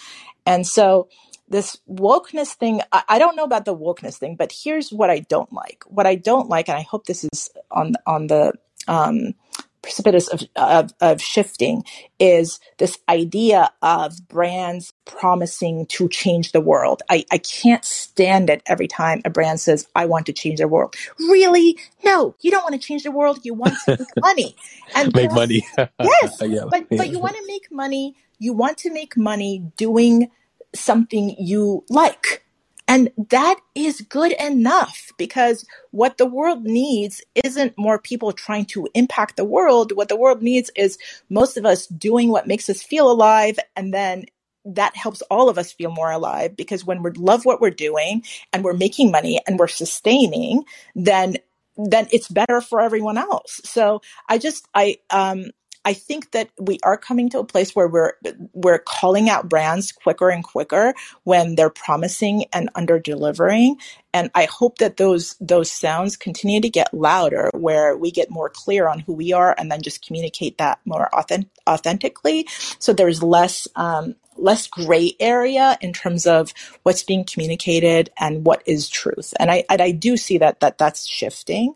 And 0.47 0.67
so 0.67 1.09
this 1.49 1.79
wokeness 1.91 2.55
thing, 2.55 2.81
I, 2.93 3.03
I 3.09 3.19
don't 3.19 3.37
know 3.37 3.45
about 3.45 3.65
the 3.65 3.77
wokeness 3.77 4.17
thing, 4.17 4.37
but 4.37 4.53
here's 4.53 4.93
what 4.93 5.11
I 5.11 5.21
don't 5.21 5.53
like. 5.53 5.85
What 5.87 6.07
I 6.07 6.15
don't 6.15 6.49
like, 6.49 6.69
and 6.69 6.79
I 6.79 6.83
hope 6.83 7.07
this 7.07 7.25
is 7.25 7.51
on 7.71 7.95
on 8.07 8.27
the 8.27 8.53
um, 8.89 9.35
precipitous 9.83 10.29
of, 10.29 10.43
of, 10.57 10.93
of 11.01 11.21
shifting 11.21 11.85
is 12.19 12.61
this 12.79 12.99
idea 13.09 13.71
of 13.83 14.29
brands 14.29 14.93
promising 15.05 15.87
to 15.87 16.09
change 16.09 16.53
the 16.53 16.61
world. 16.61 17.03
I, 17.09 17.25
I 17.31 17.39
can't 17.39 17.85
stand 17.85 18.51
it 18.51 18.63
every 18.67 18.89
time 18.89 19.23
a 19.25 19.31
brand 19.31 19.61
says, 19.61 19.87
I 19.95 20.07
want 20.07 20.27
to 20.27 20.33
change 20.33 20.59
the 20.59 20.69
world. 20.69 20.95
Really? 21.19 21.79
No, 22.05 22.35
you 22.41 22.51
don't 22.51 22.63
want 22.63 22.81
to 22.81 22.87
change 22.87 23.05
the 23.05 23.11
world. 23.11 23.41
You 23.43 23.55
want 23.55 23.75
to 23.85 23.97
make 23.99 24.09
money. 24.21 24.57
And 24.95 25.15
make 25.15 25.33
money. 25.33 25.67
yes. 25.79 26.43
yeah. 26.43 26.65
But, 26.71 26.89
but 26.91 27.11
you 27.11 27.19
want 27.19 27.37
to 27.37 27.47
make 27.47 27.71
money. 27.71 28.17
You 28.39 28.53
want 28.53 28.79
to 28.79 28.93
make 28.93 29.17
money 29.17 29.71
doing 29.77 30.31
something 30.75 31.37
you 31.39 31.85
like. 31.89 32.45
And 32.91 33.13
that 33.31 33.61
is 33.77 34.01
good 34.01 34.33
enough 34.33 35.13
because 35.17 35.65
what 35.93 36.19
the 36.19 36.27
world 36.27 36.65
needs 36.65 37.23
isn't 37.45 37.79
more 37.79 38.01
people 38.01 38.33
trying 38.33 38.65
to 38.67 38.89
impact 38.95 39.37
the 39.37 39.45
world. 39.45 39.93
What 39.95 40.09
the 40.09 40.17
world 40.17 40.43
needs 40.43 40.73
is 40.75 40.99
most 41.29 41.57
of 41.57 41.65
us 41.65 41.87
doing 41.87 42.31
what 42.31 42.49
makes 42.49 42.69
us 42.69 42.83
feel 42.83 43.09
alive 43.09 43.61
and 43.77 43.95
then 43.95 44.25
that 44.65 44.97
helps 44.97 45.23
all 45.31 45.49
of 45.49 45.57
us 45.57 45.73
feel 45.73 45.93
more 45.93 46.11
alive 46.11 46.57
because 46.57 46.85
when 46.85 47.01
we 47.05 47.13
love 47.13 47.45
what 47.45 47.61
we're 47.61 47.71
doing 47.71 48.25
and 48.53 48.65
we're 48.65 48.73
making 48.73 49.13
money 49.13 49.41
and 49.47 49.57
we're 49.57 49.69
sustaining, 49.69 50.65
then 50.97 51.37
then 51.77 52.09
it's 52.13 52.29
better 52.29 52.61
for 52.61 52.81
everyone 52.81 53.17
else. 53.17 53.61
So 53.65 54.03
I 54.29 54.39
just 54.39 54.67
I 54.75 54.99
um 55.11 55.53
I 55.85 55.95
think 55.95 56.33
that 56.33 56.51
we 56.59 56.79
are 56.83 56.99
coming 56.99 57.31
to 57.31 57.39
a 57.39 57.45
place 57.45 57.75
where 57.75 57.89
we're 57.89 58.13
we're 58.53 58.79
calling 58.79 59.31
out 59.31 59.49
brands 59.49 59.93
quicker 59.93 60.29
and 60.29 60.45
quicker 60.45 60.95
when 61.25 61.55
they're 61.55 61.71
promising 61.71 62.45
and 62.53 62.69
under 62.75 62.99
delivering. 62.99 63.77
And 64.13 64.31
I 64.35 64.45
hope 64.45 64.79
that 64.79 64.99
those 64.99 65.37
those 65.41 65.71
sounds 65.71 66.17
continue 66.17 66.61
to 66.61 66.69
get 66.69 66.93
louder, 66.93 67.51
where 67.55 67.97
we 67.97 68.11
get 68.11 68.31
more 68.31 68.51
clear 68.51 68.89
on 68.89 68.99
who 69.01 69.15
we 69.15 69.33
are, 69.33 69.55
and 69.57 69.71
then 69.71 69.81
just 69.81 70.05
communicate 70.07 70.59
that 70.59 70.81
more 70.85 71.09
authentic, 71.15 71.51
authentically. 71.69 72.47
So 72.79 72.93
there's 72.93 73.23
less 73.23 73.67
um, 73.77 74.17
less 74.37 74.67
gray 74.67 75.15
area 75.19 75.79
in 75.81 75.93
terms 75.93 76.27
of 76.27 76.53
what's 76.83 77.03
being 77.03 77.25
communicated 77.25 78.11
and 78.19 78.45
what 78.45 78.63
is 78.67 78.89
truth. 78.89 79.33
And 79.39 79.51
I 79.51 79.65
and 79.71 79.81
I 79.81 79.93
do 79.93 80.17
see 80.17 80.39
that 80.39 80.61
that 80.61 80.77
that's 80.77 81.07
shifting. 81.07 81.75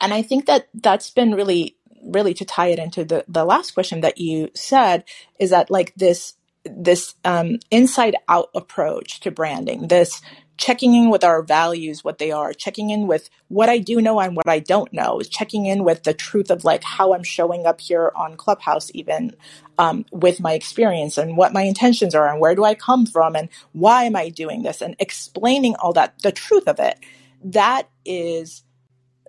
And 0.00 0.12
I 0.12 0.22
think 0.22 0.46
that 0.46 0.68
that's 0.74 1.10
been 1.10 1.34
really 1.34 1.75
really 2.06 2.34
to 2.34 2.44
tie 2.44 2.68
it 2.68 2.78
into 2.78 3.04
the, 3.04 3.24
the 3.28 3.44
last 3.44 3.72
question 3.72 4.02
that 4.02 4.18
you 4.18 4.50
said 4.54 5.04
is 5.40 5.50
that 5.50 5.70
like 5.70 5.94
this 5.96 6.34
this 6.64 7.14
um, 7.24 7.58
inside 7.70 8.16
out 8.28 8.50
approach 8.54 9.20
to 9.20 9.30
branding 9.30 9.88
this 9.88 10.20
checking 10.58 10.94
in 10.94 11.10
with 11.10 11.24
our 11.24 11.42
values 11.42 12.04
what 12.04 12.18
they 12.18 12.32
are 12.32 12.52
checking 12.52 12.90
in 12.90 13.06
with 13.06 13.30
what 13.48 13.68
i 13.68 13.78
do 13.78 14.00
know 14.00 14.20
and 14.20 14.36
what 14.36 14.48
i 14.48 14.58
don't 14.58 14.92
know 14.92 15.20
checking 15.22 15.66
in 15.66 15.84
with 15.84 16.04
the 16.04 16.14
truth 16.14 16.50
of 16.50 16.64
like 16.64 16.82
how 16.84 17.14
i'm 17.14 17.22
showing 17.22 17.66
up 17.66 17.80
here 17.80 18.12
on 18.16 18.36
clubhouse 18.36 18.90
even 18.94 19.36
um, 19.78 20.04
with 20.12 20.40
my 20.40 20.54
experience 20.54 21.18
and 21.18 21.36
what 21.36 21.52
my 21.52 21.62
intentions 21.62 22.14
are 22.14 22.28
and 22.28 22.40
where 22.40 22.54
do 22.54 22.64
i 22.64 22.74
come 22.74 23.06
from 23.06 23.36
and 23.36 23.48
why 23.72 24.04
am 24.04 24.16
i 24.16 24.28
doing 24.30 24.62
this 24.62 24.82
and 24.82 24.96
explaining 24.98 25.76
all 25.76 25.92
that 25.92 26.20
the 26.22 26.32
truth 26.32 26.68
of 26.68 26.78
it. 26.80 26.98
That 27.44 27.88
is 28.04 28.62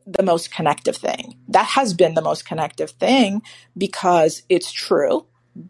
the 0.07 0.23
most 0.23 0.51
connective 0.51 0.95
thing. 0.95 1.35
That 1.49 1.65
has 1.65 1.93
been 1.93 2.13
the 2.13 2.21
most 2.21 2.45
connective 2.45 2.91
thing 2.91 3.41
because 3.77 4.41
it's 4.47 4.71
true, 4.71 5.25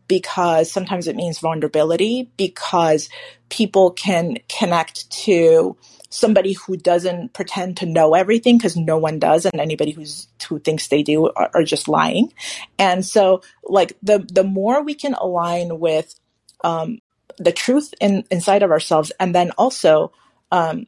because 0.07 0.71
sometimes 0.71 1.07
it 1.07 1.15
means 1.15 1.39
vulnerability, 1.39 2.29
because 2.37 3.09
people 3.49 3.91
can 3.91 4.37
connect 4.47 5.09
to 5.09 5.75
somebody 6.09 6.53
who 6.53 6.77
doesn't 6.77 7.33
pretend 7.33 7.77
to 7.77 7.85
know 7.85 8.13
everything 8.13 8.57
because 8.57 8.77
no 8.77 8.97
one 8.97 9.19
does 9.19 9.45
and 9.45 9.59
anybody 9.59 9.91
who's 9.91 10.27
who 10.47 10.59
thinks 10.59 10.87
they 10.87 11.03
do 11.03 11.27
are, 11.27 11.51
are, 11.53 11.63
just 11.63 11.89
lying 11.89 12.31
and 12.79 13.05
so 13.05 13.41
like 13.65 13.97
the 14.01 14.25
the 14.31 14.43
more 14.43 14.81
we 14.81 14.93
can 14.93 15.13
align 15.15 15.79
with 15.79 16.17
um, 16.63 16.99
the 17.37 17.51
truth 17.51 17.93
in, 17.99 18.23
inside 18.31 18.63
of 18.63 18.71
ourselves 18.71 19.11
and 19.19 19.35
then 19.35 19.51
also 19.51 20.13
um, 20.51 20.87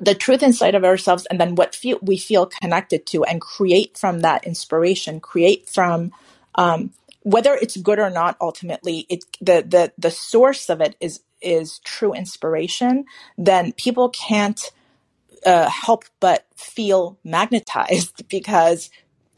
the 0.00 0.14
truth 0.14 0.42
inside 0.42 0.74
of 0.74 0.84
ourselves 0.84 1.26
and 1.26 1.40
then 1.40 1.54
what 1.54 1.74
feel, 1.74 1.98
we 2.02 2.16
feel 2.16 2.46
connected 2.46 3.06
to 3.06 3.24
and 3.24 3.40
create 3.40 3.96
from 3.96 4.20
that 4.20 4.44
inspiration 4.44 5.20
create 5.20 5.68
from 5.68 6.12
um, 6.56 6.92
whether 7.22 7.54
it's 7.54 7.76
good 7.76 7.98
or 7.98 8.10
not 8.10 8.36
ultimately 8.40 9.06
it 9.08 9.24
the 9.40 9.64
the 9.66 9.92
the 9.98 10.10
source 10.10 10.68
of 10.68 10.80
it 10.80 10.96
is 11.00 11.20
is 11.40 11.78
true 11.80 12.12
inspiration 12.12 13.04
then 13.36 13.72
people 13.72 14.08
can't 14.10 14.72
uh, 15.46 15.68
help 15.68 16.04
but 16.20 16.46
feel 16.56 17.18
magnetized 17.24 18.28
because 18.28 18.90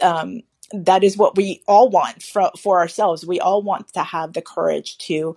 um, 0.03 0.43
that 0.73 1.05
is 1.05 1.17
what 1.17 1.37
we 1.37 1.63
all 1.67 1.89
want 1.89 2.23
for, 2.23 2.51
for 2.59 2.79
ourselves. 2.79 3.27
We 3.27 3.41
all 3.41 3.63
want 3.63 3.93
to 3.95 4.03
have 4.03 4.33
the 4.33 4.43
courage 4.43 4.99
to 4.99 5.37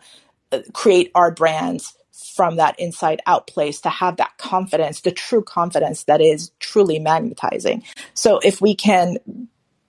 uh, 0.51 0.59
create 0.73 1.11
our 1.15 1.31
brands 1.31 1.95
from 2.23 2.57
that 2.57 2.79
inside 2.79 3.21
out 3.25 3.47
place 3.47 3.81
to 3.81 3.89
have 3.89 4.17
that 4.17 4.37
confidence, 4.37 5.01
the 5.01 5.11
true 5.11 5.43
confidence 5.43 6.03
that 6.05 6.21
is 6.21 6.51
truly 6.59 6.99
magnetizing. 6.99 7.83
So 8.13 8.39
if 8.39 8.61
we 8.61 8.75
can 8.75 9.17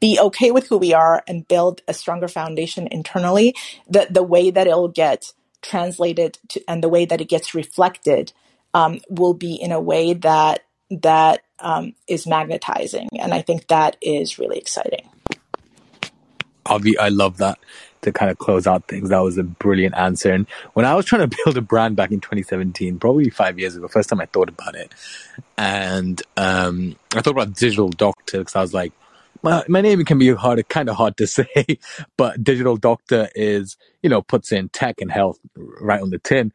be 0.00 0.18
okay 0.20 0.50
with 0.50 0.68
who 0.68 0.76
we 0.76 0.92
are 0.92 1.22
and 1.26 1.48
build 1.48 1.80
a 1.88 1.94
stronger 1.94 2.28
foundation 2.28 2.88
internally, 2.90 3.54
the, 3.88 4.06
the 4.10 4.22
way 4.22 4.50
that 4.50 4.66
it'll 4.66 4.88
get 4.88 5.32
translated 5.62 6.38
to, 6.48 6.62
and 6.68 6.82
the 6.82 6.88
way 6.88 7.04
that 7.06 7.20
it 7.20 7.28
gets 7.28 7.54
reflected 7.54 8.32
um, 8.74 9.00
will 9.08 9.34
be 9.34 9.54
in 9.54 9.72
a 9.72 9.80
way 9.80 10.12
that 10.12 10.64
that 10.90 11.42
um, 11.60 11.94
is 12.06 12.26
magnetizing. 12.26 13.08
And 13.18 13.32
I 13.32 13.40
think 13.40 13.68
that 13.68 13.96
is 14.02 14.38
really 14.38 14.58
exciting. 14.58 15.08
Avi, 16.66 16.98
I 16.98 17.08
love 17.08 17.38
that 17.38 17.58
to 18.04 18.12
kind 18.12 18.30
of 18.30 18.38
close 18.38 18.66
out 18.66 18.86
things. 18.88 19.08
That 19.08 19.20
was 19.20 19.36
a 19.36 19.42
brilliant 19.42 19.96
answer. 19.96 20.32
And 20.32 20.46
when 20.74 20.86
I 20.86 20.94
was 20.94 21.04
trying 21.04 21.28
to 21.28 21.36
build 21.44 21.56
a 21.56 21.62
brand 21.62 21.96
back 21.96 22.12
in 22.12 22.20
2017, 22.20 22.98
probably 22.98 23.30
five 23.30 23.58
years 23.58 23.76
ago, 23.76 23.88
first 23.88 24.08
time 24.08 24.20
I 24.20 24.26
thought 24.26 24.48
about 24.48 24.74
it, 24.74 24.92
and 25.58 26.22
um, 26.36 26.96
I 27.14 27.20
thought 27.20 27.32
about 27.32 27.54
digital 27.54 27.88
doctor 27.88 28.38
because 28.38 28.56
I 28.56 28.60
was 28.60 28.74
like, 28.74 28.92
my, 29.42 29.62
my 29.68 29.82
name 29.82 30.04
can 30.04 30.18
be 30.18 30.32
hard, 30.32 30.66
kind 30.68 30.88
of 30.88 30.96
hard 30.96 31.16
to 31.18 31.26
say, 31.26 31.78
but 32.16 32.42
digital 32.42 32.76
doctor 32.76 33.28
is, 33.34 33.76
you 34.02 34.08
know, 34.08 34.22
puts 34.22 34.52
in 34.52 34.68
tech 34.70 35.00
and 35.00 35.10
health 35.10 35.38
right 35.56 36.00
on 36.00 36.10
the 36.10 36.18
tin. 36.18 36.52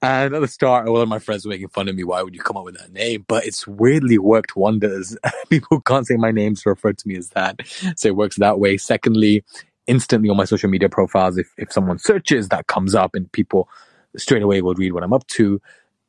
And 0.00 0.32
at 0.32 0.40
the 0.40 0.46
start, 0.46 0.86
all 0.86 1.00
of 1.00 1.08
my 1.08 1.18
friends 1.18 1.44
were 1.44 1.50
making 1.50 1.68
fun 1.68 1.88
of 1.88 1.96
me. 1.96 2.04
Why 2.04 2.22
would 2.22 2.34
you 2.34 2.40
come 2.40 2.56
up 2.56 2.64
with 2.64 2.78
that 2.78 2.92
name? 2.92 3.24
But 3.26 3.46
it's 3.46 3.66
weirdly 3.66 4.16
worked 4.16 4.54
wonders. 4.54 5.16
People 5.48 5.80
can't 5.80 6.06
say 6.06 6.14
my 6.16 6.30
name 6.30 6.54
to 6.54 6.68
refer 6.68 6.92
to 6.92 7.08
me 7.08 7.16
as 7.16 7.30
that. 7.30 7.60
So 7.96 8.06
it 8.06 8.16
works 8.16 8.36
that 8.36 8.60
way. 8.60 8.76
Secondly, 8.76 9.42
instantly 9.88 10.28
on 10.28 10.36
my 10.36 10.44
social 10.44 10.70
media 10.70 10.88
profiles, 10.88 11.38
if, 11.38 11.52
if 11.56 11.72
someone 11.72 11.98
searches, 11.98 12.48
that 12.50 12.68
comes 12.68 12.94
up 12.94 13.14
and 13.14 13.30
people 13.32 13.68
straight 14.16 14.42
away 14.42 14.62
will 14.62 14.74
read 14.74 14.92
what 14.92 15.02
I'm 15.02 15.12
up 15.12 15.26
to. 15.28 15.60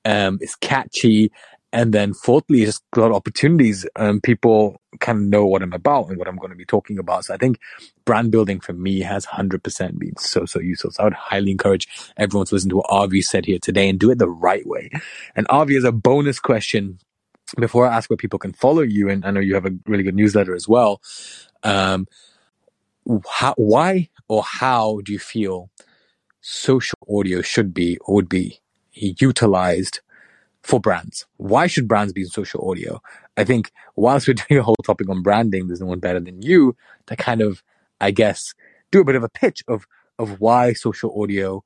Um, 0.06 0.38
it's 0.42 0.56
catchy. 0.56 1.32
And 1.72 1.94
then 1.94 2.14
fourthly, 2.14 2.66
just 2.66 2.84
a 2.96 3.00
lot 3.00 3.12
of 3.12 3.16
opportunities. 3.16 3.86
Um, 3.96 4.22
people 4.22 4.82
kind 5.00 5.20
of 5.20 5.24
know 5.26 5.46
what 5.46 5.62
I'm 5.62 5.74
about 5.74 6.10
and 6.10 6.18
what 6.18 6.28
I'm 6.28 6.38
going 6.38 6.50
to 6.50 6.56
be 6.56 6.66
talking 6.66 6.98
about. 6.98 7.26
So 7.26 7.34
I 7.34 7.38
think 7.38 7.60
brand 8.06 8.32
building 8.32 8.60
for 8.60 8.74
me 8.74 9.02
has 9.02 9.28
100% 9.28 10.00
been 10.00 10.18
so, 10.18 10.46
so 10.46 10.60
useful. 10.60 10.92
So 10.92 11.04
I 11.04 11.06
would 11.06 11.14
highly 11.14 11.52
encourage 11.52 11.88
everyone 12.18 12.48
to 12.48 12.56
listen 12.56 12.70
to 12.72 12.78
what 12.78 12.88
Avi 12.90 13.22
said 13.22 13.46
here 13.46 13.60
today 13.60 13.88
and 13.88 14.00
do 14.00 14.10
it 14.10 14.18
the 14.18 14.30
right 14.30 14.66
way. 14.68 14.90
And 15.36 15.46
Avi, 15.50 15.76
as 15.76 15.84
a 15.84 15.92
bonus 15.92 16.40
question, 16.40 17.00
before 17.60 17.88
I 17.88 17.96
ask 17.96 18.10
where 18.10 18.18
people 18.18 18.40
can 18.40 18.54
follow 18.54 18.82
you, 18.82 19.10
and 19.10 19.26
I 19.26 19.32
know 19.32 19.40
you 19.40 19.56
have 19.56 19.66
a 19.66 19.72
really 19.86 20.04
good 20.04 20.16
newsletter 20.16 20.56
as 20.56 20.68
well. 20.68 21.02
Um, 21.64 22.08
how, 23.30 23.54
why 23.58 24.10
or 24.28 24.44
how 24.44 25.02
do 25.04 25.12
you 25.12 25.20
feel 25.20 25.70
social 26.42 26.98
audio 27.10 27.42
should 27.42 27.74
be 27.74 27.98
or 28.00 28.16
would 28.16 28.30
be 28.30 28.60
utilized 28.94 30.02
for 30.62 30.80
brands. 30.80 31.26
Why 31.38 31.68
should 31.68 31.88
brands 31.88 32.14
be 32.14 32.22
in 32.22 32.28
social 32.28 32.70
audio? 32.70 33.02
I 33.38 33.44
think 33.44 33.72
whilst 33.96 34.28
we're 34.28 34.34
doing 34.50 34.60
a 34.60 34.64
whole 34.64 34.76
topic 34.84 35.10
on 35.10 35.22
branding, 35.22 35.68
there's 35.68 35.82
no 35.82 35.88
one 35.88 36.00
better 36.00 36.20
than 36.20 36.42
you 36.42 36.76
to 37.08 37.16
kind 37.16 37.42
of, 37.42 37.64
I 38.00 38.12
guess, 38.12 38.54
do 38.92 39.02
a 39.02 39.06
bit 39.06 39.16
of 39.16 39.24
a 39.24 39.30
pitch 39.30 39.64
of 39.68 39.86
of 40.18 40.42
why 40.42 40.74
social 40.74 41.22
audio 41.22 41.64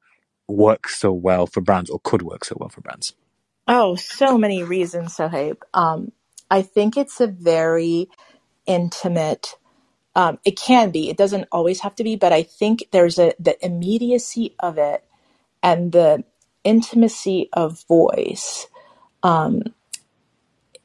works 0.47 0.99
so 0.99 1.11
well 1.11 1.47
for 1.47 1.59
brands 1.59 1.89
or 1.89 1.99
could 2.03 2.21
work 2.21 2.45
so 2.45 2.55
well 2.59 2.69
for 2.69 2.81
brands. 2.81 3.13
Oh, 3.67 3.95
so 3.95 4.37
many 4.37 4.61
reasons, 4.61 5.17
Sohaib. 5.17 5.57
Um, 5.73 6.11
I 6.51 6.61
think 6.61 6.95
it's 6.95 7.19
a 7.19 7.27
very 7.27 8.09
intimate. 8.67 9.55
Um, 10.15 10.39
it 10.45 10.57
can 10.59 10.91
be. 10.91 11.09
It 11.09 11.17
doesn't 11.17 11.47
always 11.51 11.81
have 11.81 11.95
to 11.95 12.03
be, 12.03 12.15
but 12.15 12.33
I 12.33 12.43
think 12.43 12.85
there's 12.91 13.19
a 13.19 13.33
the 13.39 13.63
immediacy 13.65 14.55
of 14.59 14.77
it 14.77 15.03
and 15.63 15.91
the 15.91 16.23
intimacy 16.63 17.49
of 17.53 17.83
voice 17.87 18.67
um, 19.23 19.63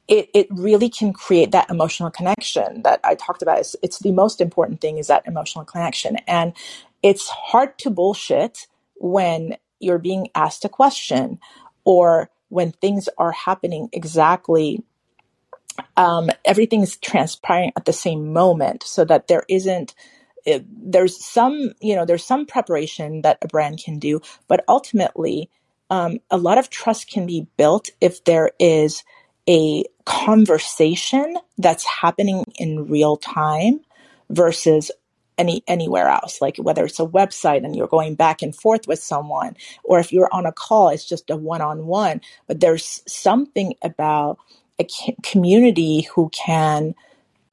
it, 0.08 0.30
it 0.34 0.46
really 0.50 0.88
can 0.88 1.12
create 1.12 1.52
that 1.52 1.70
emotional 1.70 2.10
connection 2.10 2.82
that 2.82 3.00
I 3.04 3.14
talked 3.14 3.42
about. 3.42 3.58
It's, 3.58 3.76
it's 3.82 3.98
the 3.98 4.12
most 4.12 4.40
important 4.40 4.80
thing 4.80 4.98
is 4.98 5.08
that 5.08 5.26
emotional 5.26 5.64
connection. 5.64 6.16
And 6.26 6.54
it's 7.02 7.28
hard 7.28 7.78
to 7.80 7.90
bullshit 7.90 8.66
when 8.96 9.56
you're 9.80 9.98
being 9.98 10.28
asked 10.34 10.64
a 10.64 10.68
question 10.68 11.38
or 11.84 12.30
when 12.48 12.72
things 12.72 13.08
are 13.18 13.32
happening 13.32 13.90
exactly 13.92 14.82
um, 15.96 16.30
is 16.82 16.98
transpiring 16.98 17.72
at 17.76 17.86
the 17.86 17.94
same 17.94 18.32
moment 18.32 18.84
so 18.84 19.04
that 19.06 19.28
there 19.28 19.44
isn't 19.48 19.94
it, 20.46 20.64
there's 20.92 21.24
some 21.24 21.72
you 21.80 21.96
know 21.96 22.04
there's 22.06 22.24
some 22.24 22.46
preparation 22.46 23.22
that 23.22 23.38
a 23.42 23.48
brand 23.48 23.80
can 23.84 23.98
do 23.98 24.20
but 24.48 24.64
ultimately 24.68 25.50
um, 25.90 26.18
a 26.30 26.38
lot 26.38 26.58
of 26.58 26.70
trust 26.70 27.10
can 27.10 27.26
be 27.26 27.46
built 27.58 27.90
if 28.00 28.24
there 28.24 28.52
is 28.58 29.04
a 29.48 29.84
conversation 30.06 31.36
that's 31.58 31.84
happening 31.84 32.44
in 32.56 32.88
real 32.88 33.16
time 33.16 33.80
versus 34.30 34.90
any 35.38 35.62
anywhere 35.68 36.08
else 36.08 36.40
like 36.42 36.56
whether 36.58 36.84
it's 36.84 37.00
a 37.00 37.06
website 37.06 37.64
and 37.64 37.76
you're 37.76 37.88
going 37.88 38.14
back 38.16 38.42
and 38.42 38.56
forth 38.56 38.88
with 38.88 39.00
someone 39.00 39.56
or 39.84 39.98
if 40.00 40.12
you're 40.12 40.32
on 40.32 40.46
a 40.46 40.52
call 40.52 40.90
it's 40.90 41.06
just 41.08 41.30
a 41.30 41.36
one-on-one 41.36 42.20
but 42.48 42.60
there's 42.60 43.02
something 43.06 43.74
about 43.82 44.38
a 44.80 44.86
community 45.22 46.02
who 46.14 46.30
can 46.30 46.94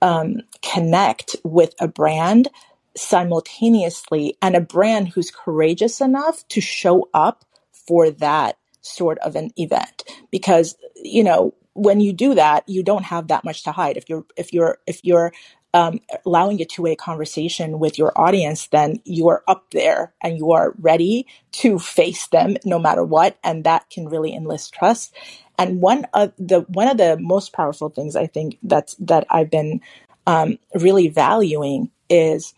um, 0.02 0.42
connect 0.64 1.38
with 1.44 1.76
a 1.82 1.90
brand 1.90 2.50
simultaneously 2.98 4.38
and 4.42 4.56
a 4.56 4.62
brand 4.62 5.10
who's 5.10 5.32
courageous 5.32 6.02
enough 6.02 6.48
to 6.50 6.62
show 6.62 7.10
up 7.14 7.46
for 7.74 8.12
that 8.12 8.58
sort 8.82 9.20
of 9.20 9.36
an 9.38 9.52
event. 9.58 10.04
Because 10.32 10.78
you 10.98 11.24
know 11.24 11.56
when 11.74 12.02
you 12.02 12.14
do 12.14 12.36
that 12.36 12.68
you 12.70 12.84
don't 12.84 13.06
have 13.06 13.30
that 13.30 13.46
much 13.46 13.64
to 13.66 13.74
hide. 13.74 13.98
If 13.98 14.10
you're 14.10 14.26
if 14.38 14.54
you're 14.54 14.80
if 14.88 15.02
you're 15.04 15.34
um, 15.76 16.00
allowing 16.26 16.62
a 16.62 16.66
two-way 16.66 16.96
conversation 16.98 17.80
with 17.80 18.00
your 18.00 18.14
audience 18.20 18.68
then 18.70 19.02
you 19.06 19.30
are 19.30 19.44
up 19.48 19.72
there 19.72 20.16
and 20.24 20.38
you 20.38 20.54
are 20.54 20.76
ready 20.80 21.28
to 21.54 21.80
face 21.80 22.28
them 22.28 22.58
no 22.66 22.80
matter 22.80 23.06
what 23.06 23.38
and 23.44 23.66
that 23.66 23.90
can 23.92 24.08
really 24.10 24.34
enlist 24.36 24.74
trust 24.74 25.16
and 25.58 25.82
one 25.82 26.06
of 26.14 26.34
the 26.38 26.62
one 26.62 26.88
of 26.88 26.98
the 26.98 27.18
most 27.20 27.54
powerful 27.54 27.90
things 27.90 28.16
i 28.16 28.28
think 28.28 28.58
that's 28.64 28.96
that 28.96 29.26
i've 29.30 29.50
been 29.50 29.82
um, 30.28 30.58
really 30.74 31.08
valuing 31.08 31.92
is 32.10 32.56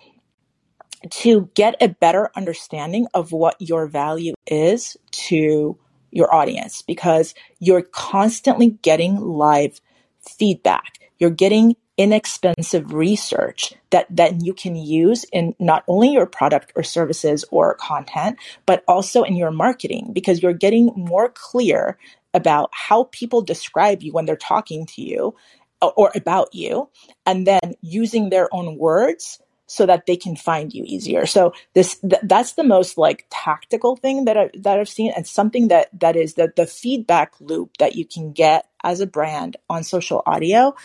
to 1.09 1.49
get 1.53 1.75
a 1.81 1.89
better 1.89 2.31
understanding 2.35 3.07
of 3.13 3.31
what 3.31 3.55
your 3.59 3.87
value 3.87 4.33
is 4.47 4.97
to 5.11 5.77
your 6.11 6.33
audience 6.33 6.81
because 6.81 7.33
you're 7.59 7.81
constantly 7.81 8.71
getting 8.81 9.17
live 9.17 9.79
feedback. 10.21 10.99
You're 11.19 11.29
getting 11.29 11.75
inexpensive 11.97 12.93
research 12.93 13.73
that 13.89 14.05
then 14.09 14.43
you 14.43 14.53
can 14.53 14.75
use 14.75 15.25
in 15.33 15.55
not 15.59 15.83
only 15.87 16.09
your 16.09 16.27
product 16.27 16.71
or 16.75 16.83
services 16.83 17.43
or 17.51 17.73
content 17.75 18.37
but 18.65 18.83
also 18.87 19.23
in 19.23 19.35
your 19.35 19.51
marketing 19.51 20.11
because 20.13 20.41
you're 20.41 20.53
getting 20.53 20.91
more 20.95 21.29
clear 21.29 21.97
about 22.33 22.69
how 22.71 23.05
people 23.05 23.41
describe 23.41 24.03
you 24.03 24.11
when 24.11 24.25
they're 24.25 24.35
talking 24.35 24.85
to 24.85 25.01
you 25.01 25.35
or 25.81 26.11
about 26.15 26.53
you 26.53 26.87
and 27.25 27.47
then 27.47 27.73
using 27.81 28.29
their 28.29 28.47
own 28.53 28.77
words 28.77 29.39
so 29.67 29.85
that 29.85 30.05
they 30.05 30.15
can 30.15 30.35
find 30.35 30.73
you 30.73 30.83
easier. 30.85 31.25
So 31.25 31.53
this 31.73 31.99
th- 31.99 32.21
that's 32.23 32.53
the 32.53 32.63
most 32.63 32.97
like 32.97 33.25
tactical 33.29 33.95
thing 33.95 34.25
that 34.25 34.37
I 34.37 34.49
that 34.55 34.79
I've 34.79 34.89
seen 34.89 35.11
and 35.15 35.27
something 35.27 35.67
that 35.67 35.87
that 35.99 36.15
is 36.15 36.33
the 36.33 36.51
the 36.55 36.65
feedback 36.65 37.33
loop 37.39 37.77
that 37.77 37.95
you 37.95 38.05
can 38.05 38.31
get 38.31 38.67
as 38.83 39.01
a 39.01 39.07
brand 39.07 39.57
on 39.69 39.83
social 39.83 40.23
audio 40.25 40.75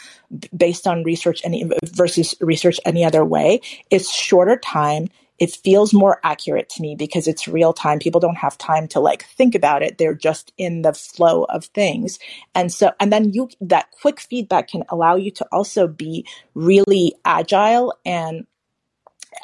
based 0.56 0.86
on 0.86 1.04
research 1.04 1.40
any 1.44 1.70
versus 1.84 2.34
research 2.40 2.80
any 2.84 3.04
other 3.04 3.24
way. 3.24 3.60
It's 3.90 4.12
shorter 4.12 4.56
time 4.56 5.08
it 5.42 5.50
feels 5.50 5.92
more 5.92 6.20
accurate 6.22 6.68
to 6.68 6.82
me 6.82 6.94
because 6.94 7.26
it's 7.26 7.48
real 7.48 7.72
time. 7.72 7.98
People 7.98 8.20
don't 8.20 8.36
have 8.36 8.56
time 8.58 8.86
to 8.86 9.00
like 9.00 9.24
think 9.24 9.56
about 9.56 9.82
it. 9.82 9.98
They're 9.98 10.14
just 10.14 10.52
in 10.56 10.82
the 10.82 10.92
flow 10.92 11.44
of 11.48 11.64
things. 11.64 12.20
And 12.54 12.72
so, 12.72 12.92
and 13.00 13.12
then 13.12 13.32
you, 13.32 13.48
that 13.60 13.90
quick 13.90 14.20
feedback 14.20 14.68
can 14.68 14.84
allow 14.88 15.16
you 15.16 15.32
to 15.32 15.46
also 15.50 15.88
be 15.88 16.24
really 16.54 17.16
agile 17.24 17.92
and 18.04 18.46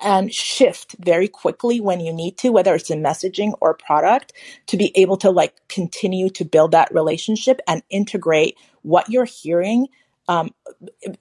and 0.03 0.32
shift 0.32 0.97
very 1.01 1.28
quickly 1.28 1.80
when 1.80 2.01
you 2.01 2.12
need 2.12 2.39
to, 2.39 2.51
whether 2.51 2.74
it's 2.74 2.91
in 2.91 3.03
messaging 3.03 3.55
or 3.61 3.74
product, 3.74 4.32
to 4.68 4.76
be 4.76 4.93
able 4.97 5.18
to 5.18 5.30
like 5.30 5.55
continue 5.68 6.30
to 6.30 6.45
build 6.45 6.72
that 6.72 6.93
relationship 6.95 7.61
and 7.68 7.82
integrate 7.91 8.57
what 8.82 9.09
you're 9.11 9.26
hearing 9.26 9.89
um, 10.28 10.51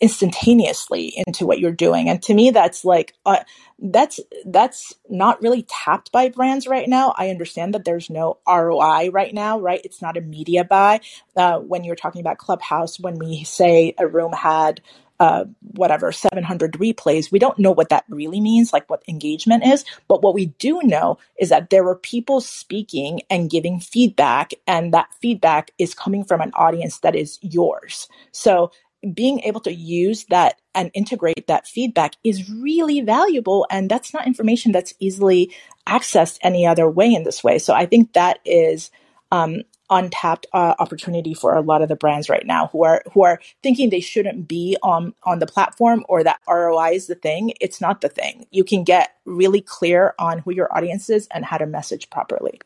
instantaneously 0.02 1.14
into 1.28 1.46
what 1.46 1.60
you're 1.60 1.72
doing. 1.72 2.10
And 2.10 2.22
to 2.24 2.34
me, 2.34 2.52
that's 2.52 2.86
like 2.86 3.14
uh, 3.26 3.40
that's 3.80 4.20
that's 4.46 4.94
not 5.10 5.42
really 5.42 5.66
tapped 5.70 6.12
by 6.12 6.30
brands 6.30 6.68
right 6.68 6.88
now. 6.90 7.14
I 7.18 7.30
understand 7.30 7.74
that 7.74 7.86
there's 7.86 8.10
no 8.10 8.40
ROI 8.48 9.10
right 9.12 9.34
now, 9.34 9.60
right? 9.60 9.82
It's 9.84 10.02
not 10.02 10.18
a 10.18 10.22
media 10.22 10.64
buy. 10.64 11.02
Uh, 11.36 11.60
when 11.60 11.84
you're 11.84 11.96
talking 11.96 12.22
about 12.22 12.38
Clubhouse, 12.38 13.00
when 13.00 13.20
we 13.20 13.44
say 13.44 13.96
a 14.00 14.08
room 14.08 14.34
had 14.34 14.82
uh, 15.20 15.46
whatever 15.72 16.12
700 16.12 16.74
replays 16.74 17.32
we 17.32 17.40
don't 17.40 17.60
know 17.60 17.72
what 17.72 17.90
that 17.90 18.06
really 18.10 18.40
means 18.40 18.74
like 18.74 18.90
what 18.90 19.04
engagement 19.08 19.66
is 19.66 19.86
but 20.08 20.22
what 20.22 20.34
we 20.34 20.48
do 20.60 20.82
know 20.84 21.18
is 21.40 21.50
that 21.50 21.70
there 21.70 21.84
were 21.84 21.96
people 21.96 22.40
speaking 22.40 23.22
and 23.30 23.50
giving 23.50 23.80
feedback 23.80 24.52
and 24.68 24.94
that 24.94 25.10
feedback 25.20 25.72
is 25.78 25.94
coming 25.94 26.24
from 26.24 26.42
an 26.42 26.52
audience 26.54 27.00
that 27.00 27.16
is 27.16 27.40
yours 27.42 28.08
so 28.32 28.72
being 29.14 29.40
able 29.42 29.60
to 29.62 29.74
use 29.74 30.26
that 30.26 30.60
and 30.74 30.92
integrate 30.94 31.48
that 31.48 31.68
feedback 31.68 32.16
is 32.24 32.50
really 32.50 33.02
valuable. 33.02 33.68
And 33.70 33.90
that's 33.90 34.14
not 34.14 34.28
information 34.28 34.72
that's 34.72 34.94
easily 35.00 35.54
accessed 35.88 36.40
any 36.42 36.66
other 36.66 36.90
way 36.90 37.14
in 37.14 37.24
this 37.24 37.44
way. 37.44 37.60
So 37.60 37.74
I 37.74 37.86
think 37.86 38.14
that 38.14 38.40
is 38.46 38.92
um, 39.32 39.62
untapped 39.90 40.48
uh, 40.54 40.76
opportunity 40.80 41.34
for 41.34 41.56
a 41.56 41.62
lot 41.62 41.82
of 41.82 41.90
the 41.90 41.96
brands 41.96 42.30
right 42.30 42.46
now 42.46 42.68
who 42.68 42.84
are 42.84 43.04
who 43.14 43.24
are 43.24 43.42
thinking 43.64 43.90
they 43.90 44.00
shouldn't 44.00 44.48
be 44.48 44.78
on 44.84 45.14
on 45.24 45.40
the 45.40 45.48
platform 45.48 46.06
or 46.10 46.24
that 46.24 46.40
ROI 46.48 46.92
is 46.94 47.08
the 47.08 47.16
thing. 47.16 47.54
It's 47.62 47.82
not 47.82 48.02
the 48.02 48.10
thing. 48.10 48.48
You 48.52 48.64
can 48.64 48.84
get 48.84 49.16
really 49.26 49.62
clear 49.62 50.14
on 50.20 50.40
who 50.40 50.52
your 50.52 50.76
audience 50.76 51.10
is 51.10 51.28
and 51.34 51.46
how 51.46 51.58
to 51.58 51.66
message 51.66 52.10
properly. 52.10 52.60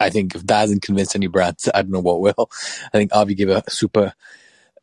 I 0.00 0.10
think 0.10 0.34
if 0.34 0.46
that 0.46 0.60
hasn't 0.60 0.82
convinced 0.82 1.14
any 1.14 1.26
brands, 1.26 1.68
I 1.74 1.82
don't 1.82 1.92
know 1.92 2.00
what 2.00 2.20
will. 2.20 2.50
I 2.92 2.98
think 2.98 3.14
Avi 3.14 3.34
gave 3.34 3.50
a 3.50 3.62
super 3.68 4.14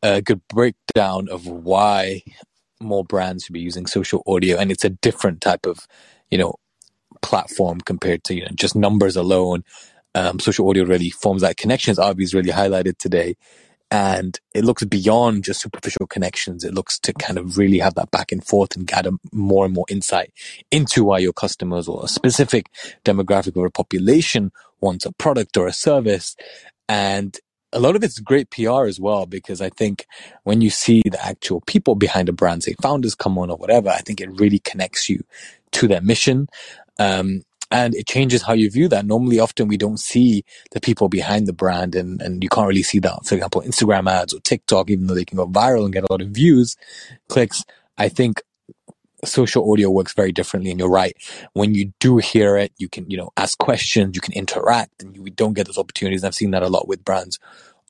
a 0.02 0.22
good 0.22 0.40
breakdown 0.48 1.28
of 1.28 1.46
why 1.46 2.22
more 2.80 3.04
brands 3.04 3.44
should 3.44 3.52
be 3.54 3.60
using 3.60 3.86
social 3.86 4.22
audio, 4.26 4.56
and 4.58 4.70
it's 4.70 4.84
a 4.84 4.90
different 4.90 5.40
type 5.40 5.66
of, 5.66 5.86
you 6.30 6.38
know, 6.38 6.54
platform 7.22 7.80
compared 7.80 8.22
to 8.24 8.34
you 8.34 8.42
know 8.42 8.50
just 8.54 8.76
numbers 8.76 9.16
alone. 9.16 9.64
Um, 10.18 10.40
social 10.40 10.68
audio 10.68 10.84
really 10.84 11.10
forms 11.10 11.42
that 11.42 11.56
connections. 11.56 11.98
Avi's 11.98 12.34
really 12.34 12.50
highlighted 12.50 12.98
today, 12.98 13.36
and 13.88 14.38
it 14.52 14.64
looks 14.64 14.84
beyond 14.84 15.44
just 15.44 15.60
superficial 15.60 16.08
connections. 16.08 16.64
It 16.64 16.74
looks 16.74 16.98
to 17.00 17.12
kind 17.12 17.38
of 17.38 17.56
really 17.56 17.78
have 17.78 17.94
that 17.94 18.10
back 18.10 18.32
and 18.32 18.44
forth 18.44 18.74
and 18.74 18.84
gather 18.84 19.12
more 19.32 19.64
and 19.64 19.72
more 19.72 19.86
insight 19.88 20.32
into 20.72 21.04
why 21.04 21.18
your 21.18 21.32
customers 21.32 21.86
or 21.86 22.04
a 22.04 22.08
specific 22.08 22.66
demographic 23.04 23.56
or 23.56 23.66
a 23.66 23.70
population 23.70 24.50
wants 24.80 25.06
a 25.06 25.12
product 25.12 25.56
or 25.56 25.68
a 25.68 25.72
service. 25.72 26.34
And 26.88 27.38
a 27.72 27.78
lot 27.78 27.94
of 27.94 28.02
it's 28.02 28.18
great 28.18 28.50
PR 28.50 28.86
as 28.86 28.98
well, 28.98 29.24
because 29.24 29.60
I 29.60 29.70
think 29.70 30.04
when 30.42 30.62
you 30.62 30.70
see 30.70 31.02
the 31.04 31.24
actual 31.24 31.60
people 31.60 31.94
behind 31.94 32.28
a 32.28 32.32
brand, 32.32 32.64
say 32.64 32.74
founders 32.82 33.14
come 33.14 33.38
on 33.38 33.50
or 33.50 33.56
whatever, 33.56 33.90
I 33.90 33.98
think 33.98 34.20
it 34.20 34.40
really 34.40 34.58
connects 34.58 35.08
you 35.08 35.22
to 35.72 35.86
their 35.86 36.00
mission. 36.00 36.48
Um, 36.98 37.42
and 37.70 37.94
it 37.94 38.06
changes 38.06 38.42
how 38.42 38.54
you 38.54 38.70
view 38.70 38.88
that. 38.88 39.06
Normally, 39.06 39.40
often 39.40 39.68
we 39.68 39.76
don't 39.76 40.00
see 40.00 40.44
the 40.70 40.80
people 40.80 41.08
behind 41.08 41.46
the 41.46 41.52
brand 41.52 41.94
and, 41.94 42.20
and 42.22 42.42
you 42.42 42.48
can't 42.48 42.68
really 42.68 42.82
see 42.82 42.98
that. 43.00 43.26
For 43.26 43.34
example, 43.34 43.62
Instagram 43.62 44.10
ads 44.10 44.32
or 44.32 44.40
TikTok, 44.40 44.90
even 44.90 45.06
though 45.06 45.14
they 45.14 45.24
can 45.24 45.36
go 45.36 45.46
viral 45.46 45.84
and 45.84 45.92
get 45.92 46.04
a 46.04 46.12
lot 46.12 46.22
of 46.22 46.28
views, 46.28 46.76
clicks. 47.28 47.64
I 47.98 48.08
think 48.08 48.42
social 49.24 49.70
audio 49.70 49.90
works 49.90 50.14
very 50.14 50.32
differently 50.32 50.70
and 50.70 50.78
you're 50.78 50.88
right 50.88 51.16
when 51.52 51.74
you 51.74 51.92
do 51.98 52.18
hear 52.18 52.56
it 52.56 52.72
you 52.78 52.88
can 52.88 53.08
you 53.10 53.16
know 53.16 53.30
ask 53.36 53.58
questions 53.58 54.14
you 54.14 54.20
can 54.20 54.32
interact 54.32 55.02
and 55.02 55.16
you 55.16 55.24
don't 55.30 55.54
get 55.54 55.66
those 55.66 55.78
opportunities 55.78 56.22
i've 56.22 56.36
seen 56.36 56.52
that 56.52 56.62
a 56.62 56.68
lot 56.68 56.86
with 56.86 57.04
brands 57.04 57.40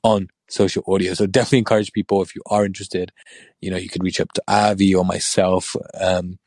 on 0.03 0.27
social 0.49 0.83
audio 0.87 1.13
so 1.13 1.27
definitely 1.27 1.59
encourage 1.59 1.91
people 1.91 2.23
if 2.23 2.33
you 2.33 2.41
are 2.47 2.65
interested 2.65 3.11
you 3.61 3.69
know 3.69 3.77
you 3.77 3.89
could 3.89 4.03
reach 4.03 4.19
up 4.19 4.31
to 4.31 4.41
avi 4.47 4.95
or 4.95 5.05
myself 5.05 5.75
um, 6.01 6.39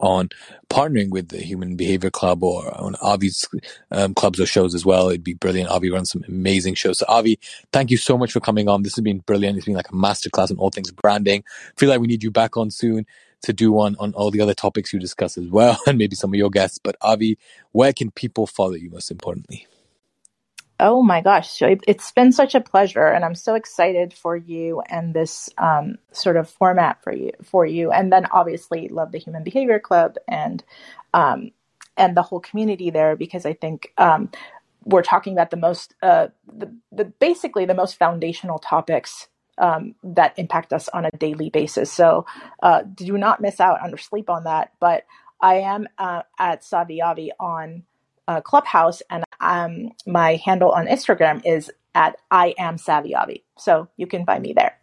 on 0.00 0.28
partnering 0.70 1.10
with 1.10 1.28
the 1.28 1.38
Human 1.38 1.76
Behavior 1.76 2.10
Club 2.10 2.42
or 2.42 2.72
on 2.80 2.96
Avi's 3.04 3.48
um, 3.90 4.14
clubs 4.14 4.40
or 4.40 4.46
shows 4.46 4.74
as 4.74 4.84
well. 4.84 5.08
It'd 5.08 5.24
be 5.24 5.34
brilliant. 5.34 5.70
Avi 5.70 5.90
runs 5.90 6.10
some 6.10 6.24
amazing 6.28 6.74
shows. 6.74 6.98
So 6.98 7.06
Avi, 7.08 7.38
thank 7.72 7.90
you 7.90 7.96
so 7.96 8.16
much 8.16 8.32
for 8.32 8.40
coming 8.40 8.68
on. 8.68 8.82
This 8.82 8.94
has 8.96 9.02
been 9.02 9.18
brilliant. 9.18 9.56
It's 9.56 9.66
been 9.66 9.74
like 9.74 9.90
a 9.90 9.94
masterclass 9.94 10.50
on 10.50 10.58
all 10.58 10.70
things 10.70 10.90
branding. 10.90 11.44
I 11.46 11.80
feel 11.80 11.88
like 11.88 12.00
we 12.00 12.06
need 12.06 12.22
you 12.22 12.30
back 12.30 12.56
on 12.56 12.70
soon 12.70 13.06
to 13.42 13.52
do 13.52 13.72
one 13.72 13.96
on 13.98 14.14
all 14.14 14.30
the 14.30 14.40
other 14.40 14.54
topics 14.54 14.92
you 14.92 15.00
discuss 15.00 15.36
as 15.36 15.48
well, 15.48 15.78
and 15.86 15.98
maybe 15.98 16.14
some 16.14 16.30
of 16.30 16.36
your 16.36 16.50
guests. 16.50 16.78
But 16.82 16.96
Avi, 17.02 17.38
where 17.72 17.92
can 17.92 18.10
people 18.10 18.46
follow 18.46 18.74
you 18.74 18.90
most 18.90 19.10
importantly? 19.10 19.66
Oh 20.82 21.00
my 21.00 21.20
gosh, 21.20 21.62
it's 21.62 22.10
been 22.10 22.32
such 22.32 22.56
a 22.56 22.60
pleasure, 22.60 23.06
and 23.06 23.24
I'm 23.24 23.36
so 23.36 23.54
excited 23.54 24.12
for 24.12 24.34
you 24.36 24.82
and 24.90 25.14
this 25.14 25.48
um, 25.56 25.94
sort 26.10 26.36
of 26.36 26.50
format 26.50 27.00
for 27.04 27.14
you. 27.14 27.30
For 27.44 27.64
you, 27.64 27.92
and 27.92 28.12
then 28.12 28.26
obviously 28.32 28.88
love 28.88 29.12
the 29.12 29.18
Human 29.18 29.44
Behavior 29.44 29.78
Club 29.78 30.16
and 30.26 30.64
um, 31.14 31.52
and 31.96 32.16
the 32.16 32.22
whole 32.22 32.40
community 32.40 32.90
there 32.90 33.14
because 33.14 33.46
I 33.46 33.52
think 33.52 33.92
um, 33.96 34.28
we're 34.84 35.04
talking 35.04 35.34
about 35.34 35.52
the 35.52 35.56
most 35.56 35.94
uh, 36.02 36.28
the, 36.52 36.74
the 36.90 37.04
basically 37.04 37.64
the 37.64 37.74
most 37.74 37.96
foundational 37.96 38.58
topics 38.58 39.28
um, 39.58 39.94
that 40.02 40.36
impact 40.36 40.72
us 40.72 40.88
on 40.88 41.04
a 41.04 41.12
daily 41.12 41.48
basis. 41.48 41.92
So 41.92 42.26
uh, 42.60 42.82
do 42.82 43.16
not 43.16 43.40
miss 43.40 43.60
out 43.60 43.80
on 43.82 43.94
or 43.94 43.98
sleep 43.98 44.28
on 44.28 44.42
that. 44.44 44.72
But 44.80 45.04
I 45.40 45.60
am 45.60 45.86
uh, 45.96 46.22
at 46.40 46.62
SavvyAvi 46.62 47.30
on 47.38 47.84
uh, 48.28 48.40
Clubhouse, 48.40 49.02
and 49.10 49.24
um, 49.40 49.90
my 50.06 50.36
handle 50.36 50.70
on 50.70 50.86
Instagram 50.86 51.42
is 51.44 51.70
at 51.94 52.16
I 52.30 52.54
am 52.58 52.78
Savvy 52.78 53.12
SavvyAvi. 53.12 53.42
So 53.58 53.88
you 53.96 54.06
can 54.06 54.24
find 54.24 54.42
me 54.42 54.52
there. 54.52 54.78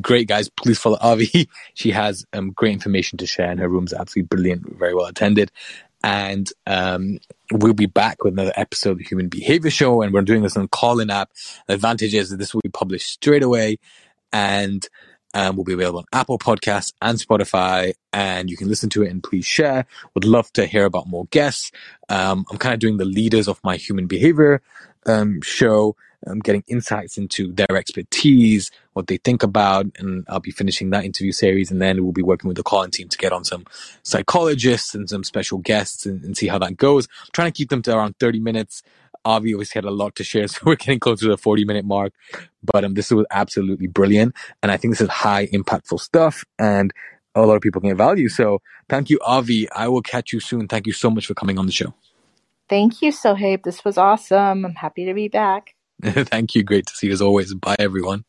Great 0.00 0.26
guys, 0.28 0.48
please 0.48 0.78
follow 0.78 0.98
Avi. 1.00 1.48
She 1.74 1.90
has 1.90 2.24
um, 2.32 2.50
great 2.50 2.72
information 2.72 3.18
to 3.18 3.26
share, 3.26 3.50
and 3.50 3.60
her 3.60 3.68
room's 3.68 3.92
absolutely 3.92 4.28
brilliant, 4.28 4.78
very 4.78 4.94
well 4.94 5.06
attended. 5.06 5.50
And 6.04 6.50
um, 6.66 7.18
we'll 7.52 7.74
be 7.74 7.86
back 7.86 8.24
with 8.24 8.32
another 8.32 8.52
episode 8.56 8.92
of 8.92 8.98
the 8.98 9.04
Human 9.04 9.28
Behavior 9.28 9.70
Show, 9.70 10.02
and 10.02 10.12
we're 10.12 10.22
doing 10.22 10.42
this 10.42 10.56
on 10.56 10.68
Callin 10.68 11.10
app. 11.10 11.30
The 11.66 11.74
advantage 11.74 12.14
is 12.14 12.30
that 12.30 12.38
this 12.38 12.54
will 12.54 12.62
be 12.62 12.70
published 12.70 13.08
straight 13.08 13.42
away, 13.42 13.78
and 14.32 14.86
um, 15.34 15.56
will 15.56 15.64
be 15.64 15.72
available 15.72 16.00
on 16.00 16.04
Apple 16.12 16.38
Podcasts 16.38 16.92
and 17.00 17.18
Spotify, 17.18 17.94
and 18.12 18.50
you 18.50 18.56
can 18.56 18.68
listen 18.68 18.90
to 18.90 19.02
it 19.02 19.10
and 19.10 19.22
please 19.22 19.46
share. 19.46 19.86
Would 20.14 20.24
love 20.24 20.52
to 20.54 20.66
hear 20.66 20.84
about 20.84 21.08
more 21.08 21.26
guests. 21.26 21.70
Um, 22.08 22.44
I'm 22.50 22.58
kind 22.58 22.74
of 22.74 22.80
doing 22.80 22.98
the 22.98 23.04
leaders 23.04 23.48
of 23.48 23.60
my 23.64 23.76
human 23.76 24.06
behavior 24.06 24.62
um, 25.06 25.40
show, 25.42 25.96
um, 26.26 26.38
getting 26.38 26.62
insights 26.68 27.18
into 27.18 27.52
their 27.52 27.76
expertise, 27.76 28.70
what 28.92 29.06
they 29.06 29.16
think 29.16 29.42
about, 29.42 29.86
and 29.98 30.24
I'll 30.28 30.40
be 30.40 30.50
finishing 30.50 30.90
that 30.90 31.04
interview 31.04 31.32
series, 31.32 31.70
and 31.70 31.80
then 31.80 32.02
we'll 32.02 32.12
be 32.12 32.22
working 32.22 32.48
with 32.48 32.56
the 32.56 32.62
Callin 32.62 32.90
team 32.90 33.08
to 33.08 33.18
get 33.18 33.32
on 33.32 33.44
some 33.44 33.64
psychologists 34.02 34.94
and 34.94 35.08
some 35.08 35.24
special 35.24 35.58
guests 35.58 36.06
and, 36.06 36.22
and 36.24 36.36
see 36.36 36.46
how 36.46 36.58
that 36.58 36.76
goes. 36.76 37.08
I'm 37.22 37.30
trying 37.32 37.52
to 37.52 37.56
keep 37.56 37.70
them 37.70 37.82
to 37.82 37.96
around 37.96 38.18
30 38.18 38.40
minutes. 38.40 38.82
Avi 39.24 39.54
always 39.54 39.72
had 39.72 39.84
a 39.84 39.90
lot 39.90 40.14
to 40.16 40.24
share, 40.24 40.48
so 40.48 40.60
we're 40.64 40.76
getting 40.76 41.00
close 41.00 41.20
to 41.20 41.28
the 41.28 41.36
40 41.36 41.64
minute 41.64 41.84
mark. 41.84 42.12
But 42.62 42.84
um, 42.84 42.94
this 42.94 43.10
was 43.10 43.26
absolutely 43.30 43.88
brilliant. 43.88 44.34
And 44.62 44.70
I 44.70 44.76
think 44.76 44.92
this 44.92 45.00
is 45.00 45.08
high 45.08 45.46
impactful 45.46 46.00
stuff 46.00 46.44
and 46.58 46.92
a 47.34 47.42
lot 47.42 47.54
of 47.54 47.62
people 47.62 47.80
can 47.80 47.90
get 47.90 47.96
value. 47.96 48.28
So 48.28 48.60
thank 48.88 49.10
you, 49.10 49.18
Avi. 49.24 49.70
I 49.72 49.88
will 49.88 50.02
catch 50.02 50.32
you 50.32 50.40
soon. 50.40 50.68
Thank 50.68 50.86
you 50.86 50.92
so 50.92 51.10
much 51.10 51.26
for 51.26 51.34
coming 51.34 51.58
on 51.58 51.66
the 51.66 51.72
show. 51.72 51.94
Thank 52.68 53.02
you, 53.02 53.12
Sohaib. 53.12 53.64
This 53.64 53.84
was 53.84 53.98
awesome. 53.98 54.64
I'm 54.64 54.74
happy 54.74 55.04
to 55.06 55.14
be 55.14 55.28
back. 55.28 55.74
thank 56.02 56.54
you. 56.54 56.62
Great 56.62 56.86
to 56.86 56.94
see 56.94 57.08
you 57.08 57.12
as 57.12 57.22
always. 57.22 57.54
Bye, 57.54 57.76
everyone. 57.78 58.24